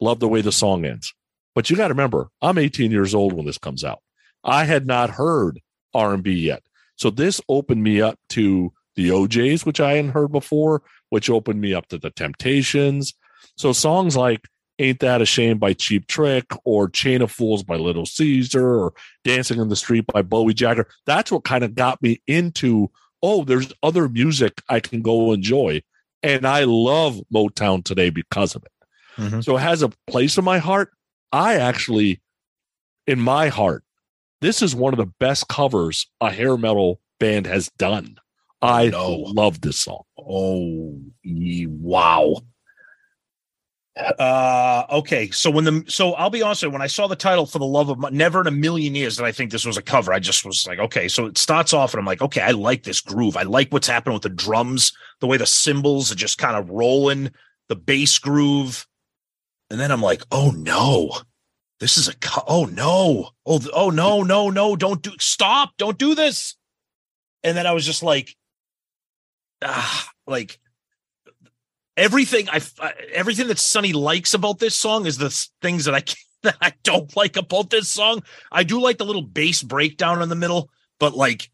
[0.00, 1.14] Love the way the song ends.
[1.58, 3.98] But you got to remember, I'm 18 years old when this comes out.
[4.44, 5.58] I had not heard
[5.92, 6.62] R&B yet.
[6.94, 11.60] So this opened me up to the O'Jays, which I hadn't heard before, which opened
[11.60, 13.12] me up to the Temptations.
[13.56, 14.42] So songs like
[14.78, 18.92] Ain't That a Shame by Cheap Trick or Chain of Fools by Little Caesar or
[19.24, 22.88] Dancing in the Street by Bowie Jagger, that's what kind of got me into,
[23.20, 25.82] oh, there's other music I can go enjoy.
[26.22, 28.70] And I love Motown today because of it.
[29.20, 29.42] Mhm.
[29.42, 30.92] So it has a place in my heart.
[31.32, 32.20] I actually,
[33.06, 33.84] in my heart,
[34.40, 38.16] this is one of the best covers a hair metal band has done.
[38.60, 39.10] I no.
[39.14, 40.02] love this song.
[40.18, 42.34] Oh, wow.
[44.18, 45.30] Uh, okay.
[45.30, 47.58] So when the so I'll be honest, with you, when I saw the title for
[47.58, 49.82] the love of Mon- never in a million years did I think this was a
[49.82, 50.12] cover.
[50.12, 51.08] I just was like, okay.
[51.08, 53.36] So it starts off, and I'm like, okay, I like this groove.
[53.36, 56.70] I like what's happening with the drums, the way the cymbals are just kind of
[56.70, 57.30] rolling,
[57.68, 58.86] the bass groove,
[59.70, 61.18] and then I'm like, oh no,
[61.80, 65.98] this is a co- oh no, oh oh no, no, no, don't do stop, don't
[65.98, 66.56] do this.
[67.44, 68.34] And then I was just like,
[69.62, 70.58] ah, like
[71.96, 72.60] everything I
[73.12, 75.30] everything that Sonny likes about this song is the
[75.60, 76.02] things that I
[76.42, 78.22] that I don't like about this song.
[78.50, 81.50] I do like the little bass breakdown in the middle, but like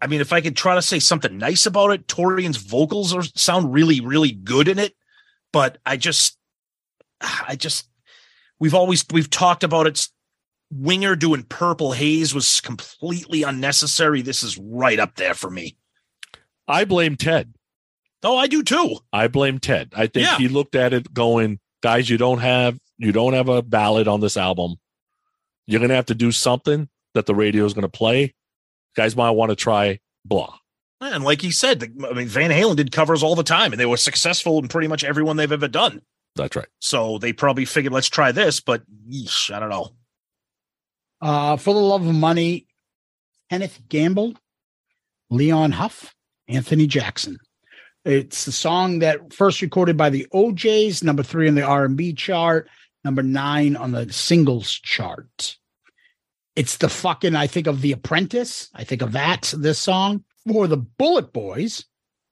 [0.00, 3.22] I mean if I could try to say something nice about it, Torien's vocals are
[3.22, 4.94] sound really really good in it,
[5.52, 6.36] but I just
[7.48, 7.88] I just
[8.58, 10.08] we've always we've talked about it
[10.72, 14.22] Winger doing Purple Haze was completely unnecessary.
[14.22, 15.76] This is right up there for me.
[16.68, 17.54] I blame Ted.
[18.22, 18.98] Oh, I do too.
[19.12, 19.92] I blame Ted.
[19.96, 20.38] I think Yeah.
[20.38, 24.20] he looked at it going, guys, you don't have you don't have a ballad on
[24.20, 24.76] this album.
[25.66, 28.34] You're gonna have to do something that the radio is gonna play.
[28.94, 30.54] Guys might want to try blah.
[31.00, 33.86] And like he said, I mean, Van Halen did covers all the time, and they
[33.86, 36.02] were successful in pretty much everyone they've ever done.
[36.36, 36.68] That's right.
[36.78, 38.60] So they probably figured, let's try this.
[38.60, 39.90] But yeesh, I don't know.
[41.20, 42.66] Uh, for the love of money,
[43.50, 44.34] Kenneth Gamble,
[45.28, 46.14] Leon Huff,
[46.48, 47.38] Anthony Jackson.
[48.04, 52.68] It's the song that first recorded by the O'Jays, number three on the R&B chart,
[53.04, 55.56] number nine on the singles chart.
[56.56, 58.70] It's the fucking, I think of The Apprentice.
[58.74, 60.24] I think of that, this song.
[60.48, 61.84] For the BulletBoys,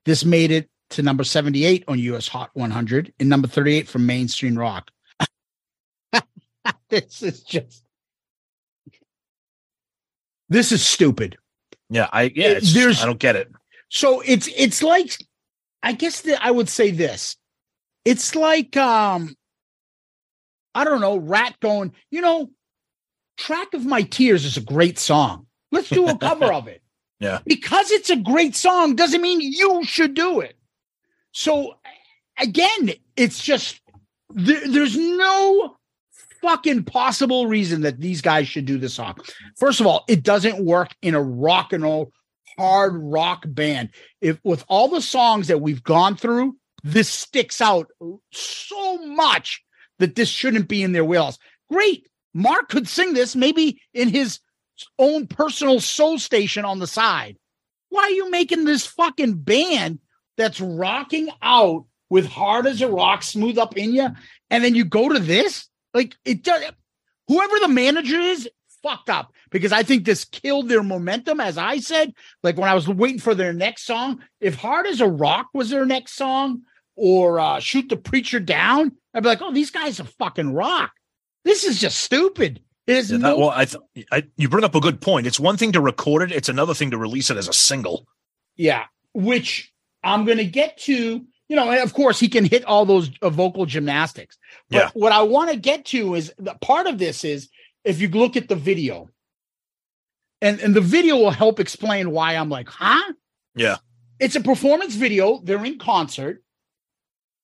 [0.06, 4.58] this made it to number 78 on US Hot 100 and number 38 from mainstream
[4.58, 4.90] rock.
[6.88, 7.84] this is just
[10.48, 11.36] this is stupid.
[11.90, 13.50] Yeah, I yeah, There's- I don't get it.
[13.90, 15.16] So it's it's like
[15.82, 17.36] I guess that I would say this.
[18.04, 19.34] It's like um
[20.74, 22.50] I don't know, Ratt going, you know,
[23.36, 25.46] Track of My Tears is a great song.
[25.72, 26.82] Let's do a cover of it.
[27.20, 27.40] Yeah.
[27.44, 30.57] Because it's a great song doesn't mean you should do it.
[31.38, 31.74] So
[32.36, 33.80] again, it's just
[34.30, 35.76] there, there's no
[36.42, 39.18] fucking possible reason that these guys should do this song.
[39.56, 42.10] First of all, it doesn't work in a rock and roll
[42.58, 43.90] hard rock band.
[44.20, 47.86] If with all the songs that we've gone through, this sticks out
[48.32, 49.62] so much
[50.00, 51.38] that this shouldn't be in their wheels.
[51.70, 52.08] Great.
[52.36, 54.40] Marq could sing this maybe in his
[54.98, 57.36] own personal soul station on the side.
[57.90, 60.00] Why are you making this fucking band
[60.38, 64.08] that's rocking out with hard as a rock, smooth up in you,
[64.48, 65.68] and then you go to this?
[65.92, 66.62] Like it does.
[67.26, 68.48] Whoever the manager is,
[68.82, 71.40] fucked up because I think this killed their momentum.
[71.40, 75.00] As I said, like when I was waiting for their next song, if Hard as
[75.02, 76.62] a Rock was their next song
[76.96, 80.92] or uh, Shoot the Preacher Down, I'd be like, oh, these guys are fucking rock.
[81.44, 82.60] This is just stupid.
[82.86, 85.26] There's Yeah, no, that- well, I, th- I you bring up a good point.
[85.26, 88.06] It's one thing to record it; it's another thing to release it as a single.
[88.56, 91.24] Yeah, which I'm going to get to.
[91.50, 94.36] You know, and of course, he can hit all those uh, vocal gymnastics.
[94.68, 94.90] But Yeah.
[94.92, 97.48] what I want to get to is the part of this is
[97.84, 99.08] if you look at the video,
[100.42, 103.12] and and the video will help explain why I'm like, huh?
[103.54, 103.76] Yeah.
[104.20, 105.40] It's a performance video.
[105.42, 106.42] They're in concert,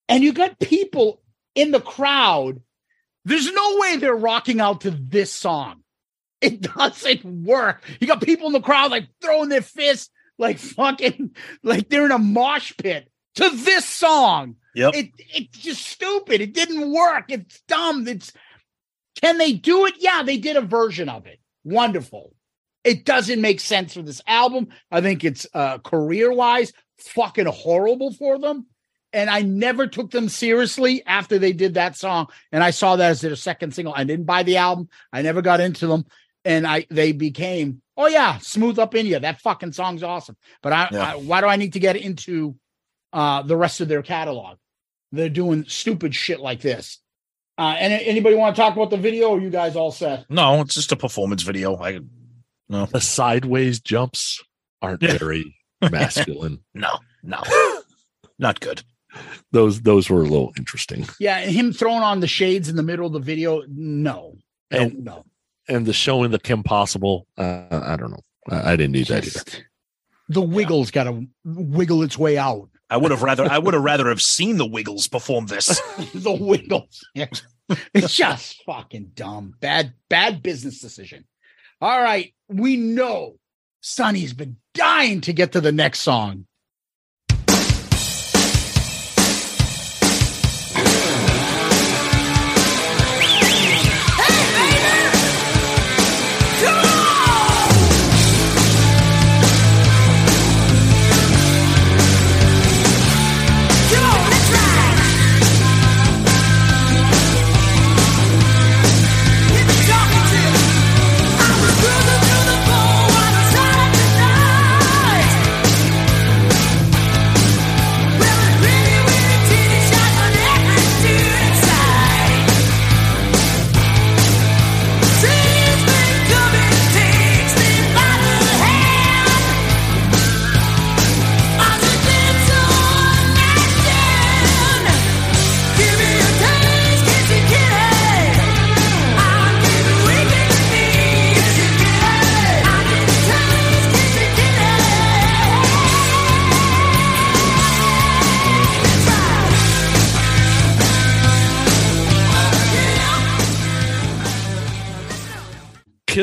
[0.09, 1.22] and you got people
[1.55, 2.60] in the crowd.
[3.24, 5.82] There's no way they're rocking out to this song.
[6.43, 7.82] It doesn't work.
[8.01, 12.12] You got people in the crowd like throwing their fists, like fucking, like they're in
[12.12, 14.56] a mosh pit to this song.
[14.74, 14.94] Yep.
[14.94, 16.40] It it's just stupid.
[16.40, 17.27] It didn't work.
[17.28, 18.09] It's dumb.
[18.09, 18.32] It's
[19.20, 19.94] can they do it?
[20.01, 21.39] Yeah, they did a version of it.
[21.62, 22.35] Wonderful.
[22.82, 24.69] It doesn't make sense for this album.
[24.90, 28.66] I think it's uh career-wise fucking horrible for them.
[29.12, 32.27] And I never took them seriously after they did that song.
[32.51, 33.94] And I saw that as their second single.
[33.97, 34.89] I didn't buy the album.
[35.12, 36.05] I never got into them.
[36.44, 39.19] And I they became, oh yeah, Smooth Up In Ya.
[39.19, 40.37] That fucking song's awesome.
[40.62, 41.12] But I, Yeah.
[41.12, 42.57] I why do I need to get into
[43.12, 44.59] uh the rest of their catalog?
[45.12, 46.99] They're doing stupid shit like this.
[47.57, 49.29] Uh, and anybody want to talk about the video?
[49.29, 50.25] Or you guys all set?
[50.29, 51.77] No, it's just a performance video.
[51.77, 52.01] I
[52.69, 54.43] no, The sideways jumps
[54.83, 55.19] aren't Yeah.
[55.19, 55.55] very
[55.91, 56.65] masculine.
[56.75, 57.43] no, no,
[58.39, 58.83] not good.
[59.53, 61.07] Those those were a little interesting.
[61.21, 63.62] Yeah, him throwing on the shades in the middle of the video.
[63.69, 64.37] No,
[64.73, 65.25] no, And- no.
[65.69, 68.23] And the showing the Kim Possible, uh, I don't know.
[68.51, 69.65] I, I didn't need that either.
[70.28, 72.69] The wiggle's got to wiggle its way out.
[72.91, 75.66] I would have rather I would have rather have seen the Wiggles perform this.
[76.15, 77.07] the wiggles.
[77.15, 77.27] Yeah.
[77.95, 79.55] It's just fucking dumb.
[79.61, 81.24] Bad, bad business decision.
[81.81, 82.35] All right.
[82.49, 83.36] We know
[83.81, 86.47] Sonny's been dying to get to the next song.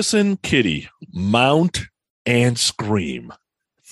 [0.02, 1.82] Kissin' Kitty, Mount
[2.26, 3.32] and Scream.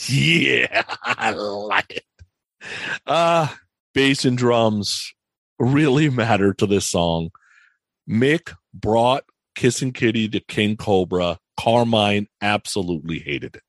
[0.08, 2.04] Yeah, I like it.
[3.06, 3.48] Uh,
[3.94, 5.14] bass and drums
[5.60, 7.30] really matter to this song.
[8.10, 9.24] Mick brought
[9.54, 11.38] Kissing Kitty to King Kobra.
[11.60, 13.64] Carmine absolutely hated it.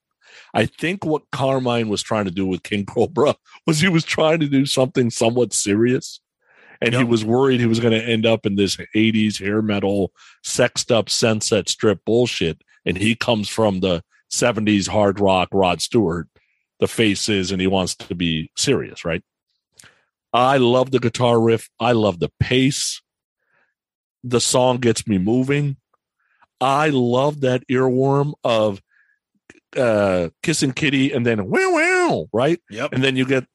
[0.54, 3.34] I think what Carmine was trying to do with King Kobra
[3.66, 6.20] was he was trying to do something somewhat serious.
[6.80, 10.12] And he was worried he was going to end up in this 80s hair metal,
[10.42, 12.62] sexed up sunset strip bullshit.
[12.86, 16.28] And he comes from the 70s hard rock Rod Stewart,
[16.78, 19.22] the faces, and he wants to be serious, right?
[20.32, 21.68] I love the guitar riff.
[21.78, 23.02] I love the pace.
[24.22, 25.76] The song gets me moving.
[26.60, 28.80] I love that earworm of
[29.76, 32.60] uh kissing kitty and then wow wow, right?
[32.70, 32.92] Yep.
[32.92, 33.46] And then you get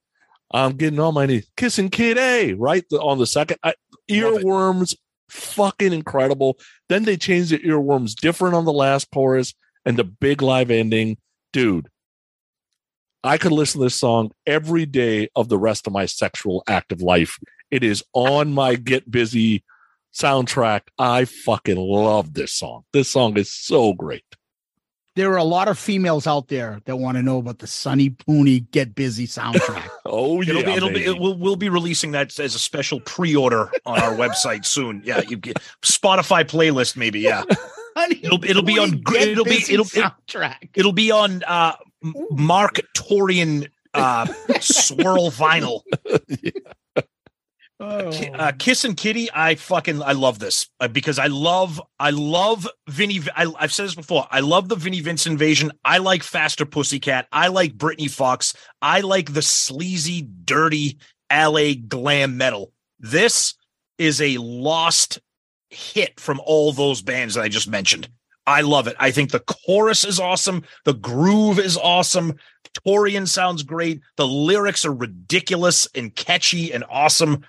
[0.56, 2.86] I'm getting on my knees, kissing Kid A right?
[2.90, 3.74] The- on the second I,
[4.10, 4.96] earworms,
[5.30, 6.58] fucking incredible.
[6.88, 9.54] Then they changed the earworms different on the last chorus
[9.86, 11.18] and the big live ending.
[11.52, 11.90] Dude,
[13.24, 17.02] I could listen to this song every day of the rest of my sexual active
[17.02, 17.38] life.
[17.72, 19.64] It is on my Get Busy
[20.14, 20.82] soundtrack.
[20.98, 22.84] I fucking love this song.
[22.94, 24.24] This song is so great.
[25.16, 28.10] There are a lot of females out there that want to know about the Sonny
[28.10, 29.88] Pooney Get Busy soundtrack.
[30.08, 33.00] Oh yeah, It'll be, it'll be, it, we'll, we'll be releasing that as a special
[33.02, 35.02] pre-order on our website soon.
[35.04, 37.20] Yeah, you get Spotify playlist maybe.
[37.22, 37.44] Yeah,
[37.98, 40.70] Sonny It'll- it'll be on Get it'll be- it'll- it- soundtrack.
[40.76, 41.74] it'll be on uh,
[42.04, 44.26] Marq Torien uh,
[44.62, 45.82] swirl vinyl.
[47.88, 48.10] Oh.
[48.34, 52.68] Uh, Kiss and Kitty, I fucking I love this uh, because I love I love
[52.90, 53.20] Vinnie.
[53.36, 54.28] I, I've said this before.
[54.32, 55.72] I love the Vinnie Vincent invasion.
[55.84, 57.28] I like Faster Pussycat.
[57.32, 58.56] I like Britny Fox.
[58.82, 60.98] I like the sleazy, dirty
[61.32, 62.72] LA glam metal.
[63.00, 63.54] This
[64.00, 65.20] is a lost
[65.70, 68.10] hit from all those bands that I just mentioned.
[68.48, 68.96] I love it.
[69.00, 70.64] I think the chorus is awesome.
[70.86, 72.36] The groove is awesome.
[72.86, 74.02] Torien sounds great.
[74.18, 77.44] The lyrics are ridiculous and catchy and awesome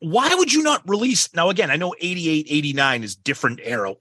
[0.00, 3.94] why would you not release now again i know 88 89 is different era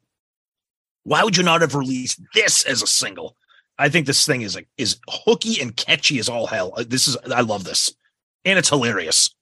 [1.03, 3.35] why would you not have released this as a single
[3.77, 7.07] i think this thing is like is hooky and catchy as all hell Uh, this
[7.07, 7.93] is i love this
[8.45, 9.33] and it's hilarious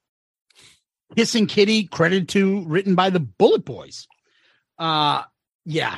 [1.15, 4.07] Kissing Kitty, credit to written by the BulletBoys.
[4.77, 5.23] Uh
[5.65, 5.97] yeah.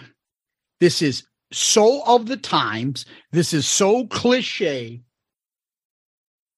[0.80, 3.05] This is so of the times.
[3.31, 5.01] This is so cliche,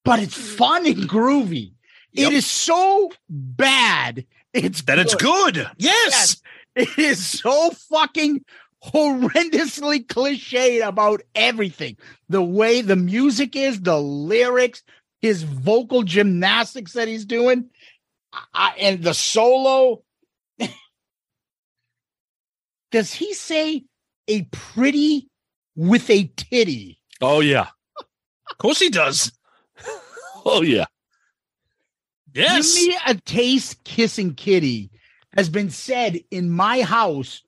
[0.04, 1.74] but it's fun and groovy.
[2.16, 2.32] Yep.
[2.32, 4.24] It is so bad.
[4.52, 6.40] It's that it's good yes
[6.74, 8.42] It is so fucking
[8.84, 11.96] horrendously cliched about everything.
[12.28, 14.82] The way the music is, the lyrics,
[15.20, 17.70] his vocal gymnastics that he's doing,
[18.54, 20.02] I, and the solo.
[22.92, 23.84] Does he say
[24.28, 25.28] a pretty
[25.74, 26.98] with a titty?
[27.22, 27.68] oh yeah.
[28.50, 29.32] of course he does
[30.44, 30.84] Oh yeah.
[32.36, 34.90] Yes Give me a taste kissing kitty.
[35.36, 37.42] has been said in my house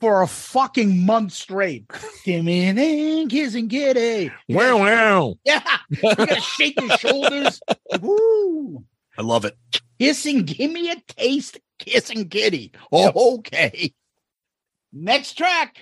[0.00, 1.84] for a fucking month straight.
[2.24, 4.32] Give me an in, kissing kitty.
[4.48, 5.34] Wow, wow.
[5.44, 7.60] Yeah, you gotta shake your shoulders.
[8.00, 8.84] Woo!
[9.16, 9.56] I love it.
[10.00, 12.72] Kissing, give me a taste, kissing kitty.
[12.90, 13.92] Oh, okay.
[14.92, 15.76] Next track.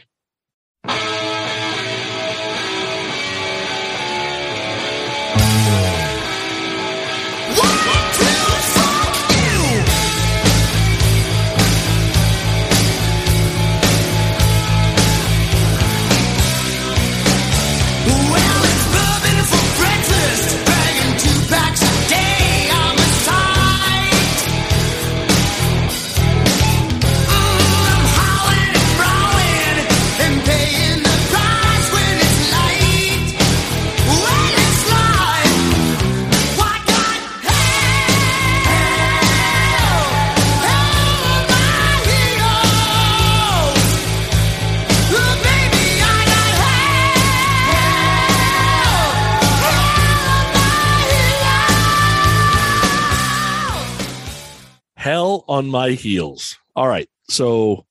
[55.31, 56.59] Hell on my heels.
[56.75, 57.09] All right.
[57.29, 57.87] So,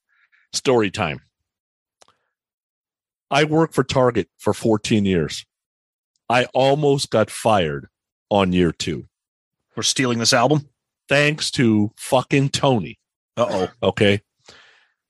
[0.52, 1.22] story time.
[3.32, 5.46] I worked for Target for 14 years.
[6.28, 7.88] I almost got fired
[8.30, 9.08] on year two,
[9.76, 10.68] We're stealing this album.
[11.08, 13.00] thanks to fucking Tony.
[13.38, 13.88] Uh oh.
[13.88, 14.22] Okay.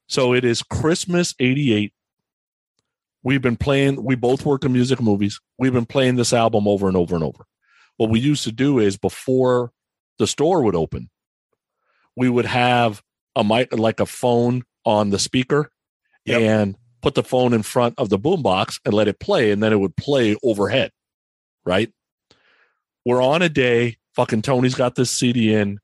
[0.07, 1.91] So it is Christmas 88.
[3.23, 5.41] We've been playing, we both work in music movies.
[5.57, 7.45] We've been playing this album over and over and over.
[7.97, 9.71] What we used to do is before
[10.19, 11.09] the store would open,
[12.19, 13.01] we would have
[13.35, 15.71] a mic, like a phone on the speaker
[16.25, 16.41] Yep.
[16.41, 19.51] and put the phone in front of the boombox and let it play.
[19.51, 20.91] And then it would play overhead.
[21.65, 21.91] Right.
[23.05, 25.79] We're on a day, fucking Tony's got this CD in,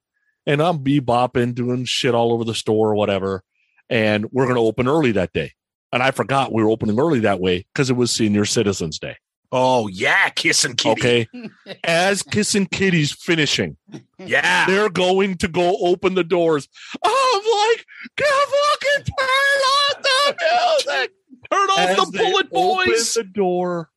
[0.46, 3.44] and I'm bebopping, doing shit all over the store or whatever.
[3.90, 5.54] And we're going to open early that day.
[5.94, 9.16] And I forgot we were opening early that way because it was Senior Citizens Day.
[9.52, 11.02] Oh yeah, kissing kitty.
[11.02, 11.28] Okay.
[11.84, 13.78] As Kissing Kitty's finishing,
[14.18, 14.66] Yeah.
[14.68, 16.68] they're going to go open the doors.
[17.04, 17.86] I'm like,
[18.18, 21.12] "Can fucking turn on the music.
[21.52, 23.14] Turn off As the bullet open boys.
[23.14, 23.90] the door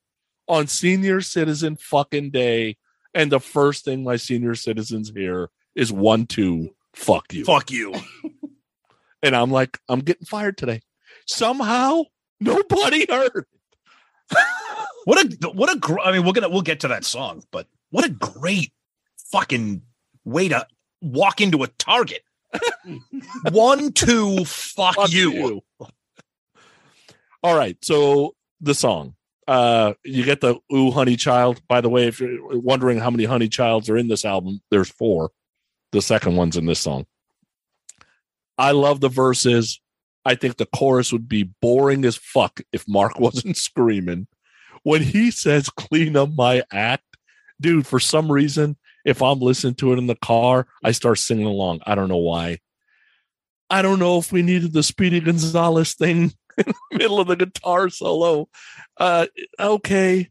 [0.47, 2.77] on Senior Citizen fucking day.
[3.15, 7.45] And the first thing my senior citizens hear is one, two, fuck you.
[7.45, 7.95] Fuck you.
[9.21, 10.81] And I'm like, I'm getting fired today.
[11.27, 12.03] Somehow,
[12.39, 13.47] nobody heard.
[15.09, 17.67] What a what a gr- I mean, we're gonna we'll get to that song, but
[17.89, 18.75] what a great
[19.33, 19.81] fucking
[20.27, 20.67] way to
[21.01, 22.21] walk into a Target.
[23.51, 25.63] One, two, fuck, Fuck you.
[27.43, 27.83] All right.
[27.83, 29.15] So the song.
[29.47, 31.63] Uh you get the Ooh Honey Child.
[31.69, 34.91] By the way, if you're wondering how many Honey Childs are in this album, there's
[34.91, 35.31] four.
[35.93, 37.07] The second one's in this song.
[38.59, 39.81] I love the verses.
[40.27, 44.27] I think the chorus would be boring as fuck if Marq wasn't screaming.
[44.83, 47.05] When he says clean up my act,
[47.61, 51.47] dude, for some reason, if I'm listening to it in the car, I start singing
[51.47, 51.81] along.
[51.87, 52.59] I don't know why.
[53.71, 57.37] I don't know if we needed the Speedy Gonzales thing in the middle of the
[57.37, 58.49] guitar solo.
[58.97, 59.27] Uh,
[59.59, 60.31] okay.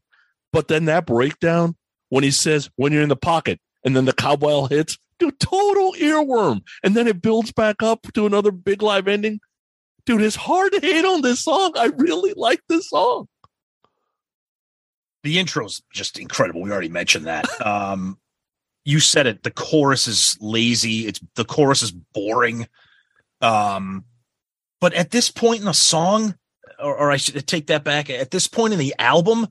[0.52, 1.76] But then that breakdown
[2.10, 5.94] when he says, when you're in the pocket, and then the cowbell hits, dude, total
[5.94, 6.61] earworm.
[6.84, 9.40] And then it builds back up to another big live ending.
[10.06, 11.74] Dude, it's hard to hate on this song.
[11.76, 13.28] I really like this song.
[15.28, 16.62] The intro's just incredible.
[16.62, 17.45] We already mentioned that.
[17.66, 18.18] Um,
[18.86, 19.44] you said it.
[19.44, 21.06] The chorus is lazy.
[21.06, 22.66] It's the chorus is boring.
[23.41, 24.06] Um,
[24.80, 26.36] but at this point in the song,
[26.80, 28.10] or, or I should take that back.
[28.10, 29.48] At this point in the album,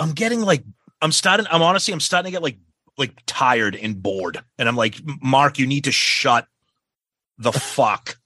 [0.00, 0.64] I'm getting like
[1.00, 1.46] I'm starting.
[1.48, 2.58] I'm honestly I'm starting to get like
[2.98, 6.48] like tired and bored, and I'm like, Marq, you need to shut
[7.38, 8.16] the fuck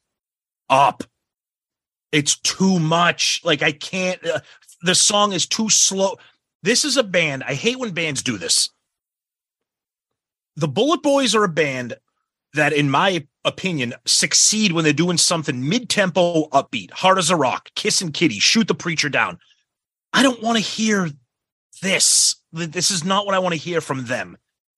[0.70, 1.04] up.
[2.10, 3.42] It's too much.
[3.44, 4.24] Like I can't.
[4.26, 4.40] Uh,
[4.80, 6.16] the song is too slow.
[6.62, 7.44] This is a band.
[7.44, 8.70] I hate when bands do this.
[10.56, 11.94] The BulletBoys are a band
[12.54, 17.70] that, in my opinion, succeed when they're doing something mid-tempo, upbeat, hard as a rock,
[17.74, 19.38] kissing kitty, shoot the preacher down.
[20.12, 21.10] I don't want to hear
[21.82, 22.36] this.
[22.52, 24.36] This is not what I want to hear from them.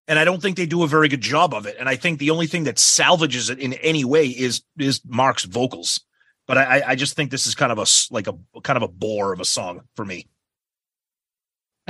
[0.08, 1.76] And I don't think they do a very good job of it.
[1.78, 5.44] And I think the only thing that salvages it in any way is is Marq's
[5.44, 6.00] vocals.
[6.48, 8.82] But I, I- I just think this is kind of a like a kind of
[8.82, 10.26] a bore of a song for me.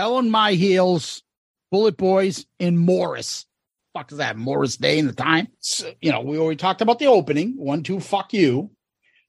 [0.01, 1.23] Hell on my heels,
[1.71, 3.45] BulletBoys in Morris.
[3.93, 4.39] Fuck is that?
[4.39, 5.49] Morris Day in the time.
[5.59, 7.53] So, you know, we already talked about the opening.
[7.59, 8.71] One, two, fuck you.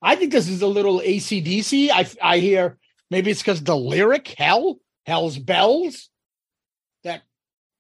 [0.02, 1.90] I think this is a little ACDC.
[1.90, 2.78] I I hear
[3.10, 6.10] maybe it's because the lyric, hell, hell's bells,
[7.04, 7.24] that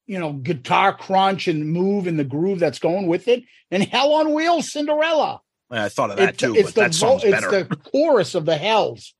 [0.05, 4.11] you know, guitar crunch and move and the groove that's going with it, and hell
[4.15, 5.39] on wheels, Cinderella.
[5.69, 7.63] I thought of that It's, too, it's but the vo- it's better.
[7.63, 9.13] the chorus of the Hells.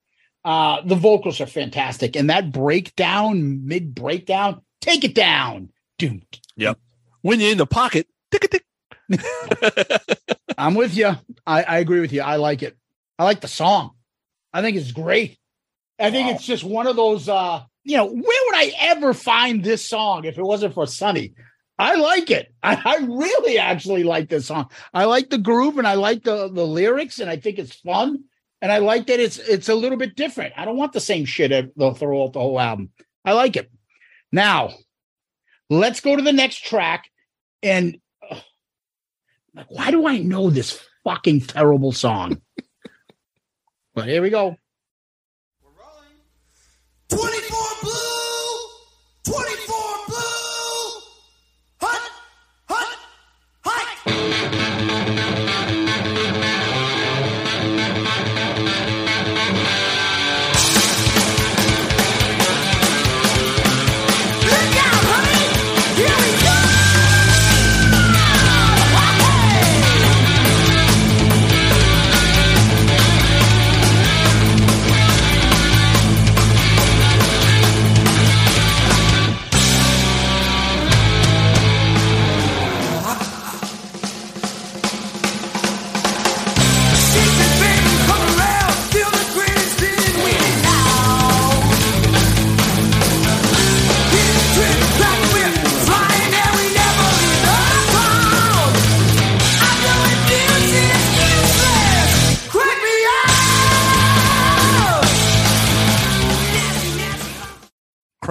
[0.44, 5.70] Uh, the vocals are fantastic, and that breakdown, mid breakdown, take it down.
[6.00, 6.26] Dude,
[6.58, 6.80] Yep.
[7.22, 8.66] When you're in the pocket, tick tick.
[10.58, 11.16] I'm with you.
[11.46, 12.22] I, I agree with you.
[12.22, 12.76] I like it.
[13.20, 13.92] I like the song.
[14.54, 15.38] I think it's great.
[16.00, 17.30] I think it's just one of those.
[17.30, 21.34] uh You know, where would I ever find this song if it wasn't for Sonny?
[21.78, 22.54] I like it.
[22.64, 24.70] I, I really actually like this song.
[24.94, 28.24] I like the groove and I like the the lyrics and I think it's fun
[28.62, 30.54] and I like that it's it's a little bit different.
[30.58, 32.92] I don't want the same shit ev- they'll throw out the whole album.
[33.26, 33.72] I like it.
[34.32, 34.74] Now,
[35.70, 37.10] let's go to the next track
[37.64, 37.98] and
[39.54, 42.42] like, why do I know this fucking terrible song?
[43.94, 44.56] but here we go.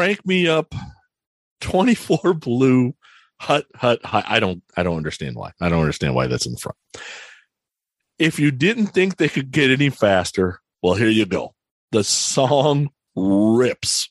[0.01, 0.75] Crank me up.
[1.61, 2.95] 24 blue
[3.39, 4.25] hut hut hut.
[4.27, 5.53] I don't I don't understand why.
[5.61, 6.79] I don't understand why that's in the front.
[8.19, 11.55] If you didn't think they could get any faster, well, here you go.
[11.93, 14.11] The song rips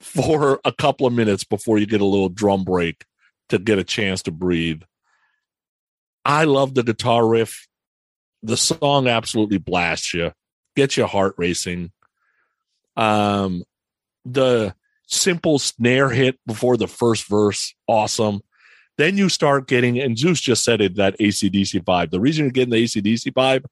[0.00, 3.06] for a couple of minutes before you get a little drum break
[3.48, 4.82] to get a chance to breathe.
[6.26, 7.66] I love the guitar riff.
[8.42, 10.32] The song absolutely blasts you,
[10.76, 11.90] gets your heart racing.
[12.98, 13.64] Um,
[14.26, 14.74] the
[15.06, 18.42] simple snare hit before the first verse, awesome.
[18.98, 22.10] Then you start getting, and Zeus just said it, that ACDC vibe.
[22.10, 23.64] The reason you're getting the ACDC vibe,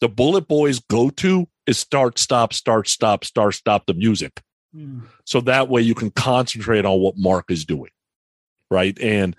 [0.00, 4.42] the BulletBoys go to is start, stop, start, stop, start, stop the music.
[4.74, 5.00] Hmm.
[5.24, 7.90] So that way you can concentrate on what Marq is doing.
[8.70, 8.98] Right.
[9.00, 9.36] And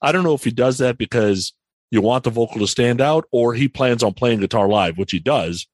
[0.00, 1.52] I don't know if he does that because
[1.90, 5.12] you want the vocal to stand out or he plans on playing guitar live, which
[5.12, 5.66] he does.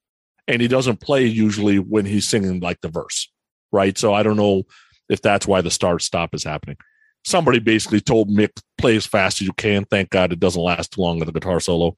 [0.47, 3.31] And he doesn't play usually when he's singing like the verse.
[3.71, 3.97] Right.
[3.99, 4.65] So I don't know
[5.09, 6.77] if that's why the start stop is happening.
[7.25, 9.85] Somebody basically told Mick, play as fast as you can.
[9.85, 11.97] Thank God it doesn't last too long with the guitar solo.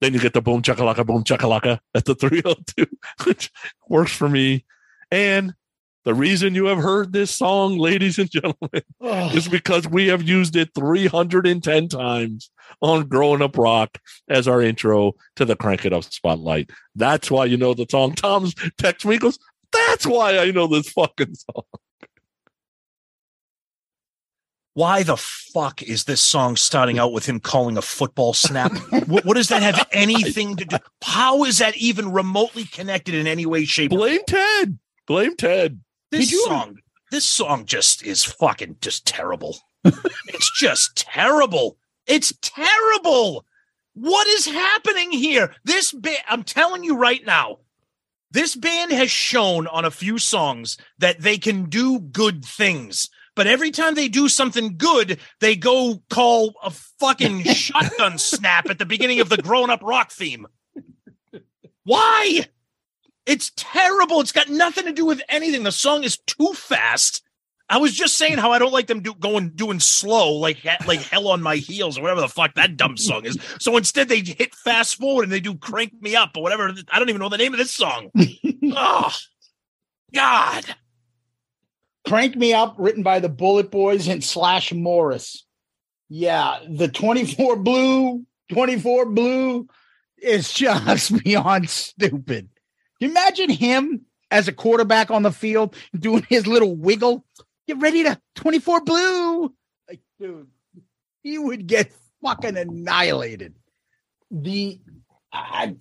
[0.00, 2.86] Then you get the boom chakalaka, boom chakalaka at the 302,
[3.24, 3.50] which
[3.88, 4.64] works for me.
[5.10, 5.54] And
[6.04, 8.82] the reason you have heard this song, ladies and gentlemen,
[9.34, 12.50] is because we have used it 310 times
[12.80, 16.70] on Growing Up Rock as our intro to the Crank It Up Spotlight.
[16.94, 18.14] That's why you know the song.
[18.14, 19.38] Tom's text me goes,
[19.72, 21.64] That's why I know this fucking song.
[24.76, 28.72] Why the fuck is this song starting out with him calling a football snap?
[29.06, 30.76] what, what does that have anything to do?
[31.02, 34.78] How is that even remotely connected in any way, shape, or Blame Ted.
[35.06, 35.80] Blame Ted.
[36.10, 36.76] this song
[37.10, 43.46] this song just is fucking just terrible it's just terrible it's terrible
[43.94, 47.60] what is happening here this band i'm telling you right now
[48.30, 53.46] this band has shown on a few songs that they can do good things but
[53.46, 58.86] every time they do something good they go call a fucking shotgun snap at the
[58.86, 60.46] beginning of the grown up rock theme
[61.84, 62.46] why
[63.26, 64.20] it's terrible.
[64.20, 65.64] It's got nothing to do with anything.
[65.64, 67.22] The song is too fast.
[67.68, 71.00] I was just saying how I don't like them do, going doing slow, like like
[71.10, 73.36] hell on my heels or whatever the fuck that dumb song is.
[73.58, 76.72] So instead, they hit fast forward and they do crank me up or whatever.
[76.90, 78.12] I don't even know the name of this song.
[78.72, 79.12] oh,
[80.14, 80.64] God.
[82.06, 85.44] Crank Me Up, written by the BulletBoys and Slash Morris.
[86.08, 89.68] Yeah, the 24 blue, 24 blue
[90.16, 92.48] is just beyond stupid.
[93.00, 97.24] Can you imagine him as a quarterback on the field doing his little wiggle?
[97.66, 99.52] Get ready to 24 blue.
[99.88, 100.46] Like, dude,
[101.24, 101.92] he would get
[102.22, 103.56] fucking annihilated.
[104.30, 104.80] The
[105.32, 105.76] I,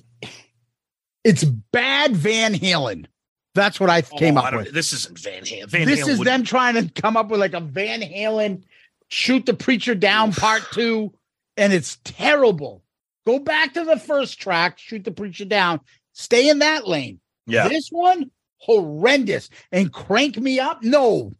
[1.24, 3.06] it's bad Van Halen.
[3.56, 5.70] That's what I oh, came Oh, up I with This isn't Van Halen.
[5.70, 8.62] Van this Halen is would- them trying to come up with like a Van Halen
[9.08, 11.14] shoot the preacher down part two,
[11.58, 12.84] and it's terrible.
[13.26, 15.80] Go back to the first track, shoot the preacher down,
[16.14, 17.20] stay in that lane.
[17.48, 17.68] Yeah.
[17.68, 19.50] This one, horrendous.
[19.72, 20.84] And crank me up?
[20.84, 21.34] No.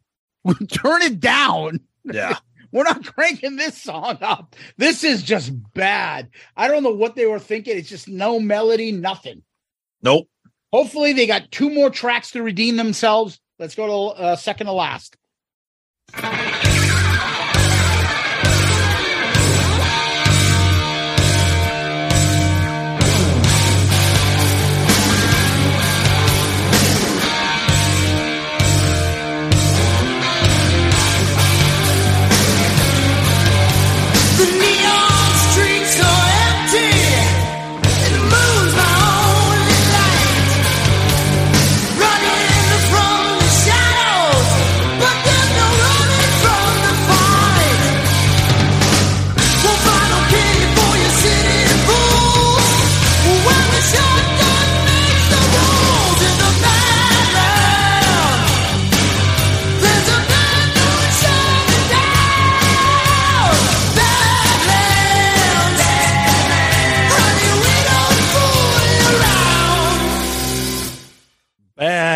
[0.72, 1.80] Turn it down.
[2.04, 2.38] Yeah.
[2.72, 4.56] We're not cranking this song up.
[4.76, 6.28] This is just bad.
[6.56, 7.78] I don't know what they were thinking.
[7.78, 9.42] It's just no melody, nothing.
[10.02, 10.28] Nope.
[10.76, 13.40] Hopefully, they got two more tracks to redeem themselves.
[13.58, 15.16] Let's go to uh, second to last.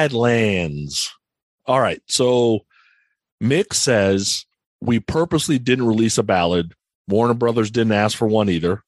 [0.00, 1.12] Badlands.
[1.66, 2.00] All right.
[2.06, 2.60] So
[3.42, 4.46] Mick says
[4.80, 6.72] we purposely didn't release a ballad.
[7.06, 8.82] Warner Brothers didn't ask for one either.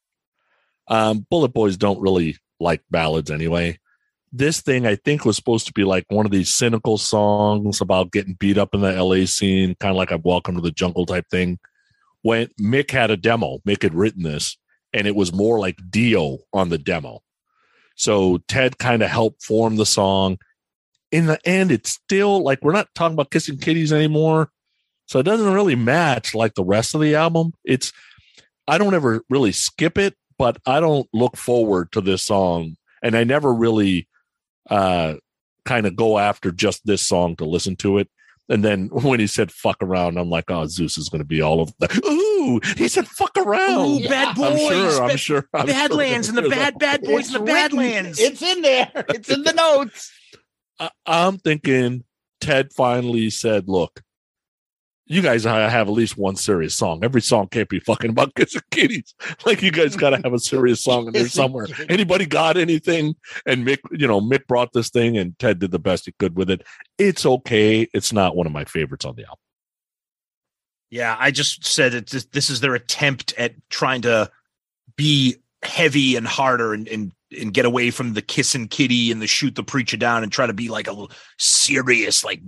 [0.89, 3.79] Um, BulletBoys don't really like ballads anyway.
[4.33, 8.13] This thing, I think, was supposed to be like one of these cynical songs about
[8.13, 11.05] getting beat up in the LA scene, kind of like a Welcome to the Jungle
[11.05, 11.59] type thing.
[12.23, 14.57] When Mick had a demo, Mick had written this,
[14.95, 17.21] and it was more like Dio on the demo.
[17.97, 20.39] So Ted kind of helped form the song.
[21.13, 24.51] In the end, it's still like we're not talking about kissing kitties anymore.
[25.07, 27.53] So it doesn't really match like the rest of the album.
[27.65, 27.93] It's
[28.67, 32.77] I don't ever really skip it, but I don't look forward to this song.
[33.03, 34.09] And I never really
[34.71, 35.15] uh
[35.65, 38.09] kind of go after just this song to listen to it.
[38.49, 41.43] And then when he said fuck around, I'm like, oh, Zeus is going to be
[41.43, 41.95] all of that.
[42.07, 43.87] Ooh, he said fuck around.
[44.03, 44.49] Ooh, bad boys.
[44.49, 45.03] I'm sure.
[45.03, 45.49] I'm Bad- sure.
[45.53, 47.77] I'm Badlands sure and the bad, bad boys It's and the written.
[47.79, 48.19] Badlands.
[48.19, 48.91] It's in there.
[49.11, 50.11] It's in the notes.
[50.79, 52.05] I, I'm thinking
[52.41, 54.03] Ted finally said, "Look,
[55.07, 57.05] you guys ha- have at least one serious song.
[57.05, 59.15] Every song can't be fucking about kissing kitties.
[59.45, 61.67] Like you guys got to have a serious song in there somewhere.
[61.89, 63.15] Anybody got anything?"
[63.47, 66.37] And Mick, you know, Mick brought this thing, and Ted did the best he could
[66.37, 66.63] with it.
[66.99, 67.89] It's okay.
[67.93, 69.39] It's not one of my favorites on the album.
[70.91, 74.31] Yeah, I just said that this, this is their attempt at trying to
[74.95, 79.27] be heavy and harder and, and and get away from the kissing kitty and the
[79.27, 82.41] shoot the preacher down and try to be like a little serious, like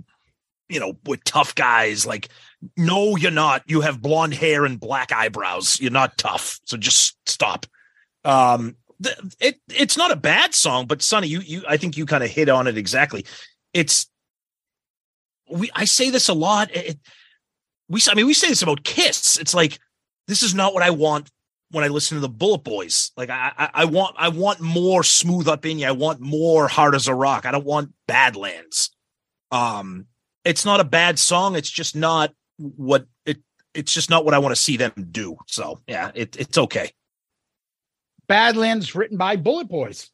[0.69, 2.05] you know, with tough guys.
[2.05, 2.29] Like,
[2.75, 3.63] no, you're not.
[3.67, 5.79] You have blonde hair and black eyebrows.
[5.79, 6.59] You're not tough.
[6.65, 7.65] So just stop.
[8.23, 8.75] Um,
[9.39, 12.29] it it's not a bad song, but Sonny, you you I think you kind of
[12.29, 13.25] hit on it exactly.
[13.73, 14.09] It's
[15.51, 16.75] we I say this a lot.
[16.75, 16.97] It,
[17.89, 19.37] we I mean we say this about Kiss.
[19.37, 19.79] It's like
[20.27, 21.29] this is not what I want
[21.75, 23.11] when I listen to the BulletBoys.
[23.17, 25.87] Like I I, I want I want more smooth up in you.
[25.87, 27.45] I want more hard as a rock.
[27.45, 28.89] I don't want Badlands.
[29.51, 30.05] Um,
[30.43, 31.55] it's not a bad song.
[31.55, 33.37] It's just not what it.
[33.73, 35.35] It's just not what I want to see them do.
[35.47, 36.91] So yeah, it, it's okay.
[38.27, 40.09] Badlands written by BulletBoys.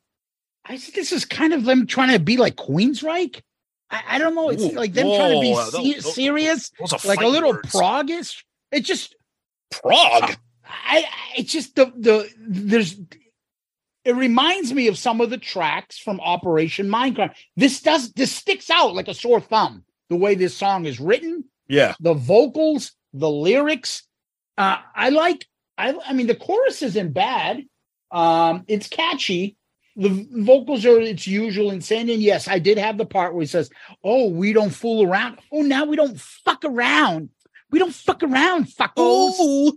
[0.65, 3.41] I think this is kind of them trying to be like Queensryche.
[3.89, 4.49] I, I don't know.
[4.49, 7.27] It's Ooh, like them trying to be whoa, se- those- those- serious, Those like a
[7.27, 7.71] little words.
[7.71, 8.43] proggish.
[8.71, 9.15] It just
[9.71, 10.35] Prague.
[10.65, 11.05] I,
[11.37, 12.95] it's just the the there's
[14.03, 17.33] it reminds me of some of the tracks from Operation Mindcrime.
[17.55, 19.83] This does this sticks out like a sore thumb.
[20.09, 21.93] The way this song is written, Yeah.
[21.99, 24.03] the vocals, the lyrics.
[24.57, 25.45] Uh, I like.
[25.77, 27.63] I I mean the chorus isn't bad.
[28.11, 29.55] Um, it's catchy.
[29.95, 32.09] The vocals are its usual insane.
[32.09, 33.69] And yes, I did have the part where he says,
[34.03, 35.39] "Oh, we don't fool around.
[35.51, 37.29] Oh, now we don't fuck around.
[37.71, 39.71] We don't fuck around, fuckos."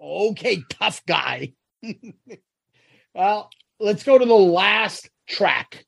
[0.00, 1.52] Okay, tough guy.
[3.14, 3.50] well,
[3.80, 5.84] let's go to the last track.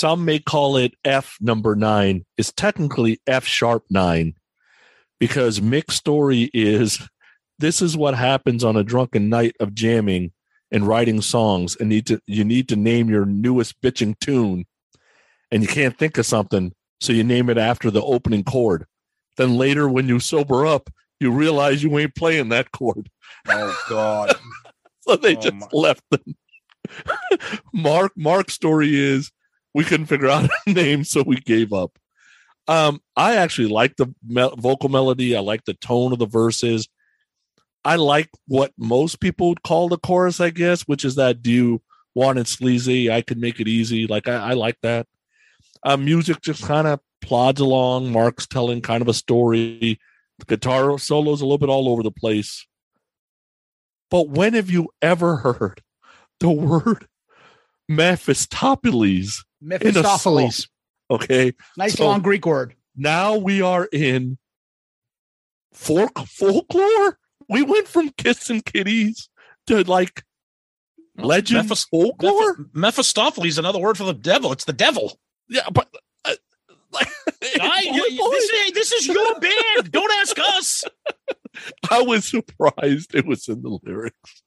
[0.00, 4.32] Some may call it F number nine, is technically F sharp nine
[5.18, 7.06] because Mick's story is
[7.58, 10.32] this is what happens on a drunken night of jamming
[10.72, 14.64] and writing songs and need to you need to name your newest bitching tune
[15.50, 16.72] and you can't think of something
[17.02, 18.86] so you name it after the opening chord.
[19.36, 20.88] Then later when you sober up
[21.20, 23.10] you realize you ain't playing that chord.
[23.48, 24.34] Oh God.
[25.02, 26.34] so they Oh, just my- left them.
[27.76, 29.30] Marq marq's story is
[29.74, 31.98] we couldn't figure out a name so we gave up.
[32.68, 35.36] Um i actually like the me- vocal melody.
[35.36, 36.88] I like the tone of the verses.
[37.84, 41.50] I like what most people would call the chorus i guess which is that do
[41.50, 41.82] you
[42.14, 43.10] want it sleazy?
[43.10, 44.06] I can make it easy.
[44.06, 45.06] Like i, I like that.
[45.84, 48.12] Um music just kind of plods along.
[48.12, 49.98] Marq's telling kind of a story.
[50.38, 52.66] The guitar solo's a little bit all over the place.
[54.10, 55.82] But when have you ever heard
[56.40, 57.06] the word
[57.88, 59.44] Mephistopheles?
[59.60, 60.68] Mephistopheles.
[61.10, 61.52] Okay.
[61.76, 62.74] Nice So- long Greek word.
[62.96, 64.38] Now we are in
[65.72, 67.18] folk folklore.
[67.48, 69.28] We went from kissing kitties
[69.66, 70.24] to like
[71.16, 72.56] legend Mephis- folklore.
[72.56, 74.52] Meph- Mephistopheles, another word for the devil.
[74.52, 75.18] It's the devil.
[75.48, 75.88] yeah, but
[76.24, 76.34] uh,
[76.92, 77.08] like
[77.60, 79.90] I, this, is, this is your band.
[79.90, 80.84] Don't ask us.
[81.90, 84.42] I was surprised it was in the lyrics.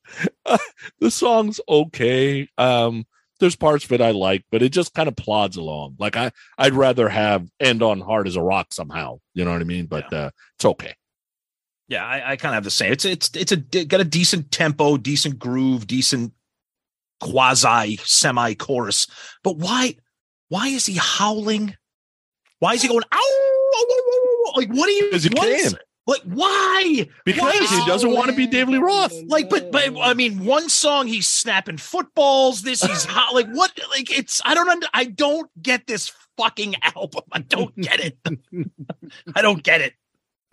[0.45, 0.57] Uh,
[0.99, 2.47] the song's okay.
[2.57, 3.05] Um,
[3.43, 5.97] there's parts of it I like, but it just kind of plods along.
[5.99, 9.19] Like I, I'd rather have "End on Hard as a Rock" somehow.
[9.33, 9.85] You know what I mean?
[9.85, 10.95] But uh, it's okay.
[11.89, 12.91] Yeah, I, I kind of have the same.
[12.93, 16.33] It's it's it's a got a decent tempo, decent groove, decent
[17.21, 19.07] quasi semi chorus.
[19.43, 19.97] But why
[20.49, 21.75] why is he howling?
[22.59, 23.17] Why is he going ow?
[23.17, 24.51] ow, ow, ow, ow?
[24.57, 25.11] Like what do you?
[25.11, 25.81] 'Cause he what is- can.
[26.05, 27.07] Like why?
[27.23, 29.13] Because Why he doesn't want to be David Lee Roth.
[29.27, 32.61] Like, but but I mean, one song he's snapping footballs.
[32.61, 33.33] This he's hot.
[33.33, 33.71] Like what?
[33.89, 37.23] Like it's I don't under, I don't get this fucking album.
[37.31, 38.17] I don't get it.
[39.35, 39.93] I don't get it.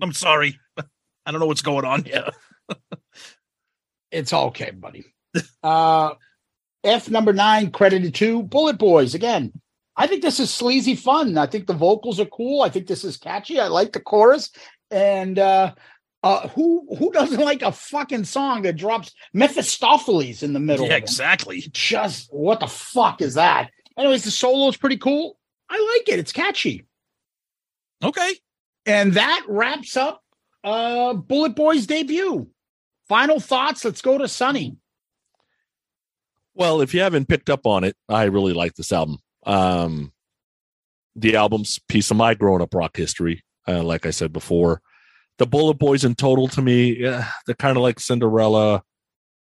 [0.01, 0.59] I'm sorry.
[0.79, 2.31] I don't know what's going on here.
[4.11, 5.05] It's all okay, buddy.
[5.63, 6.15] Uh,
[6.83, 9.15] F number nine, credited to BulletBoys.
[9.15, 9.53] Again,
[9.97, 11.37] I think this is sleazy fun.
[11.37, 12.63] I think the vocals are cool.
[12.63, 13.61] I think this is catchy.
[13.61, 14.51] I like the chorus.
[14.91, 15.75] And uh,
[16.23, 20.87] uh, who who doesn't like a fucking song that drops Mephistopheles in the middle?
[20.87, 21.65] Yeah, exactly.
[21.73, 23.71] Just what the fuck is that?
[23.99, 25.39] Anyways, the solo is pretty cool.
[25.69, 26.19] I like it.
[26.19, 26.87] It's catchy.
[28.03, 28.35] Okay.
[28.87, 30.23] And that wraps up
[30.65, 32.49] uh BulletBoys debut.
[33.09, 33.85] Final thoughts.
[33.85, 34.77] Let's go to Sonny.
[36.55, 39.19] Well, if you haven't picked up on it, I really like this album.
[39.47, 40.13] Um,
[41.17, 43.43] the album's piece of my growing up rock history.
[43.71, 44.83] Uh, like I said before,
[45.39, 48.83] the BulletBoys in total to me, yeah, they're kind of like Cinderella,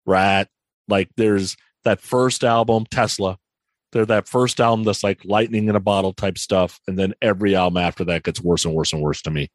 [0.05, 0.47] Ratt.
[0.87, 3.37] Like there's that first album, Tesla.
[3.91, 7.55] They're that first album that's like lightning in a bottle type stuff, and then every
[7.55, 9.49] album after that gets worse and worse and worse to me.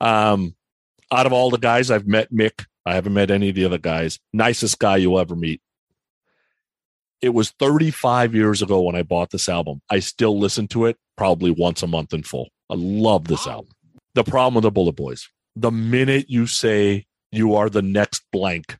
[0.00, 0.54] Um,
[1.10, 3.78] out of all the guys I've met, Mick, I haven't met any of the other
[3.78, 4.18] guys.
[4.32, 5.60] Nicest guy you'll ever meet
[7.22, 9.80] it was 35 years ago when I bought this album.
[9.88, 12.50] I still listen to it probably once a month in full.
[12.70, 13.72] I love this album.
[14.14, 15.24] The problem with the BulletBoys,
[15.56, 18.76] the minute you say you are the next blank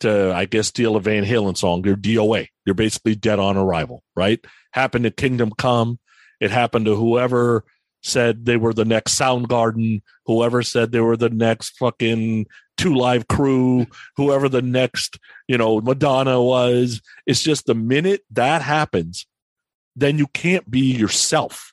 [0.00, 2.48] to, I guess, steal a Van Halen song, you're DOA.
[2.66, 4.44] You're basically dead on arrival, right?
[4.72, 5.98] Happened to Kingdom Come.
[6.40, 7.64] It happened to whoever
[8.02, 12.46] said they were the next Soundgarden, whoever said they were the next fucking
[12.76, 17.00] Two Live Crew, whoever the next, you know, Madonna was.
[17.26, 19.26] It's just the minute that happens,
[19.94, 21.71] then you can't be yourself.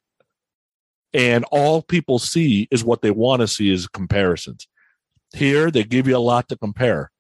[1.13, 4.67] And all people see is what they want to see is comparisons.
[5.33, 7.11] Here, they give you a lot to compare.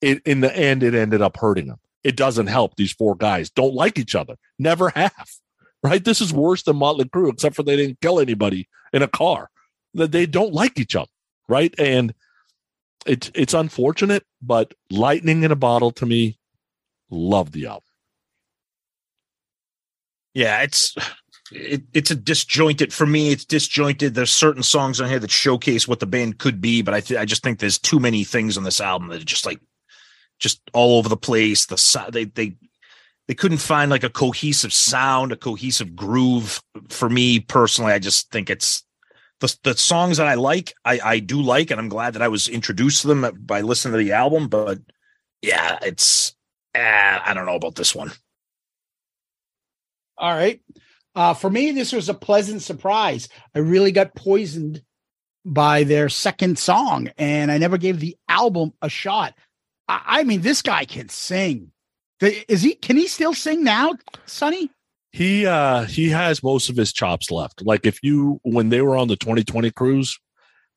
[0.00, 1.78] It, in the end, it ended up hurting them.
[2.02, 2.76] It doesn't help.
[2.76, 5.12] These four guys don't like each other, never have.
[5.84, 6.04] Right?
[6.04, 9.50] This is worse than Mötley Crüe, except for they didn't kill anybody in a car.
[9.94, 11.10] That they don't like each other,
[11.48, 11.74] right?
[11.76, 12.14] And
[13.04, 16.38] it's it's unfortunate, but lightning in a bottle to me,
[17.10, 17.82] love the album.
[20.34, 20.94] Yeah, it's
[21.54, 23.30] it, it's a disjointed for me.
[23.30, 24.14] It's disjointed.
[24.14, 27.20] There's certain songs on here that showcase what the band could be, but I th-
[27.20, 29.60] I just think there's too many things on this album that are just like
[30.38, 31.66] just all over the place.
[31.66, 32.56] The they they
[33.28, 36.62] they couldn't find like a cohesive sound, a cohesive groove.
[36.88, 38.84] For me personally, I just think it's
[39.40, 40.74] the the songs that I like.
[40.84, 43.92] I I do like, and I'm glad that I was introduced to them by listening
[43.92, 44.48] to the album.
[44.48, 44.78] But
[45.42, 46.34] yeah, it's
[46.74, 48.12] uh, I don't know about this one.
[50.18, 50.60] All right.
[51.14, 53.28] Uh, for me, this was a pleasant surprise.
[53.54, 54.82] I really got poisoned
[55.44, 59.34] by their second song, and I never gave the album a shot.
[59.88, 61.72] I, I mean, this guy can sing.
[62.20, 62.74] Is he?
[62.74, 63.94] Can he still sing now,
[64.26, 64.70] Sonny?
[65.10, 67.62] He uh he has most of his chops left.
[67.66, 70.18] Like if you when they were on the 2020 cruise,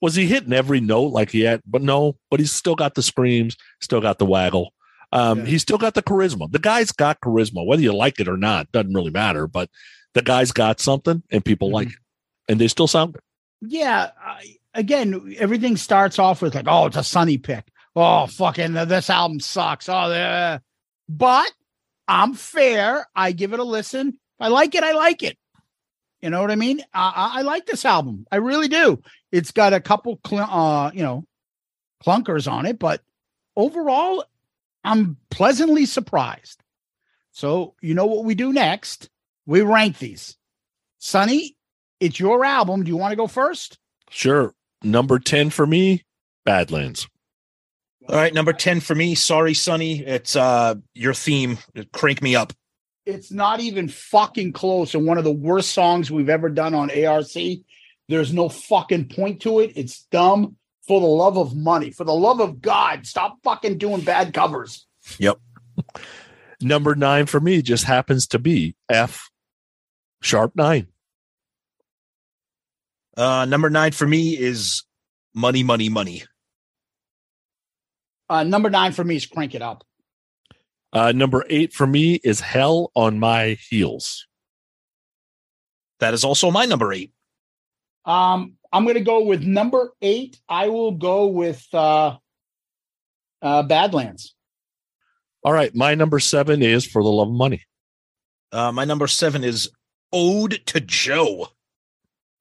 [0.02, 1.62] was he hitting every note like he had?
[1.66, 4.74] But no, but he's still got the screams, still got the waggle.
[5.14, 5.45] Um, Yeah.
[5.45, 6.52] he's still got the charisma.
[6.52, 9.48] The guy's got charisma, whether you like it or not, doesn't really matter.
[9.48, 9.70] But
[10.16, 12.00] the guy's got something, and people like it,
[12.50, 13.22] and they still sound good.
[13.62, 14.10] Yeah.
[14.20, 17.68] I, again, everything starts off with like, oh, it's a Sonny pick.
[17.96, 19.88] Oh, fucking this album sucks.
[19.88, 20.60] Oh, yeah.
[21.08, 21.52] But
[22.08, 23.08] I'm fair.
[23.16, 24.10] I give it a listen.
[24.10, 25.38] If I like it, I like it.
[26.22, 26.82] You know what I mean?
[26.94, 28.26] I, I, I like this album.
[28.32, 29.02] I really do.
[29.32, 31.26] It's got a couple, cl- uh, you know,
[32.06, 33.02] clunkers on it, but
[33.56, 34.26] overall,
[34.84, 36.62] I'm pleasantly surprised.
[37.32, 39.10] So you know what we do next?
[39.45, 40.38] We rank these.
[40.99, 41.55] Sonny,
[41.99, 42.84] it's your album.
[42.84, 43.77] Do you want to go first?
[44.09, 44.53] Sure.
[44.84, 46.03] Number 10 for me,
[46.45, 47.07] Badlands.
[48.07, 49.15] All right, number 10 for me.
[49.15, 49.99] Sorry, Sonny.
[50.01, 51.57] It's uh your theme.
[51.91, 52.53] Crank me up.
[53.05, 54.93] It's not even fucking close.
[54.93, 57.34] And one of the worst songs we've ever done on ARC.
[58.07, 59.73] There's no fucking point to it.
[59.76, 60.57] It's dumb.
[60.88, 64.85] For the love of money, for the love of God, stop fucking doing bad covers.
[65.17, 65.39] Yep.
[66.61, 69.31] number nine for me just happens to be F
[70.22, 70.88] sharp nine.
[73.18, 74.84] Uh number 9 for me is
[75.34, 76.24] Money Money Money.
[78.30, 79.84] Uh, number nine for me is Crank It Up.
[80.92, 84.26] Uh, number eight for me is Hell on My Heels.
[86.00, 87.12] That is also my number 8.
[88.06, 90.40] Um, I'm going to go with number eight.
[90.50, 92.18] I will go with uh,
[93.42, 94.34] uh, Badlands.
[95.44, 95.74] All right.
[95.76, 97.62] My number seven is For the Love of Money.
[98.52, 99.70] Uh my number 7 is
[100.16, 101.50] Owed to Joe.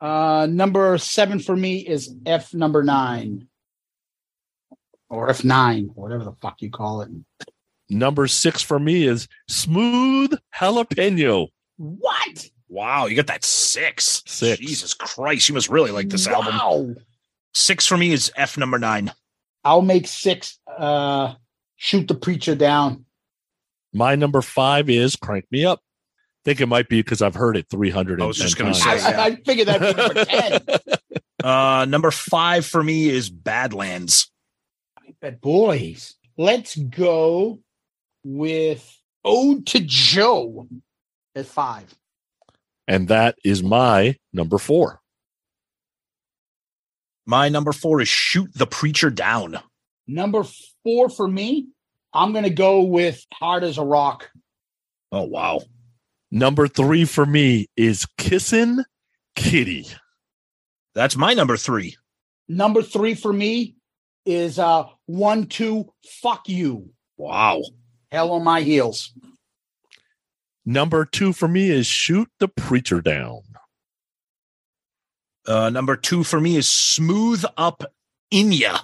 [0.00, 3.48] Uh, number seven for me is F number nine
[5.08, 7.10] or F9, whatever the fuck you call it.
[7.90, 11.48] Number six for me is Smooth Jalapeno.
[11.76, 12.48] What?
[12.68, 14.22] Wow, you got that 6.
[14.26, 14.60] Six.
[14.60, 16.54] Jesus Christ, you must really like this album.
[16.56, 16.94] Wow.
[17.52, 19.12] 6 for me is F number 9.
[19.64, 20.58] I'll make six.
[20.66, 21.34] Uh,
[21.76, 23.06] shoot the preacher down.
[23.92, 25.80] My number five is Crank Me Up.
[26.44, 28.96] Think it might be because I've heard it 300 I was just gonna I, say,
[28.96, 29.20] yeah.
[29.20, 30.60] I, I figured that'd be number 10.
[31.42, 34.30] Uh number 5 for me is Badlands.
[35.20, 37.60] But boys, let's go
[38.24, 38.90] with
[39.24, 40.68] Owed to Joe
[41.34, 41.94] at five.
[42.86, 45.00] and that is my number four.
[47.26, 49.58] My number 4 is Shoot the Preacher Down.
[50.06, 50.44] Number
[50.82, 51.68] four for me,
[52.12, 54.28] I'm going to go with Hard as a Rock.
[55.10, 55.62] Oh wow.
[56.34, 58.82] Number three for me is Kissing
[59.36, 59.86] Kitty.
[60.92, 61.96] That's my number 3.
[62.48, 63.76] Number three for me
[64.26, 66.90] is uh one, two, fuck you.
[67.16, 67.62] Wow.
[68.10, 69.12] Hell on my heels.
[70.66, 73.42] Number two for me is Shoot the Preacher Down.
[75.46, 77.84] Uh number 2 for me is Smooth Up
[78.32, 78.80] In Ya.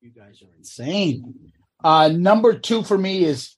[0.00, 1.52] You guys are insane.
[1.84, 3.54] Uh number two for me is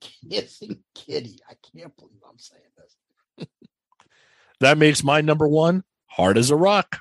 [0.00, 1.38] Kissing Kitty.
[1.48, 3.48] I can't believe I'm saying this.
[4.60, 6.98] That makes my number one Hard as a Rock.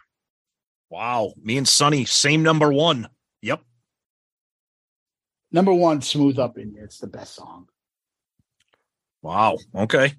[0.90, 1.34] Wow.
[1.42, 3.08] Me and Sonny, same number 1.
[3.42, 3.62] Yep.
[5.52, 6.84] Number one, Smooth Up in You.
[6.84, 7.68] It's the best song.
[9.22, 9.58] Wow.
[9.76, 10.14] Okay.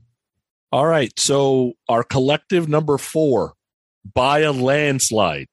[0.73, 1.13] All right.
[1.19, 3.55] So our collective number four
[4.15, 5.49] by a landslide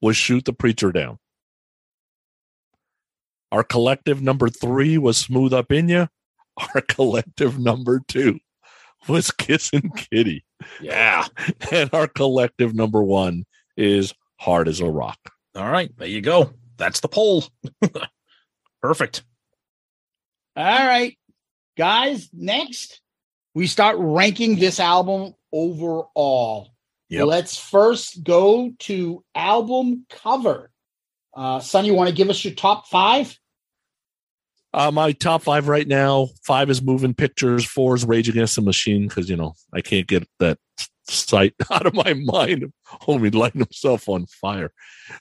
[0.00, 1.18] was Shoot the Preacher Down.
[3.52, 6.06] Our collective number three was Smooth Up In Ya.
[6.60, 8.38] Our collective number two
[9.08, 10.44] was Kissin' Kitty.
[10.80, 11.26] Yeah.
[11.72, 13.44] And our collective number one
[13.76, 15.18] is Hard as a Rock.
[15.54, 15.90] All right.
[15.96, 16.52] There you go.
[16.76, 17.44] That's the poll.
[18.82, 19.22] Perfect.
[20.56, 21.16] All right,
[21.76, 22.28] guys.
[22.32, 23.00] Next,
[23.54, 26.70] we start ranking this album overall.
[27.08, 27.26] Yep.
[27.26, 30.70] Let's first go to album cover.
[31.34, 33.38] Uh, Son, you want to give us your top five?
[34.72, 38.62] Uh, my top five right now five is Moving Pictures, four is Rage Against the
[38.62, 40.58] Machine, because, you know, I can't get that
[41.08, 42.72] sight out of my mind
[43.02, 44.72] homie lighting himself on fire.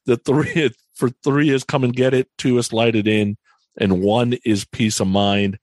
[0.05, 3.37] The three for three is Come and Get It, two is Light It In,
[3.77, 5.57] and one is Piece of Mind.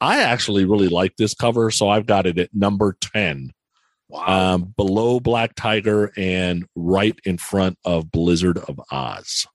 [0.00, 3.52] I actually really like this cover, so I've got it at number 10,
[4.08, 4.54] Wow.
[4.54, 9.46] um, below Black Tiger and right in front of Blizzard of Ozz.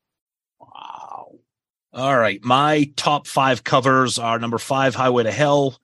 [1.96, 2.44] All right.
[2.44, 5.80] My top five covers are number five, Highway to Hell,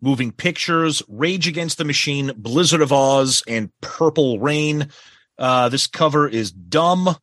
[0.00, 4.90] Moving Pictures, Rage Against the Machine, Blizzard of Ozz, and Purple Rain.
[5.36, 7.16] Uh, this cover is dumb,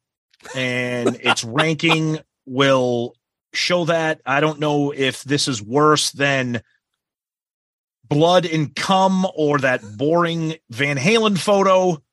[0.53, 3.15] and its ranking will
[3.53, 4.19] show that.
[4.25, 6.61] I don't know if this is worse than
[8.03, 12.03] Blood and Cum or that boring Van Halen photo.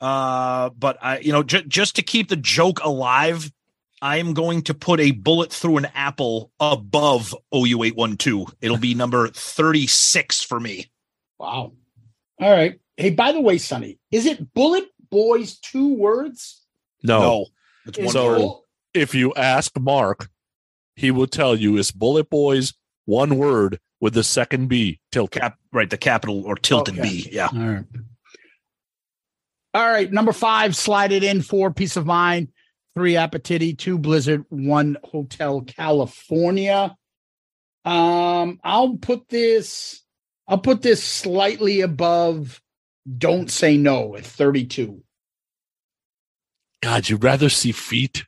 [0.00, 3.52] Uh, but I, you know, j- just to keep the joke alive,
[4.02, 8.46] I am going to put a bullet through an apple above OU eight one two.
[8.60, 10.90] It'll be number thirty six for me.
[11.38, 11.72] Wow.
[12.40, 12.80] All right.
[12.96, 16.64] Hey, by the way, Sonny, is it Bullet Boys two words?
[17.02, 17.46] No.
[17.86, 18.56] it's Is one So- word.
[18.92, 20.26] If you ask Marq,
[20.96, 22.72] he will tell you it's Bullet Boys,
[23.04, 25.40] one word with the second B tilted.
[25.42, 27.08] cap right the capital or tilted Okay.
[27.08, 27.28] B.
[27.30, 27.48] Yeah.
[27.52, 27.84] All right.
[29.74, 30.10] All right.
[30.10, 31.42] Number five, slide it in.
[31.42, 32.48] for Piece of Mind.
[32.96, 33.78] Three, Appetite.
[33.78, 34.44] Two, Blizzard.
[34.48, 36.96] One, Hotel California.
[37.84, 40.02] Um, I'll put this.
[40.48, 42.60] I'll put this slightly above.
[43.18, 45.02] Don't say no at thirty-two.
[46.82, 48.24] God, you'd rather see feet?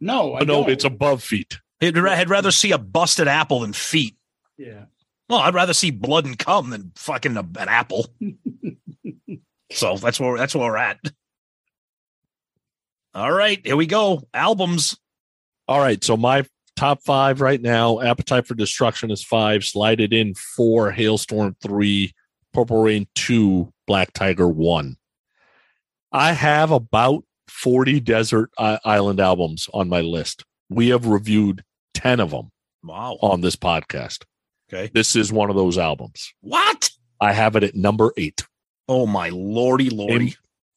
[0.00, 0.70] No, I Oh, no, don't.
[0.70, 1.58] it's above feet.
[1.80, 4.16] I'd, I'd rather see a busted apple than feet.
[4.58, 4.86] yeah.
[5.28, 8.06] Well, I'd rather see blood and cum than fucking a, an apple.
[9.72, 11.00] so that's where that's where we're at.
[13.16, 14.24] All right, here we go.
[14.34, 14.94] Albums.
[15.66, 16.04] All right.
[16.04, 16.44] So my
[16.76, 22.12] top five right now Appetite for Destruction is five, Slide It In four, Hailstorm three,
[22.52, 24.96] Purple Rain two, Black Tiger one.
[26.12, 30.44] I have about 40 desert island albums on my list.
[30.68, 31.64] We have reviewed
[31.94, 32.50] 10 of them
[32.84, 33.16] Wow.
[33.22, 34.24] on this podcast.
[34.70, 34.90] Okay.
[34.92, 36.34] This is one of those albums.
[36.42, 36.90] What?
[37.18, 38.44] I have it at number eight,
[38.88, 40.36] Oh my lordy lordy.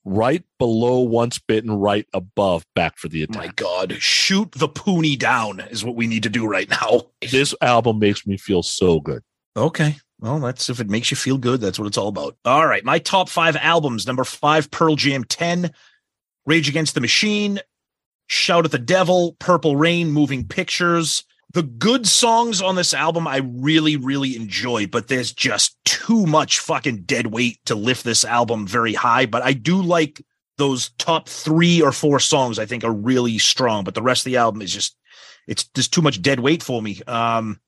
[0.09, 3.35] Right below Once Bitten, right above Back for the attack.
[3.37, 3.97] my God.
[3.99, 7.03] Shoot the poonie down is what we need to do right now.
[7.21, 9.21] This album makes me feel so good.
[9.55, 9.97] Okay.
[10.19, 12.35] Well, that's if it makes you feel good, that's what it's all about.
[12.43, 12.83] All right.
[12.83, 15.71] My top five albums number five, Pearl Jam 10,
[16.45, 17.59] Rage Against the Machine,
[18.27, 21.23] Shout at the Devil, Purple Rain, Moving Pictures.
[21.51, 26.59] The good songs on this album I really, really enjoy, but there's just too much
[26.59, 29.25] fucking dead weight to lift this album very high.
[29.25, 30.21] But I do like
[30.57, 34.31] those top three or four songs, I think are really strong, but the rest of
[34.31, 34.95] the album is just,
[35.47, 37.01] it's just too much dead weight for me.
[37.07, 37.59] Um,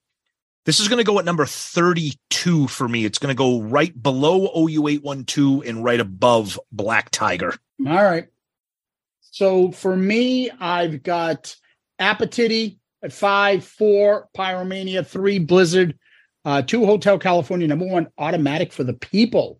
[0.66, 3.06] this is going to go at number 32 for me.
[3.06, 7.56] It's going to go right below OU812 and right above Black Tiger.
[7.88, 8.28] All right.
[9.22, 11.56] So for me, I've got
[11.98, 15.98] Appetite at five, four, Pyromania, three, Blizzard,
[16.45, 19.60] uh, two, Hotel California, number one, Automatic for the People.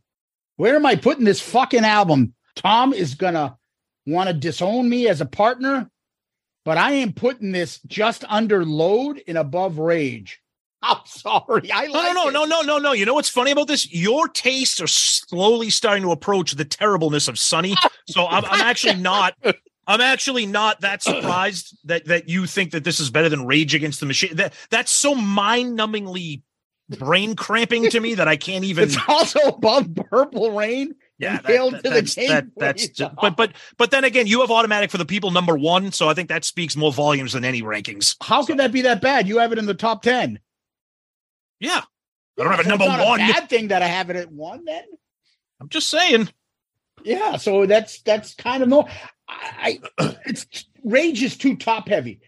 [0.57, 2.34] Where am I putting this fucking album?
[2.55, 3.57] Tom is gonna
[4.05, 5.89] want to disown me as a partner,
[6.65, 10.39] but I am putting this just under load and above rage.
[10.84, 11.72] I'm sorry.
[11.72, 12.31] I No, like no, it.
[12.34, 12.91] no, no, no, no.
[12.91, 13.91] You know what's funny about this?
[13.93, 17.76] Your tastes are slowly starting to approach the terribleness of Sonny.
[18.09, 19.35] So I'm, I'm actually not.
[19.87, 23.73] I'm actually not that surprised that that you think that this is better than Rage
[23.75, 24.35] Against the Machine.
[24.35, 26.41] That that's so mind-numbingly
[26.99, 28.83] brain cramping to me that I can't even.
[28.85, 30.93] It's also above Purple Rain.
[31.17, 34.41] Yeah, that- that- to the that's, that, that's just, but but but then again, you
[34.41, 37.45] have automatic for the people number one, so I think that speaks more volumes than
[37.45, 38.15] any rankings.
[38.21, 39.27] How can that be that bad?
[39.27, 40.39] You have it in the top 10.
[41.59, 41.81] Yeah,
[42.39, 43.21] I don't have So it number one.
[43.21, 44.65] A bad thing that I have it at one.
[44.65, 44.83] Then,
[45.59, 46.29] I'm just saying.
[47.03, 47.37] yeah.
[47.37, 48.87] So that's that's kind of no.
[49.31, 49.79] I,
[50.25, 52.19] it's Rage is too top heavy.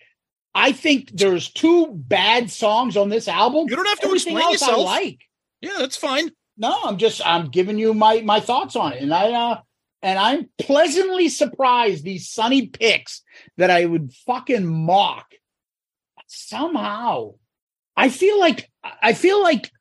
[0.55, 3.67] I think there's two bad songs on this album.
[3.69, 4.85] You don't have to Everything explain else I yourself.
[4.85, 5.19] like.
[5.61, 6.29] Yeah, that's fine.
[6.57, 9.61] No, I'm just I'm giving you my my thoughts on it, and I uh
[10.03, 13.23] and I'm pleasantly surprised these Sonny picks
[13.57, 15.25] that I would fucking mock.
[16.27, 17.35] Somehow,
[17.95, 18.69] I feel like
[19.01, 19.71] I feel like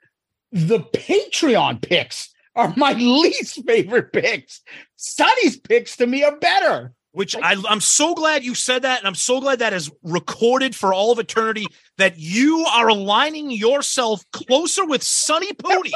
[0.52, 4.62] the Patreon picks are my least favorite picks.
[4.96, 6.94] Sonny's picks to me are better.
[7.12, 10.74] Which I, I'm so glad you said that, and I'm so glad that is recorded
[10.74, 11.66] for all of eternity.
[11.98, 15.92] That you are aligning yourself closer with Sonny Pooty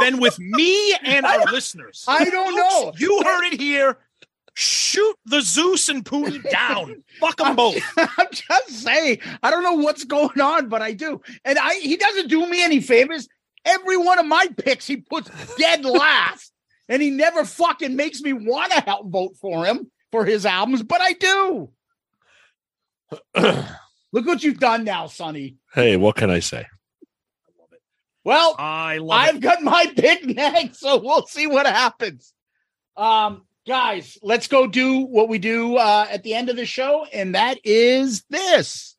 [0.00, 2.04] than with me and our listeners.
[2.06, 2.92] I don't know.
[2.98, 3.98] You heard it here.
[4.54, 7.02] Shoot the Zeus and Pooty down.
[7.20, 7.82] Fuck them I'm- both.
[7.96, 11.20] I'm just saying, I don't know what's going on, but I do.
[11.44, 13.28] And I he doesn't do me any favors.
[13.64, 16.52] Every one of my picks he puts dead last,
[16.88, 20.82] and he never fucking makes me want to help vote for him for his albums,
[20.82, 21.70] but I do.
[24.12, 25.56] Look what you've done now, Sonny.
[25.74, 26.66] Hey, what can I say?
[28.24, 29.40] Well, I love I've it.
[29.40, 32.32] got my pick next, so we'll see what happens.
[32.96, 37.06] Um, guys, let's go do what we do uh, at the end of the show,
[37.12, 38.96] and that is this.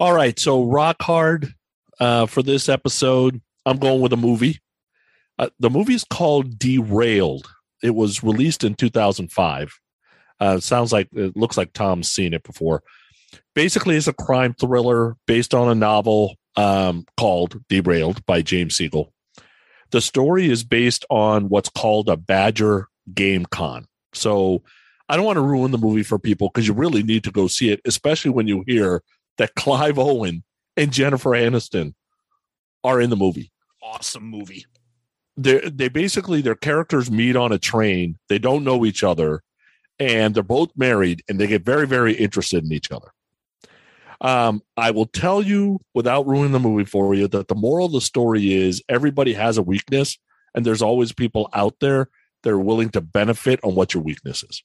[0.00, 0.38] Right.
[0.38, 1.54] So rock hard
[2.00, 3.40] uh, for this episode.
[3.66, 4.60] I'm going with a movie.
[5.38, 7.46] Uh, the movie is called Derailed.
[7.82, 9.72] It was released in 2005.
[10.40, 12.82] Uh, sounds like it looks like Tom's seen it before.
[13.54, 19.12] Basically, it's a crime thriller based on a novel um, called Derailed by James Siegel.
[19.90, 23.86] The story is based on what's called a Badger Game Con.
[24.12, 24.62] So
[25.08, 27.46] I don't want to ruin the movie for people because you really need to go
[27.46, 29.02] see it, especially when you hear
[29.38, 30.44] that Clive Owen
[30.76, 31.94] and Jennifer Aniston
[32.84, 33.50] are in the movie.
[33.82, 34.66] Awesome movie.
[35.36, 38.18] They they basically their characters meet on a train.
[38.28, 39.42] They don't know each other,
[39.98, 43.08] and they're both married, and they get very very interested in each other.
[44.20, 47.92] Um, I will tell you without ruining the movie for you that the moral of
[47.92, 50.18] the story is everybody has a weakness,
[50.54, 52.08] and there's always people out there
[52.42, 54.62] that are willing to benefit on what your weakness is.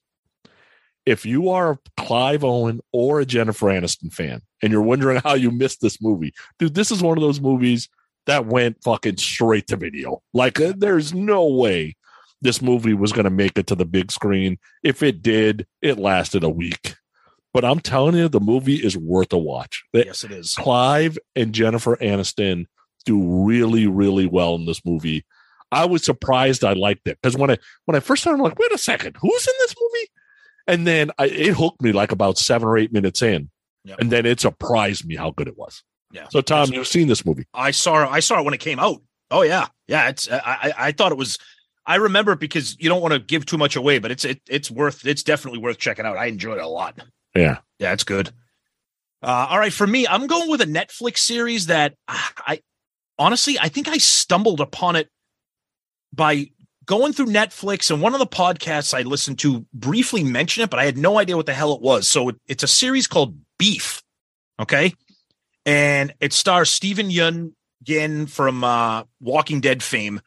[1.06, 5.34] If you are a Clive Owen or a Jennifer Aniston fan, and you're wondering how
[5.34, 7.88] you missed this movie, dude, this is one of those movies
[8.26, 10.22] that went fucking straight to video.
[10.32, 11.96] Like, uh, there's no way
[12.40, 14.58] this movie was going to make it to the big screen.
[14.82, 16.94] If it did, it lasted a week.
[17.52, 19.84] But I'm telling you, the movie is worth a watch.
[19.92, 20.54] Yes, it is.
[20.54, 22.66] Clive and Jennifer Aniston
[23.04, 25.24] do really, really well in this movie.
[25.70, 28.58] I was surprised I liked it because when I when I first started, I'm like,
[28.58, 30.08] wait a second, who's in this movie?
[30.66, 33.50] And then I, it hooked me like about seven or eight minutes in,
[33.84, 33.98] Yep.
[34.00, 35.82] and then it surprised me how good it was.
[36.10, 36.26] Yeah.
[36.30, 37.44] So, Tom, you've seen this movie?
[37.52, 39.02] I saw I saw it when it came out.
[39.30, 40.08] Oh yeah, yeah.
[40.08, 41.38] It's I I, I thought it was.
[41.86, 44.40] I remember it because you don't want to give too much away, but it's it,
[44.48, 46.16] it's worth it's definitely worth checking out.
[46.16, 46.98] I enjoyed it a lot.
[47.34, 47.58] Yeah.
[47.78, 48.30] Yeah, it's good.
[49.22, 52.60] Uh, all right, for me, I'm going with a Netflix series that ah, I
[53.18, 55.10] honestly I think I stumbled upon it
[56.12, 56.50] by
[56.86, 60.80] going through Netflix and one of the podcasts I listened to briefly mentioned it, but
[60.80, 62.08] I had no idea what the hell it was.
[62.08, 64.02] So it, it's a series called Beef.
[64.60, 64.94] Okay.
[65.66, 67.54] And it stars Stephen Yun
[67.86, 70.20] Yin from uh, Walking Dead fame.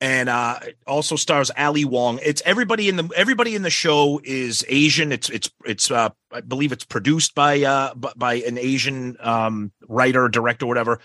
[0.00, 2.20] And uh, it also stars Ali Wong.
[2.22, 5.10] It's everybody in the everybody in the show is Asian.
[5.10, 10.28] It's it's it's uh, I believe it's produced by uh by an Asian um writer,
[10.28, 11.00] director, whatever.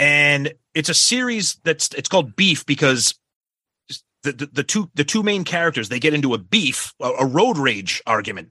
[0.00, 3.14] And it's a series that's it's called Beef because
[4.32, 7.26] the, the, the two the two main characters they get into a beef a, a
[7.26, 8.50] road rage argument.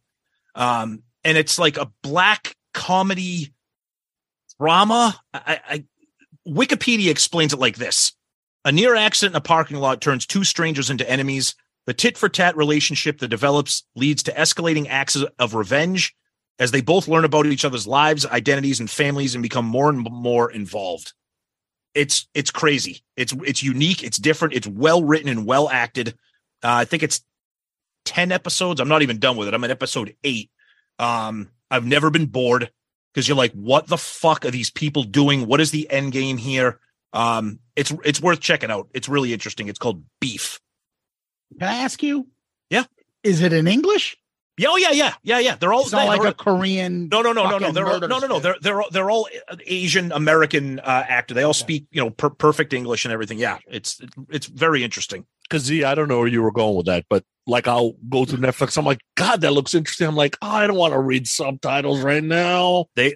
[0.55, 3.53] Um and it's like a black comedy
[4.59, 5.19] drama.
[5.33, 5.85] I, I
[6.47, 8.13] wikipedia explains it like this.
[8.65, 11.55] A near accident in a parking lot turns two strangers into enemies.
[11.85, 16.13] The tit for tat relationship that develops leads to escalating acts of revenge.
[16.59, 19.99] As they both learn about each other's lives identities and families and become more and
[19.99, 21.13] more involved
[21.97, 23.03] it's it's crazy.
[23.15, 24.03] It's it's unique.
[24.03, 24.53] It's different.
[24.53, 26.09] It's well written and well acted.
[26.63, 27.21] Uh, I think it's
[28.05, 28.79] ten episodes.
[28.79, 29.53] I'm not even done with it.
[29.53, 30.51] I'm at episode eight.
[30.99, 32.71] Um, I've never been bored
[33.13, 35.47] because you're like, what the fuck are these people doing?
[35.47, 36.79] What is the end game here?
[37.13, 38.89] Um, it's it's worth checking out.
[38.93, 39.67] It's really interesting.
[39.67, 40.59] It's called Beef.
[41.57, 42.27] Can I ask you?
[42.69, 42.83] Yeah.
[43.23, 44.17] Is it in English?
[44.59, 45.55] Yeah, oh yeah, yeah, yeah, yeah.
[45.55, 47.09] They're all It's not they- like they're- a Korean.
[47.09, 47.71] No, no, no, no, no.
[47.71, 48.39] They're all, no, no, no.
[48.39, 49.27] They're they're all- they're all
[49.65, 51.33] Asian American uh, actor.
[51.35, 53.37] They all speak you know per- perfect English and everything.
[53.37, 55.25] Yeah, it's it's very interesting.
[55.43, 58.25] Because Z, I don't know where you were going with that, but like I'll go
[58.25, 58.77] through Netflix.
[58.77, 60.07] I'm like, God, that looks interesting.
[60.07, 62.85] I'm like, oh, I don't want to read subtitles right now.
[62.95, 63.15] They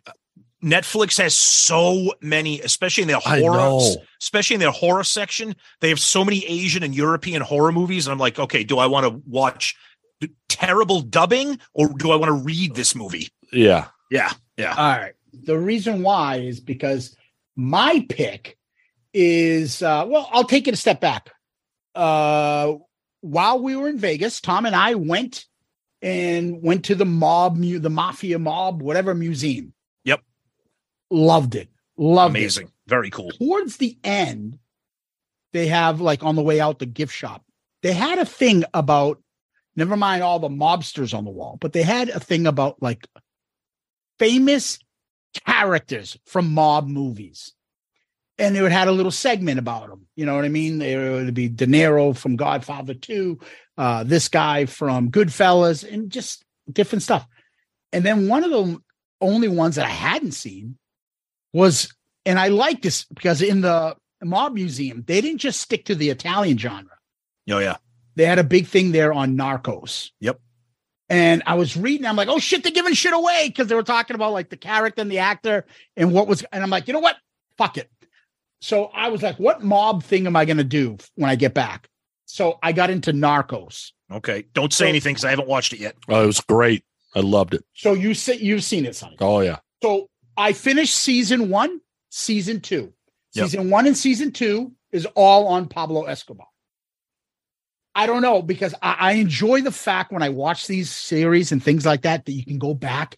[0.63, 3.80] Netflix has so many, especially in their horror,
[4.22, 5.55] especially in their horror section.
[5.80, 8.85] They have so many Asian and European horror movies, and I'm like, okay, do I
[8.85, 9.76] want to watch
[10.49, 13.30] terrible dubbing or do I want to read this movie?
[13.52, 13.88] Yeah.
[14.10, 14.76] Yeah, yeah.
[14.76, 15.14] All right.
[15.34, 17.15] The reason why is because
[17.56, 18.57] my pick
[19.14, 21.31] is uh well, I'll take it a step back.
[21.95, 22.73] Uh
[23.22, 25.45] while we were in Vegas, Tom and I went
[26.02, 29.73] and went to the mob mu- the mafia mob whatever museum.
[30.06, 30.22] Yep.
[31.10, 31.69] Loved it.
[31.98, 32.39] Loved it.
[32.39, 33.31] Amazing, very cool.
[33.31, 34.57] towards the end,
[35.53, 37.43] they have like on the way out the gift shop,
[37.84, 39.20] they had a thing about
[39.76, 43.07] never mind all the mobsters on the wall, but they had a thing about like
[44.19, 44.80] famous
[45.45, 47.53] characters from mob movies.
[48.38, 50.07] And they would had a little segment about them.
[50.15, 50.80] You know what I mean?
[50.80, 53.39] There would be De Niro from Godfather 2,
[53.77, 57.27] uh, this guy from Goodfellas, and just different stuff.
[57.93, 58.80] And then one of the
[59.19, 60.77] only ones that I hadn't seen
[61.53, 61.93] was
[62.26, 66.10] and I like this because in the mob museum, they didn't just stick to the
[66.10, 66.98] Italian genre.
[67.49, 67.77] Oh yeah,
[68.15, 70.11] They had a big thing there on Narcos.
[70.19, 70.39] Yep.
[71.09, 73.83] And I was reading, I'm like, oh shit, they're giving shit away because they were
[73.83, 75.65] talking about like the character and the actor
[75.97, 77.17] and what was, and I'm like, you know what?
[77.57, 77.89] Fuck it.
[78.61, 81.53] So I was like, what mob thing am I going to do when I get
[81.53, 81.89] back?
[82.25, 83.91] So I got into Narcos.
[84.11, 84.45] okay.
[84.53, 85.95] Don't say So- anything because I haven't watched it yet.
[86.07, 86.83] Oh, it was great.
[87.13, 87.65] I loved it.
[87.73, 89.17] So you say you've seen it, Sonny.
[89.19, 89.57] Oh yeah.
[89.83, 92.93] So I finished season one, season two.
[93.33, 93.45] Yep.
[93.49, 96.47] Season one and season two is all on Pablo Escobar.
[97.93, 101.61] I don't know because I, I enjoy the fact when I watch these series and
[101.61, 103.18] things like that that you can go back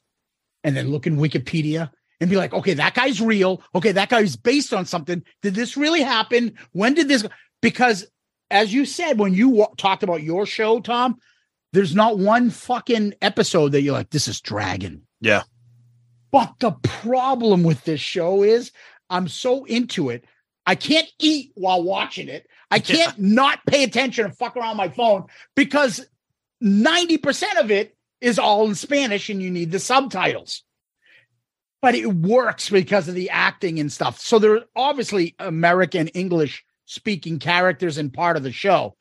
[0.64, 3.62] and then look in Wikipedia and be like, okay, that guy's real.
[3.76, 5.24] Okay, that guy's based on something.
[5.42, 6.58] Did this really happen?
[6.72, 7.26] When did this?
[7.62, 8.08] Because
[8.50, 11.18] as you said, when you wa- talked about your show, Tom,
[11.74, 15.06] there's not one fucking episode that you're like, this is dragon.
[15.22, 15.44] Yeah.
[16.32, 18.72] But the problem with this show is
[19.10, 20.26] I'm so into it.
[20.66, 22.48] I can't eat while watching it.
[22.74, 25.26] I can't not pay attention and fuck around my phone
[25.56, 26.06] because
[26.64, 30.64] 90% of it is all in Spanish and you need the subtitles.
[31.84, 34.20] But it works because of the acting and stuff.
[34.20, 38.96] So there are obviously American English speaking characters in part of the show.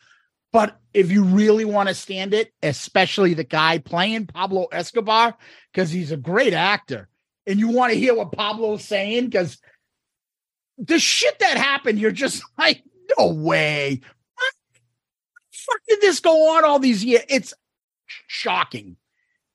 [0.53, 5.35] But if you really want to stand it, especially the guy playing Pablo Escobar,
[5.73, 7.09] because he's a great actor,
[7.47, 9.57] and you want to hear what Pablo's saying, because
[10.77, 12.82] the shit that happened, you're just like,
[13.19, 14.01] no way.
[14.35, 17.24] What the fuck did this go on all these years?
[17.29, 17.55] It's
[18.07, 18.97] shocking.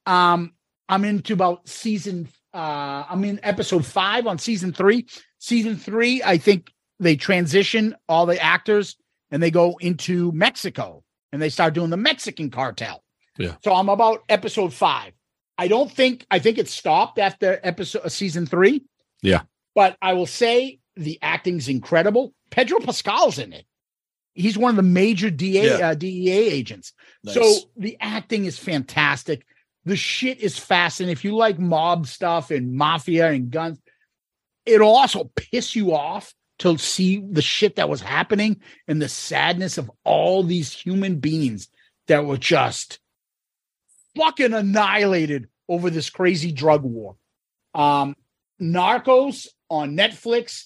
[0.06, 0.53] Um,
[0.90, 5.06] I'm into about season uh I'm in episode five on season three.
[5.40, 8.95] Season three, I think they transition all the actors
[9.32, 13.03] and they go into Mexico and they start doing the Mexican cartel.
[13.38, 13.56] Yeah.
[13.64, 15.14] So I'm about episode five.
[15.57, 18.86] I don't think I think it stopped after episode uh, season three.
[19.22, 19.41] Yeah.
[19.76, 22.34] But I will say the acting's incredible.
[22.49, 23.65] Pedro Pascal's in it.
[24.34, 25.90] He's one of the major DA Yeah.
[25.90, 26.94] uh, DEA agents.
[27.26, 29.45] So the acting is fantastic.
[29.86, 31.14] The shit is fascinating.
[31.14, 33.80] If you like mob stuff and mafia and guns,
[34.65, 39.78] it'll also piss you off to see the shit that was happening and the sadness
[39.78, 41.68] of all these human beings
[42.07, 42.99] that were just
[44.15, 47.15] fucking annihilated over this crazy drug war.
[47.74, 48.15] Um,
[48.61, 50.65] Narcos on Netflix,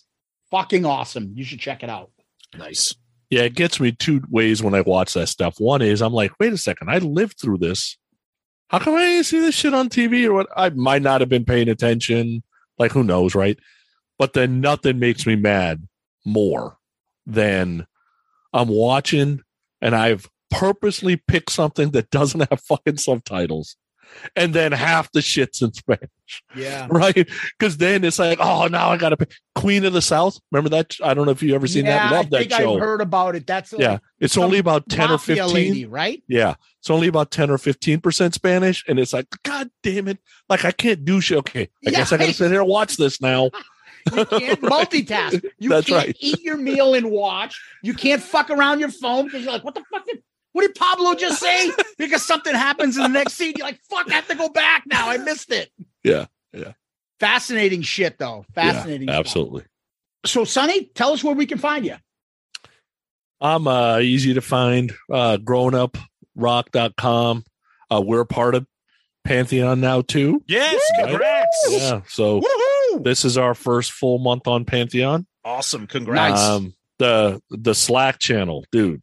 [0.52, 1.32] fucking awesome.
[1.36, 2.12] You should check it out.
[2.56, 2.94] Nice.
[3.30, 5.56] Yeah, it gets me two ways when I watch that stuff.
[5.60, 7.98] One is I'm like, wait a second, I lived through this.
[8.70, 10.48] How come I didn't see this shit on TV or what?
[10.56, 12.44] I might not have been paying attention.
[12.78, 13.58] Like, who knows, right?
[14.20, 15.88] But then nothing makes me mad
[16.26, 16.78] more
[17.26, 17.88] than
[18.54, 19.42] I'm watching
[19.82, 23.76] and I've purposely picked something that doesn't have fucking subtitles.
[24.36, 26.10] And then half the shit's in Spanish
[26.56, 26.88] Yeah.
[26.92, 27.28] right?
[27.58, 29.26] Because then it's like, oh, now I got to pay
[29.56, 30.38] Queen of the South.
[30.52, 30.96] Remember that?
[31.04, 32.12] I don't know if you ever seen that.
[32.12, 32.76] Love I that show.
[32.76, 33.48] I've heard about it.
[33.48, 35.54] That's yeah, it's only about ten or fifteen.
[35.54, 36.24] lady, right?
[36.28, 40.20] Yeah, it's only about ten or fifteen percent Spanish, and it's like, God damn it!
[40.50, 41.38] Like I can't do shit.
[41.40, 41.92] Okay, I Yeah.
[41.92, 43.50] guess I got to sit here and watch this now.
[44.12, 45.46] You can't multitask.
[45.60, 46.18] You That's can't right.
[46.20, 47.62] eat your meal and watch.
[47.84, 50.24] You can't fuck around your phone because you're like, what the fuck did
[50.54, 51.72] what did Pablo just say?
[51.98, 53.54] because something happens in the next scene.
[53.58, 55.10] You're like, fuck, I have to go back now.
[55.10, 55.70] I missed it.
[56.04, 56.74] Yeah, yeah.
[57.20, 58.46] Fascinating shit, though.
[58.54, 59.08] Fascinating.
[59.08, 59.26] Yeah, stuff.
[59.26, 59.64] absolutely.
[60.26, 61.96] So, Sonny, tell us where we can find you.
[63.40, 64.92] I'm uh, easy to find.
[65.12, 65.38] Uh,
[66.36, 67.44] grownuprock.com.
[67.90, 68.66] Uh, we're a part of
[69.24, 70.44] Pantheon now too.
[70.48, 71.08] Yes, Right?
[71.10, 71.68] congrats.
[71.70, 73.04] Yeah, so Woohoo!
[73.04, 75.26] this is our first full month on Pantheon.
[75.44, 75.88] Awesome.
[75.88, 76.42] Congrats.
[76.42, 79.02] Um, the the Slack channel, dude.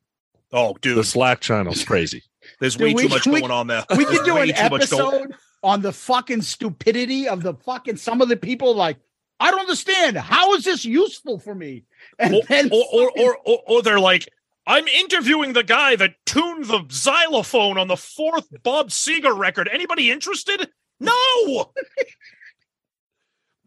[0.53, 2.23] Oh, dude, The dude, Slack channel's crazy.
[2.61, 3.85] there's Dude, way we- too much we- going on there.
[3.91, 7.55] We There's could do an too much going- episode on the fucking stupidity of the
[7.55, 8.97] fucking some of the people like,
[9.41, 10.17] I don't understand.
[10.17, 11.85] How is this useful for me?
[12.19, 14.29] And or, then or, or, or, or, or they're like,
[14.67, 19.69] I'm interviewing the guy that tuned the xylophone on the fourth Bob Seger record.
[19.73, 20.69] Anybody interested?
[21.01, 21.71] No.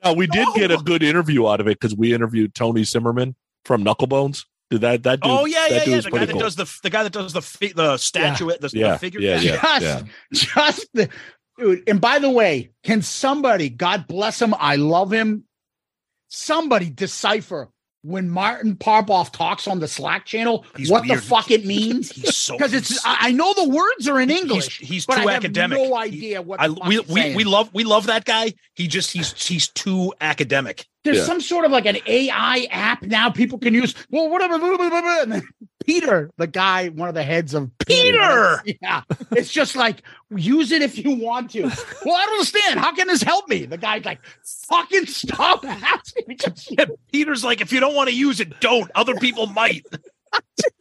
[0.03, 0.53] No, we did No.
[0.53, 3.35] get a good interview out of it because we interviewed Tony Zimmerman
[3.65, 4.45] from Knucklebonz.
[4.71, 5.29] Did that that dude?
[5.31, 6.01] oh yeah, that yeah, dude yeah.
[6.01, 6.39] The guy that cool.
[6.41, 9.19] does the the guy that does the fi- the statue, the, Yeah, the figure.
[9.19, 10.01] yeah, yeah.
[10.31, 11.09] just, just the
[11.59, 11.83] dude.
[11.87, 15.43] And by the way, can somebody, God bless him, I love him,
[16.29, 17.69] somebody decipher
[18.03, 22.11] when Martin Popoff talks on the Slack channel He's what the fuck it means?
[22.15, 25.15] He's so Because it's I I know the words are in English, He's, he's but
[25.15, 25.77] too I have academic.
[25.77, 27.35] no idea what I, the fuck we, he's we, saying.
[27.35, 28.53] we love we love that guy.
[28.73, 30.87] He just he's he's too academic.
[31.03, 31.23] There's Yeah.
[31.23, 33.95] some sort of like an AI app now people can use.
[34.09, 34.59] Well, whatever.
[34.59, 35.41] blah, blah, blah, blah, and then
[35.85, 38.61] Peter, the guy, one of the heads of Peter!
[38.81, 39.01] Yeah.
[39.31, 40.03] It's just like,
[40.35, 41.63] use it if you want to.
[41.63, 42.79] well, I don't understand.
[42.79, 43.65] How can this help me?
[43.65, 44.19] The guy's like,
[44.69, 46.35] fucking stop asking me.
[46.35, 48.89] to-" Yeah, Peter's like, if you don't want to use it, don't.
[48.93, 49.85] Other people might.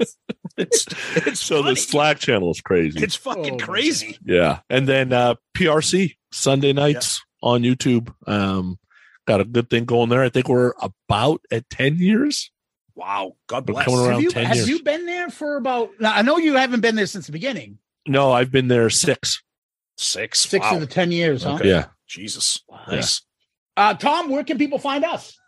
[0.57, 0.87] it's
[1.17, 1.75] it's so funny.
[1.75, 3.03] the Slack channel is crazy.
[3.03, 4.19] it's fucking Oh, crazy.
[4.25, 8.13] yeah, and then uh, PRC Sunday nights on YouTube.
[8.27, 8.79] Um,
[9.31, 10.23] got a good thing going there.
[10.23, 12.51] I think we're about at ten years.
[13.01, 13.37] Wow.
[13.47, 13.85] God We're bless.
[13.87, 14.69] coming around Have you, 10 have years.
[14.69, 17.79] you been there for about, now, I know you haven't been there since the beginning,
[18.07, 19.43] No, I've been there six.
[19.97, 20.41] Six.
[20.41, 20.75] six wow.
[20.75, 21.55] of the 10 years, huh?
[21.55, 21.71] Okay.
[21.71, 22.63] Yeah, Jesus.
[22.69, 22.83] Wow.
[22.89, 23.23] Nice.
[23.75, 25.39] Uh, Tom, where can people find us?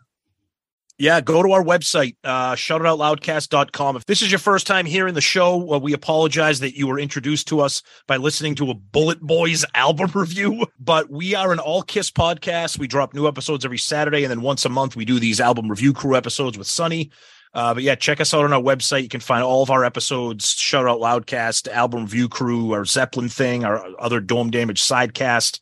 [0.99, 3.95] Yeah, go to our website, uh, shoutitoutloudcast.com.
[3.95, 6.99] If this is your first time hearing the show, well, we apologize that you were
[6.99, 10.67] introduced to us by listening to a BulletBoys album review.
[10.79, 12.77] But we are an all Kiss podcast.
[12.77, 15.67] We drop new episodes every Saturday, and then once a month we do these album
[15.67, 17.09] review crew episodes with Sonny.
[17.55, 19.03] Uh, but yeah, check us out on our website.
[19.03, 23.29] You can find all of our episodes, Shout Out Loudcast, album review crew, our Zeppelin
[23.29, 25.59] thing, our other Dome Damage sidecast.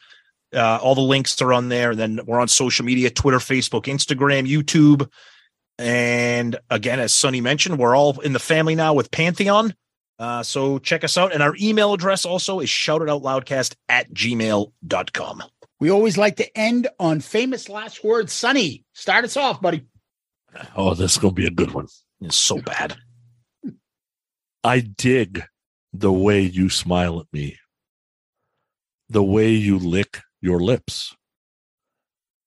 [0.54, 1.92] Uh, all the links are on there.
[1.92, 5.10] And then we're on social media Twitter, Facebook, Instagram, YouTube.
[5.78, 9.74] And again, as Sonny mentioned, we're all in the family now with Pantheon.
[10.20, 11.34] Uh, so check us out.
[11.34, 15.44] And our email address also is shoutitoutloudcast at gmail.com.
[15.80, 18.32] We always like to end on famous last words.
[18.32, 19.88] Sonny, start us off, buddy.
[20.76, 21.88] Oh, this is gonna be a good one.
[22.20, 22.98] It's so bad.
[24.64, 25.44] I dig
[25.92, 27.58] the way you smile at me,
[29.10, 31.16] the way you lick your lips.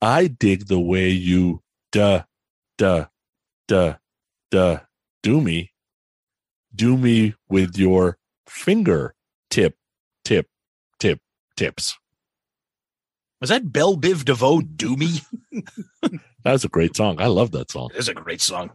[0.02, 1.62] I dig the way you
[1.92, 2.24] duh,
[2.76, 3.06] duh,
[3.68, 3.96] duh,
[4.50, 4.80] duh,
[5.22, 5.72] do me,
[6.74, 9.14] do me with your finger
[9.50, 9.76] tip,
[10.24, 10.48] tip,
[10.98, 11.20] tip,
[11.56, 11.96] tips.
[13.40, 15.20] Was that Bell Biv DeVoe Do Me?
[16.44, 17.22] That was a great song.
[17.22, 17.88] I love that song.
[17.94, 18.70] It is a great song.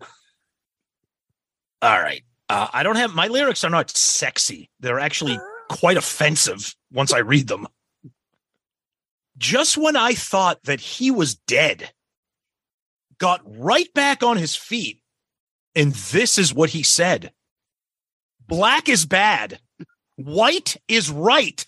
[1.84, 2.24] All right.
[2.50, 4.72] Uh, I don't have my lyrics are not sexy.
[4.80, 5.38] They're actually
[5.70, 7.68] quite offensive once I read them.
[9.40, 11.91] Just when I thought that he was dead,
[13.18, 15.02] got right back on his feet,
[15.76, 17.32] and this is what he said
[18.48, 19.60] Black is bad,
[20.18, 21.66] white is right,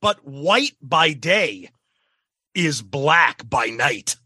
[0.00, 1.68] but white by day
[2.54, 4.16] is black by night.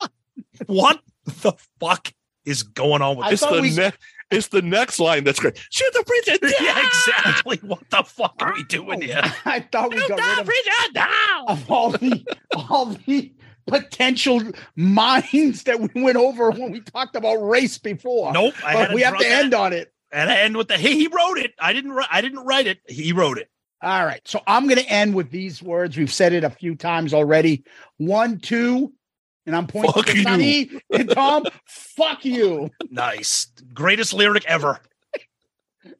[0.66, 2.12] what the fuck
[2.44, 3.40] is going on with I this?
[3.40, 3.92] thought the we- ne-
[4.30, 5.58] it's the next line that's great.
[5.70, 6.52] Shoot the preacher down.
[6.60, 7.58] yeah, exactly.
[7.62, 9.20] What the fuck are we doing here?
[9.44, 11.44] I thought we Shoot got the rid of, preacher down.
[11.48, 12.24] of all the
[12.54, 13.32] all the
[13.66, 14.42] potential
[14.76, 18.32] minds that we went over when we talked about race before.
[18.32, 18.54] Nope.
[18.64, 19.44] I But we have drop to that.
[19.44, 19.92] end on it.
[20.12, 21.52] and I end with the hey, he wrote it.
[21.58, 22.78] I didn't write I didn't write it.
[22.88, 23.48] He wrote it.
[23.82, 24.20] All right.
[24.26, 25.96] So I'm going to end with these words.
[25.96, 27.64] We've said it a few times already.
[27.96, 28.92] One, two,
[29.50, 30.22] and I'm pointing Fuck to.
[30.22, 31.44] Sonny and Tom.
[31.66, 32.70] fuck you.
[32.88, 33.48] Nice.
[33.74, 34.78] Greatest lyric ever.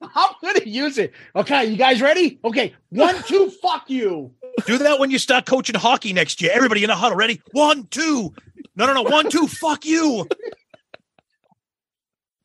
[0.00, 1.12] I'm to use it.
[1.34, 1.64] Okay.
[1.64, 2.38] You guys ready?
[2.44, 2.74] Okay.
[2.90, 4.32] One, two, fuck you.
[4.66, 6.52] Do that when you start coaching hockey next year.
[6.54, 7.18] Everybody in the huddle.
[7.18, 7.42] Ready?
[7.50, 8.32] One, two.
[8.76, 9.02] No, no, no.
[9.02, 9.48] One, two.
[9.48, 10.28] Fuck you.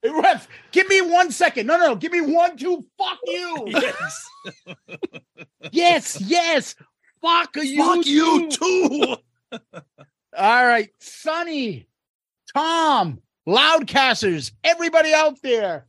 [0.01, 1.67] Hey, Ref, give me one second.
[1.67, 1.95] No, no, no.
[1.95, 3.63] Give me one, two, fuck you.
[3.67, 4.29] Yes.
[5.71, 6.75] yes, yes.
[7.21, 7.83] Fuck you.
[7.83, 9.17] Fuck you too.
[9.51, 9.59] too.
[10.37, 11.87] All right, Sonny,
[12.53, 15.85] Tom, Loudcasters, everybody out there,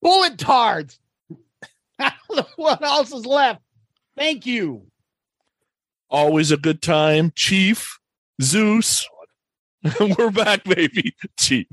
[0.00, 0.98] bullet tards.
[1.98, 3.60] I don't know what else is left.
[4.16, 4.86] Thank you.
[6.10, 7.98] Always a good time, Chief
[8.40, 9.08] Zeus.
[10.18, 11.66] We're back, baby, Chief.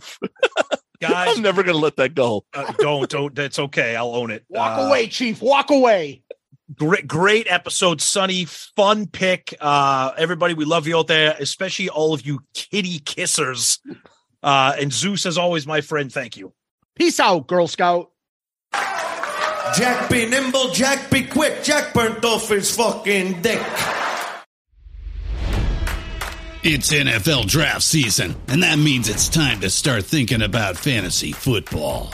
[1.02, 2.46] Guys, I'm never gonna let that go.
[2.54, 3.34] uh, don't, don't.
[3.36, 3.96] That's okay.
[3.96, 4.44] I'll own it.
[4.50, 5.42] Walk Uh, away, Chief.
[5.42, 6.24] Walk away.
[6.76, 12.14] Great great episode Sonny fun pick uh everybody we love you out there especially all
[12.14, 13.80] of you kitty kissers
[14.44, 16.54] uh and zeus as always my friend thank you
[16.96, 18.12] Peace out, Girl Scout.
[18.74, 23.62] Jack be nimble, Jack be quick, Jack burnt off his fucking dick.
[26.64, 32.14] It's NFL draft season, and that means it's time to start thinking about fantasy football.